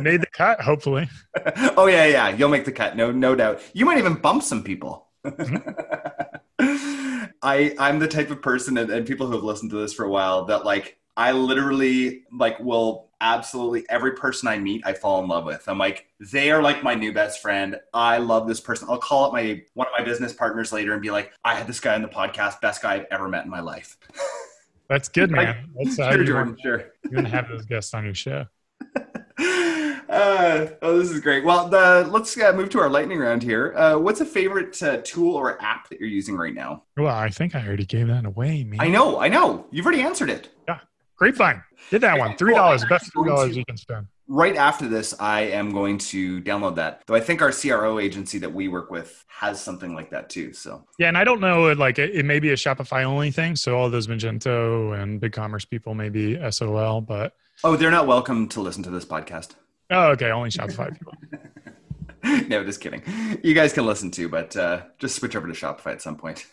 Made 0.00 0.20
the 0.20 0.26
cut, 0.26 0.60
hopefully. 0.60 1.08
oh 1.76 1.86
yeah, 1.86 2.06
yeah. 2.06 2.28
You'll 2.28 2.50
make 2.50 2.64
the 2.64 2.72
cut, 2.72 2.96
no, 2.96 3.10
no 3.10 3.34
doubt. 3.34 3.60
You 3.72 3.84
might 3.84 3.98
even 3.98 4.14
bump 4.14 4.42
some 4.42 4.62
people. 4.62 5.06
Mm-hmm. 5.24 5.70
I 7.42 7.74
I'm 7.78 7.98
the 7.98 8.08
type 8.08 8.30
of 8.30 8.42
person, 8.42 8.78
and, 8.78 8.90
and 8.90 9.06
people 9.06 9.26
who 9.26 9.34
have 9.34 9.44
listened 9.44 9.70
to 9.70 9.76
this 9.76 9.92
for 9.92 10.04
a 10.04 10.10
while, 10.10 10.46
that 10.46 10.64
like 10.64 10.98
I 11.16 11.32
literally 11.32 12.24
like 12.32 12.58
will 12.60 13.07
absolutely 13.20 13.84
every 13.88 14.12
person 14.12 14.48
I 14.48 14.58
meet 14.58 14.82
I 14.86 14.92
fall 14.92 15.22
in 15.22 15.28
love 15.28 15.44
with. 15.44 15.64
I'm 15.68 15.78
like 15.78 16.08
they 16.20 16.50
are 16.50 16.62
like 16.62 16.82
my 16.82 16.94
new 16.94 17.12
best 17.12 17.40
friend. 17.40 17.78
I 17.92 18.18
love 18.18 18.46
this 18.46 18.60
person. 18.60 18.88
I'll 18.90 18.98
call 18.98 19.24
up 19.24 19.32
my 19.32 19.62
one 19.74 19.86
of 19.86 19.92
my 19.96 20.04
business 20.04 20.32
partners 20.32 20.72
later 20.72 20.92
and 20.92 21.02
be 21.02 21.10
like, 21.10 21.32
I 21.44 21.54
had 21.54 21.66
this 21.66 21.80
guy 21.80 21.94
on 21.94 22.02
the 22.02 22.08
podcast, 22.08 22.60
best 22.60 22.82
guy 22.82 22.94
I've 22.94 23.06
ever 23.10 23.28
met 23.28 23.44
in 23.44 23.50
my 23.50 23.60
life. 23.60 23.96
That's 24.88 25.08
good, 25.08 25.30
man. 25.30 25.70
That's 25.82 25.96
sure, 25.96 26.18
you 26.18 26.24
Jordan, 26.24 26.48
want, 26.48 26.60
sure. 26.62 26.92
You're 27.04 27.22
gonna 27.22 27.28
have 27.28 27.48
those 27.48 27.64
guests 27.64 27.94
on 27.94 28.04
your 28.04 28.14
show. 28.14 28.46
Uh, 30.08 30.68
oh, 30.80 30.98
this 30.98 31.10
is 31.10 31.20
great. 31.20 31.44
Well, 31.44 31.68
the, 31.68 32.08
let's 32.10 32.36
uh, 32.38 32.52
move 32.54 32.70
to 32.70 32.80
our 32.80 32.88
lightning 32.88 33.18
round 33.18 33.42
here. 33.42 33.74
Uh, 33.76 33.98
what's 33.98 34.22
a 34.22 34.24
favorite 34.24 34.82
uh, 34.82 35.02
tool 35.04 35.34
or 35.34 35.60
app 35.62 35.88
that 35.90 36.00
you're 36.00 36.08
using 36.08 36.34
right 36.34 36.54
now? 36.54 36.84
Well, 36.96 37.14
I 37.14 37.28
think 37.28 37.54
I 37.54 37.64
already 37.66 37.84
gave 37.84 38.08
that 38.08 38.24
away, 38.24 38.64
man. 38.64 38.80
I 38.80 38.88
know, 38.88 39.20
I 39.20 39.28
know. 39.28 39.66
You've 39.70 39.84
already 39.84 40.00
answered 40.00 40.30
it. 40.30 40.48
Grapevine. 41.18 41.62
Did 41.90 42.00
that 42.02 42.18
one. 42.18 42.36
Three 42.36 42.54
dollars. 42.54 42.84
Best 42.88 43.12
three 43.12 43.28
dollars 43.28 43.56
you 43.56 43.64
can 43.64 43.76
spend. 43.76 44.06
Right 44.30 44.56
after 44.56 44.86
this, 44.88 45.14
I 45.18 45.40
am 45.40 45.70
going 45.72 45.96
to 45.98 46.42
download 46.42 46.76
that. 46.76 47.02
Though 47.06 47.14
I 47.14 47.20
think 47.20 47.40
our 47.40 47.50
CRO 47.50 47.98
agency 47.98 48.36
that 48.38 48.52
we 48.52 48.68
work 48.68 48.90
with 48.90 49.24
has 49.28 49.58
something 49.60 49.94
like 49.94 50.10
that 50.10 50.28
too. 50.28 50.52
So 50.52 50.84
Yeah, 50.98 51.08
and 51.08 51.16
I 51.16 51.24
don't 51.24 51.40
know, 51.40 51.72
like 51.72 51.98
it, 51.98 52.14
it 52.14 52.24
may 52.26 52.38
be 52.38 52.50
a 52.50 52.54
Shopify 52.56 53.04
only 53.04 53.30
thing. 53.30 53.56
So 53.56 53.76
all 53.78 53.88
those 53.88 54.06
Magento 54.06 55.00
and 55.02 55.18
BigCommerce 55.20 55.68
people 55.68 55.94
may 55.94 56.10
be 56.10 56.38
SOL, 56.50 57.00
but 57.00 57.32
Oh, 57.64 57.74
they're 57.74 57.90
not 57.90 58.06
welcome 58.06 58.48
to 58.50 58.60
listen 58.60 58.82
to 58.84 58.90
this 58.90 59.04
podcast. 59.06 59.52
oh, 59.90 60.08
okay, 60.10 60.30
only 60.30 60.50
Shopify 60.50 60.92
people. 60.92 61.14
no, 62.48 62.62
just 62.64 62.80
kidding. 62.82 63.02
You 63.42 63.54
guys 63.54 63.72
can 63.72 63.86
listen 63.86 64.10
too, 64.10 64.28
but 64.28 64.54
uh, 64.56 64.82
just 64.98 65.16
switch 65.16 65.34
over 65.36 65.46
to 65.46 65.54
Shopify 65.54 65.92
at 65.92 66.02
some 66.02 66.16
point. 66.16 66.46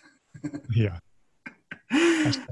Yeah, 0.73 0.99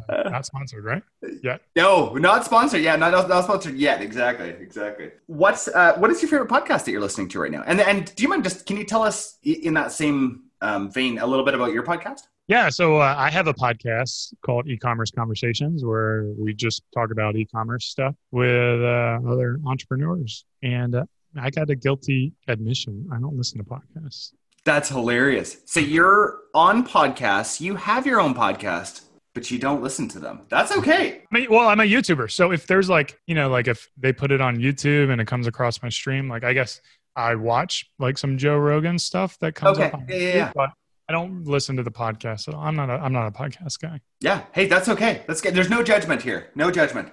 not 0.09 0.45
sponsored, 0.45 0.83
right? 0.83 1.03
Yeah. 1.41 1.57
No, 1.75 2.13
not 2.15 2.45
sponsored. 2.45 2.81
Yeah, 2.81 2.95
not, 2.95 3.11
not, 3.11 3.29
not 3.29 3.43
sponsored 3.43 3.75
yet. 3.75 4.01
Exactly, 4.01 4.49
exactly. 4.49 5.11
What's 5.27 5.67
uh, 5.67 5.93
what 5.97 6.11
is 6.11 6.21
your 6.21 6.29
favorite 6.29 6.49
podcast 6.49 6.85
that 6.85 6.91
you're 6.91 7.01
listening 7.01 7.29
to 7.29 7.39
right 7.39 7.51
now? 7.51 7.63
And 7.65 7.81
and 7.81 8.13
do 8.15 8.23
you 8.23 8.29
mind 8.29 8.43
just 8.43 8.65
can 8.65 8.77
you 8.77 8.83
tell 8.83 9.03
us 9.03 9.37
in 9.43 9.73
that 9.75 9.91
same 9.91 10.43
um, 10.61 10.91
vein 10.91 11.19
a 11.19 11.25
little 11.25 11.45
bit 11.45 11.53
about 11.53 11.73
your 11.73 11.83
podcast? 11.83 12.21
Yeah, 12.47 12.67
so 12.67 12.97
uh, 12.97 13.15
I 13.17 13.29
have 13.29 13.47
a 13.47 13.53
podcast 13.53 14.33
called 14.45 14.67
E-commerce 14.67 15.11
Conversations 15.11 15.85
where 15.85 16.25
we 16.37 16.53
just 16.53 16.83
talk 16.93 17.09
about 17.11 17.37
e-commerce 17.37 17.85
stuff 17.85 18.15
with 18.31 18.81
uh, 18.81 19.19
other 19.25 19.59
entrepreneurs, 19.65 20.45
and 20.61 20.93
uh, 20.93 21.05
I 21.39 21.49
got 21.51 21.69
a 21.69 21.75
guilty 21.75 22.33
admission: 22.49 23.07
I 23.13 23.19
don't 23.19 23.37
listen 23.37 23.59
to 23.59 23.63
podcasts. 23.63 24.33
That's 24.65 24.89
hilarious. 24.89 25.57
So 25.65 25.79
you're 25.79 26.39
on 26.53 26.87
podcasts. 26.87 27.59
You 27.59 27.75
have 27.75 28.05
your 28.05 28.21
own 28.21 28.33
podcast, 28.33 29.01
but 29.33 29.49
you 29.51 29.59
don't 29.59 29.81
listen 29.81 30.07
to 30.09 30.19
them. 30.19 30.41
That's 30.49 30.71
okay. 30.77 31.23
I 31.31 31.37
mean, 31.37 31.47
well, 31.49 31.67
I'm 31.69 31.79
a 31.79 31.83
YouTuber, 31.83 32.31
so 32.31 32.51
if 32.51 32.67
there's 32.67 32.89
like, 32.89 33.19
you 33.27 33.35
know, 33.35 33.49
like 33.49 33.67
if 33.67 33.89
they 33.97 34.13
put 34.13 34.31
it 34.31 34.41
on 34.41 34.57
YouTube 34.57 35.09
and 35.11 35.19
it 35.21 35.25
comes 35.27 35.47
across 35.47 35.81
my 35.81 35.89
stream, 35.89 36.29
like 36.29 36.43
I 36.43 36.53
guess 36.53 36.81
I 37.15 37.35
watch 37.35 37.89
like 37.99 38.17
some 38.17 38.37
Joe 38.37 38.57
Rogan 38.57 38.97
stuff 38.99 39.37
that 39.39 39.55
comes 39.55 39.77
Okay. 39.77 39.87
up 39.87 39.93
on 39.95 40.05
Yeah, 40.09 40.15
yeah, 40.15 40.29
YouTube, 40.31 40.35
yeah. 40.35 40.51
but 40.55 40.69
I 41.09 41.13
don't 41.13 41.43
listen 41.45 41.75
to 41.77 41.83
the 41.83 41.91
podcast. 41.91 42.41
So 42.41 42.53
I'm 42.57 42.75
not 42.75 42.89
a 42.89 42.93
I'm 42.93 43.11
not 43.13 43.27
a 43.27 43.31
podcast 43.31 43.79
guy. 43.81 43.99
Yeah. 44.21 44.43
Hey, 44.53 44.67
that's 44.67 44.87
okay. 44.89 45.23
That's 45.27 45.41
good. 45.41 45.53
There's 45.53 45.69
no 45.69 45.83
judgment 45.83 46.21
here. 46.21 46.49
No 46.55 46.71
judgment. 46.71 47.11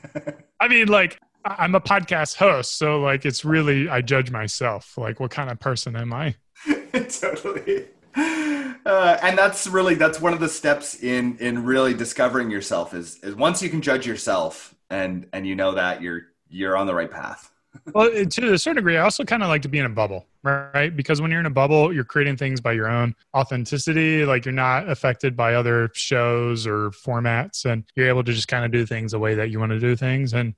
I 0.60 0.68
mean, 0.68 0.88
like 0.88 1.18
I'm 1.44 1.74
a 1.74 1.80
podcast 1.80 2.34
host, 2.36 2.76
so 2.78 3.00
like 3.00 3.24
it's 3.24 3.44
really 3.44 3.88
I 3.88 4.00
judge 4.02 4.30
myself. 4.30 4.98
Like, 4.98 5.20
what 5.20 5.30
kind 5.30 5.50
of 5.50 5.60
person 5.60 5.94
am 5.96 6.12
I? 6.12 6.34
totally. 6.92 7.86
Uh, 8.88 9.18
and 9.22 9.36
that's 9.36 9.66
really 9.66 9.94
that's 9.94 10.18
one 10.18 10.32
of 10.32 10.40
the 10.40 10.48
steps 10.48 11.02
in 11.02 11.36
in 11.38 11.62
really 11.62 11.92
discovering 11.92 12.50
yourself 12.50 12.94
is 12.94 13.18
is 13.22 13.34
once 13.34 13.62
you 13.62 13.68
can 13.68 13.82
judge 13.82 14.06
yourself 14.06 14.74
and 14.88 15.26
and 15.34 15.46
you 15.46 15.54
know 15.54 15.72
that 15.72 16.00
you're 16.00 16.22
you're 16.48 16.74
on 16.74 16.86
the 16.86 16.94
right 16.94 17.10
path. 17.10 17.52
Well, 17.94 18.10
to 18.10 18.52
a 18.54 18.58
certain 18.58 18.76
degree, 18.76 18.96
I 18.96 19.02
also 19.02 19.24
kind 19.24 19.42
of 19.42 19.50
like 19.50 19.62
to 19.62 19.68
be 19.68 19.78
in 19.78 19.84
a 19.84 19.90
bubble, 19.90 20.26
right? 20.42 20.94
Because 20.94 21.20
when 21.20 21.30
you're 21.30 21.38
in 21.40 21.46
a 21.46 21.50
bubble, 21.50 21.92
you're 21.92 22.02
creating 22.02 22.36
things 22.36 22.60
by 22.60 22.72
your 22.72 22.88
own 22.88 23.14
authenticity. 23.36 24.24
Like 24.24 24.46
you're 24.46 24.52
not 24.52 24.88
affected 24.88 25.36
by 25.36 25.54
other 25.54 25.90
shows 25.92 26.66
or 26.66 26.90
formats, 26.90 27.66
and 27.66 27.84
you're 27.94 28.08
able 28.08 28.24
to 28.24 28.32
just 28.32 28.48
kind 28.48 28.64
of 28.64 28.72
do 28.72 28.86
things 28.86 29.12
the 29.12 29.18
way 29.18 29.34
that 29.34 29.50
you 29.50 29.60
want 29.60 29.70
to 29.70 29.78
do 29.78 29.94
things. 29.96 30.32
And 30.32 30.54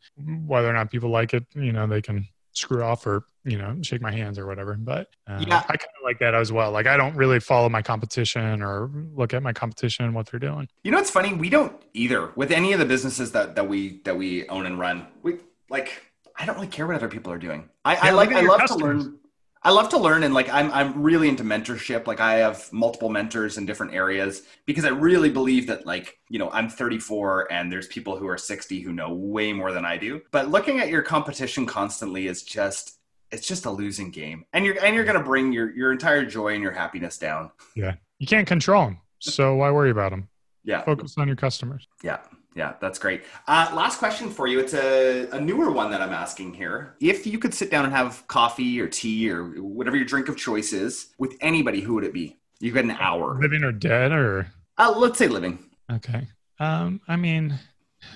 whether 0.47 0.69
or 0.69 0.73
not 0.73 0.91
people 0.91 1.11
like 1.11 1.35
it, 1.35 1.45
you 1.55 1.73
know, 1.73 1.87
they 1.87 2.01
can 2.01 2.27
screw 2.53 2.83
off 2.83 3.07
or 3.07 3.25
you 3.45 3.59
know 3.59 3.77
shake 3.83 4.03
my 4.03 4.13
hands 4.13 4.39
or 4.39 4.47
whatever. 4.47 4.75
But 4.75 5.09
uh, 5.27 5.45
Yeah. 5.47 5.63
I 5.69 5.77
kind 5.77 5.81
of 5.99 6.05
like 6.05 6.19
that 6.19 6.35
as 6.35 6.53
well. 6.53 6.71
Like 6.71 6.87
I 6.87 6.97
don't 6.97 7.17
really 7.17 7.41
follow 7.41 7.69
my 7.69 7.83
competition 7.83 8.63
or 8.63 8.91
look 9.15 9.35
at 9.35 9.43
my 9.43 9.53
competition 9.53 10.05
and 10.05 10.15
what 10.15 10.27
they're 10.31 10.41
doing. 10.41 10.69
You 10.85 10.91
know 10.91 10.99
what's 10.99 11.11
funny? 11.11 11.33
We 11.35 11.49
don't 11.49 11.81
either 11.95 12.33
with 12.37 12.51
any 12.51 12.73
of 12.73 12.79
the 12.79 12.87
businesses 12.87 13.33
that 13.33 13.55
that 13.57 13.69
we 13.69 14.01
that 14.05 14.17
we 14.17 14.49
own 14.49 14.67
and 14.67 14.79
run. 14.79 15.07
We 15.23 15.37
like 15.69 16.03
I 16.37 16.47
don't 16.47 16.55
really 16.57 16.69
care 16.69 16.87
what 16.87 16.97
other 16.97 17.09
people 17.09 17.33
are 17.33 17.39
doing. 17.39 17.69
I, 17.85 18.09
I 18.09 18.11
like 18.11 18.33
I 18.33 18.41
love 18.41 18.61
customers. 18.61 19.05
to 19.05 19.11
learn. 19.11 19.17
I 19.63 19.73
love 19.73 19.91
to 19.91 19.99
learn 19.99 20.23
and 20.23 20.33
like 20.33 20.49
I'm 20.49 20.73
I'm 20.73 21.03
really 21.03 21.29
into 21.29 21.45
mentorship. 21.45 22.07
Like 22.07 22.19
I 22.21 22.37
have 22.37 22.73
multiple 22.73 23.11
mentors 23.11 23.59
in 23.59 23.67
different 23.67 23.93
areas 23.93 24.43
because 24.65 24.87
I 24.87 24.89
really 24.89 25.29
believe 25.29 25.67
that 25.67 25.85
like, 25.85 26.19
you 26.31 26.39
know, 26.39 26.51
I'm 26.51 26.71
34 26.71 27.53
and 27.53 27.71
there's 27.71 27.87
people 27.87 28.17
who 28.17 28.27
are 28.27 28.39
60 28.39 28.81
who 28.81 28.93
know 28.93 29.13
way 29.13 29.53
more 29.53 29.71
than 29.73 29.85
I 29.85 29.99
do. 29.99 30.23
But 30.31 30.49
looking 30.49 30.81
at 30.81 30.89
your 30.89 31.03
competition 31.03 31.67
constantly 31.67 32.27
is 32.27 32.43
just 32.43 33.00
it's 33.33 33.47
just 33.47 33.67
a 33.67 33.71
losing 33.71 34.11
game. 34.11 34.45
And 34.53 34.65
you're 34.65 34.83
and 34.85 34.95
you're 34.95 35.05
going 35.05 35.19
to 35.19 35.25
bring 35.25 35.53
your 35.53 35.71
your 35.75 35.93
entire 35.93 36.25
joy 36.25 36.55
and 36.55 36.63
your 36.63 36.73
happiness 36.73 37.19
down. 37.19 37.51
Yeah, 37.75 37.95
you 38.19 38.27
can't 38.27 38.47
control 38.47 38.85
them, 38.87 38.99
so 39.19 39.55
why 39.57 39.71
worry 39.71 39.91
about 39.91 40.11
them? 40.11 40.29
Yeah. 40.65 40.83
Focus 40.85 41.15
on 41.17 41.27
your 41.27 41.37
customers. 41.37 41.89
Yeah, 42.03 42.19
yeah, 42.55 42.75
that's 42.81 42.99
great. 42.99 43.23
Uh, 43.47 43.71
last 43.75 43.99
question 43.99 44.29
for 44.31 44.47
you. 44.47 44.61
It's 44.61 44.75
a, 44.75 45.29
a 45.33 45.41
newer 45.41 45.71
one 45.71 45.91
that 45.91 46.03
I'm 46.03 46.13
asking 46.13 46.53
here. 46.55 46.97
If 47.01 47.27
you 47.27 47.39
could 47.39 47.55
sit 47.55 47.71
down 47.71 47.85
and 47.85 47.95
have 47.95 48.27
coffee 48.29 48.81
or 48.81 48.87
tea 48.87 49.31
or 49.31 49.45
whatever 49.63 49.97
your 49.97 50.05
drink 50.05 50.29
of 50.29 50.37
choice 50.37 50.73
is 50.73 51.09
with 51.19 51.37
anybody, 51.41 51.81
who 51.81 51.95
would 51.95 52.05
it 52.05 52.13
be? 52.13 52.37
You 52.61 52.73
get 52.73 52.85
an 52.85 52.91
hour. 52.91 53.41
Living 53.41 53.65
or 53.65 53.73
dead, 53.73 54.13
or 54.13 54.49
Uh, 54.77 54.93
let's 54.97 55.17
say 55.19 55.29
living. 55.29 55.59
Okay. 55.91 56.29
Um, 56.59 57.01
I 57.09 57.17
mean, 57.17 57.59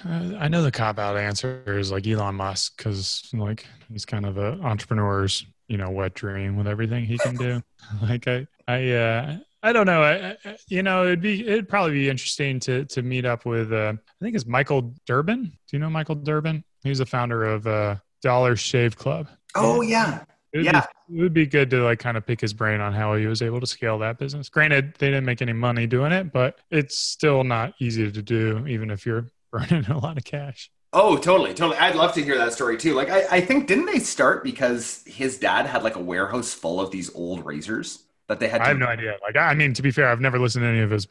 I 0.04 0.48
know 0.48 0.62
the 0.62 0.70
cop 0.72 0.98
out 0.98 1.16
answer 1.16 1.62
is 1.66 1.90
like 1.90 2.06
Elon 2.06 2.34
Musk 2.36 2.76
because 2.76 3.28
like 3.32 3.66
he's 3.92 4.04
kind 4.04 4.26
of 4.26 4.38
a 4.38 4.58
entrepreneur's 4.62 5.46
you 5.68 5.76
know 5.78 5.90
wet 5.90 6.14
dream 6.14 6.56
with 6.56 6.66
everything 6.66 7.04
he 7.04 7.18
can 7.18 7.36
do. 7.36 7.62
like 8.02 8.26
I, 8.28 8.46
I, 8.66 8.90
uh, 8.92 9.36
I 9.62 9.72
don't 9.72 9.86
know. 9.86 10.02
I, 10.02 10.36
I, 10.44 10.56
you 10.68 10.82
know, 10.82 11.04
it'd 11.04 11.20
be 11.20 11.46
it'd 11.46 11.68
probably 11.68 11.92
be 11.92 12.08
interesting 12.08 12.60
to 12.60 12.84
to 12.86 13.02
meet 13.02 13.24
up 13.24 13.44
with. 13.46 13.72
Uh, 13.72 13.94
I 13.96 14.24
think 14.24 14.34
it's 14.36 14.46
Michael 14.46 14.94
Dubin. 15.08 15.44
Do 15.44 15.50
you 15.72 15.78
know 15.78 15.90
Michael 15.90 16.16
Dubin? 16.16 16.62
He's 16.82 16.98
the 16.98 17.06
founder 17.06 17.44
of 17.44 17.66
uh, 17.66 17.96
Dollar 18.22 18.56
Shave 18.56 18.96
Club. 18.96 19.28
Oh 19.54 19.80
yeah, 19.80 20.24
It 20.52 20.58
would, 20.58 20.66
Yeah. 20.66 20.84
be, 21.08 21.18
it 21.18 21.22
would 21.22 21.32
be 21.34 21.46
good 21.46 21.70
to 21.70 21.82
like 21.84 21.98
kind 21.98 22.16
of 22.16 22.26
pick 22.26 22.40
his 22.40 22.52
brain 22.52 22.80
on 22.80 22.92
how 22.92 23.14
he 23.14 23.26
was 23.26 23.40
able 23.40 23.60
to 23.60 23.66
scale 23.66 23.98
that 24.00 24.18
business. 24.18 24.48
Granted, 24.48 24.94
they 24.98 25.06
didn't 25.08 25.24
make 25.24 25.40
any 25.40 25.52
money 25.52 25.86
doing 25.86 26.12
it, 26.12 26.32
but 26.32 26.58
it's 26.70 26.98
still 26.98 27.44
not 27.44 27.72
easy 27.80 28.10
to 28.10 28.22
do, 28.22 28.66
even 28.66 28.90
if 28.90 29.06
you're 29.06 29.30
burning 29.54 29.86
a 29.86 29.98
lot 29.98 30.18
of 30.18 30.24
cash. 30.24 30.70
Oh, 30.92 31.16
totally, 31.16 31.54
totally. 31.54 31.78
I'd 31.78 31.96
love 31.96 32.12
to 32.14 32.22
hear 32.22 32.38
that 32.38 32.52
story 32.52 32.76
too. 32.76 32.94
Like, 32.94 33.10
I, 33.10 33.24
I 33.30 33.40
think 33.40 33.66
didn't 33.66 33.86
they 33.86 33.98
start 33.98 34.44
because 34.44 35.02
his 35.06 35.38
dad 35.38 35.66
had 35.66 35.82
like 35.82 35.96
a 35.96 36.00
warehouse 36.00 36.54
full 36.54 36.80
of 36.80 36.90
these 36.90 37.12
old 37.14 37.44
razors 37.44 38.04
that 38.28 38.38
they 38.38 38.48
had. 38.48 38.60
I 38.60 38.68
have 38.68 38.78
no 38.78 38.86
idea. 38.86 39.16
Like, 39.22 39.36
I 39.36 39.54
mean, 39.54 39.74
to 39.74 39.82
be 39.82 39.90
fair, 39.90 40.08
I've 40.08 40.20
never 40.20 40.38
listened 40.38 40.62
to 40.62 40.68
any 40.68 40.80
of 40.80 40.90
his. 40.90 41.08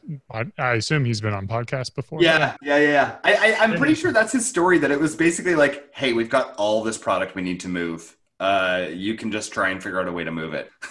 I 0.58 0.72
assume 0.72 1.04
he's 1.04 1.20
been 1.20 1.34
on 1.34 1.46
podcasts 1.46 1.94
before. 1.94 2.22
Yeah, 2.22 2.56
yeah, 2.62 2.78
yeah. 2.78 2.90
yeah. 2.90 3.16
I, 3.24 3.34
I, 3.34 3.56
I'm 3.62 3.76
pretty 3.76 3.94
sure 3.94 4.12
that's 4.12 4.32
his 4.32 4.46
story. 4.46 4.78
That 4.78 4.90
it 4.90 4.98
was 4.98 5.14
basically 5.16 5.54
like, 5.54 5.94
"Hey, 5.94 6.12
we've 6.12 6.30
got 6.30 6.54
all 6.56 6.82
this 6.82 6.96
product 6.96 7.34
we 7.34 7.42
need 7.42 7.60
to 7.60 7.68
move. 7.68 8.16
Uh, 8.40 8.86
you 8.90 9.14
can 9.16 9.30
just 9.30 9.52
try 9.52 9.70
and 9.70 9.82
figure 9.82 10.00
out 10.00 10.08
a 10.08 10.12
way 10.12 10.24
to 10.24 10.32
move 10.32 10.54
it." 10.54 10.70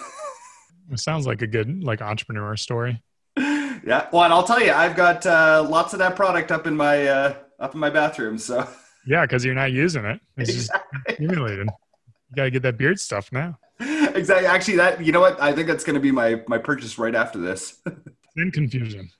It 0.92 1.00
sounds 1.00 1.26
like 1.26 1.42
a 1.42 1.46
good 1.46 1.82
like 1.82 2.02
entrepreneur 2.02 2.56
story. 2.56 3.02
yeah. 3.36 4.06
Well, 4.12 4.24
and 4.24 4.32
I'll 4.32 4.44
tell 4.44 4.62
you, 4.62 4.72
I've 4.72 4.96
got 4.96 5.24
uh, 5.24 5.66
lots 5.68 5.92
of 5.92 5.98
that 6.00 6.14
product 6.16 6.52
up 6.52 6.66
in 6.66 6.76
my 6.76 7.06
uh, 7.06 7.34
up 7.64 7.74
in 7.74 7.80
my 7.80 7.90
bathroom. 7.90 8.38
So 8.38 8.68
Yeah, 9.06 9.22
because 9.22 9.44
you're 9.44 9.54
not 9.54 9.72
using 9.72 10.04
it. 10.04 10.20
It's 10.36 10.52
just 10.52 10.70
accumulated. 11.08 11.66
You 11.66 12.36
gotta 12.36 12.50
get 12.50 12.62
that 12.62 12.76
beard 12.78 13.00
stuff 13.00 13.32
now. 13.32 13.58
exactly. 13.80 14.46
Actually, 14.46 14.76
that 14.76 15.04
you 15.04 15.10
know 15.12 15.20
what? 15.20 15.40
I 15.40 15.52
think 15.52 15.66
that's 15.66 15.82
going 15.84 15.94
to 15.94 16.00
be 16.00 16.12
my 16.12 16.42
my 16.46 16.58
purchase 16.58 16.98
right 16.98 17.14
after 17.14 17.38
this. 17.38 17.80
In 18.36 18.50
confusion. 18.50 19.10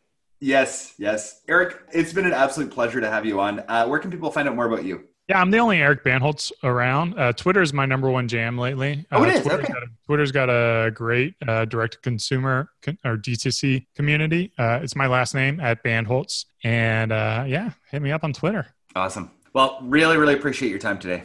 yes, 0.40 0.94
yes. 0.98 1.40
Eric, 1.48 1.78
it's 1.92 2.12
been 2.12 2.26
an 2.26 2.32
absolute 2.32 2.70
pleasure 2.70 3.00
to 3.00 3.08
have 3.08 3.24
you 3.24 3.40
on. 3.40 3.60
Uh, 3.68 3.86
where 3.86 3.98
can 3.98 4.10
people 4.10 4.30
find 4.30 4.48
out 4.48 4.56
more 4.56 4.66
about 4.66 4.84
you? 4.84 5.04
Yeah, 5.28 5.40
I'm 5.40 5.50
the 5.50 5.58
only 5.58 5.78
Eric 5.78 6.04
Bandholz 6.04 6.52
around. 6.62 7.18
Uh, 7.18 7.32
Twitter 7.32 7.62
is 7.62 7.72
my 7.72 7.86
number 7.86 8.10
one 8.10 8.28
jam 8.28 8.58
lately. 8.58 9.06
Oh, 9.10 9.22
uh, 9.22 9.24
it 9.24 9.36
is? 9.36 9.40
Twitter's 9.42 9.64
Okay. 9.64 9.72
Got 9.72 9.82
a, 9.82 9.86
Twitter's 10.06 10.32
got 10.32 10.50
a 10.50 10.90
great 10.90 11.34
uh, 11.48 11.64
direct-to-consumer 11.64 12.68
con- 12.82 12.98
or 13.06 13.16
DTC 13.16 13.86
community. 13.96 14.52
Uh, 14.58 14.80
it's 14.82 14.94
my 14.94 15.06
last 15.06 15.34
name 15.34 15.60
at 15.60 15.82
Bandholz, 15.82 16.44
and 16.62 17.10
uh, 17.10 17.44
yeah, 17.46 17.70
hit 17.90 18.02
me 18.02 18.12
up 18.12 18.22
on 18.22 18.34
Twitter. 18.34 18.66
Awesome. 18.94 19.30
Well, 19.54 19.78
really, 19.82 20.18
really 20.18 20.34
appreciate 20.34 20.68
your 20.68 20.78
time 20.78 20.98
today. 20.98 21.24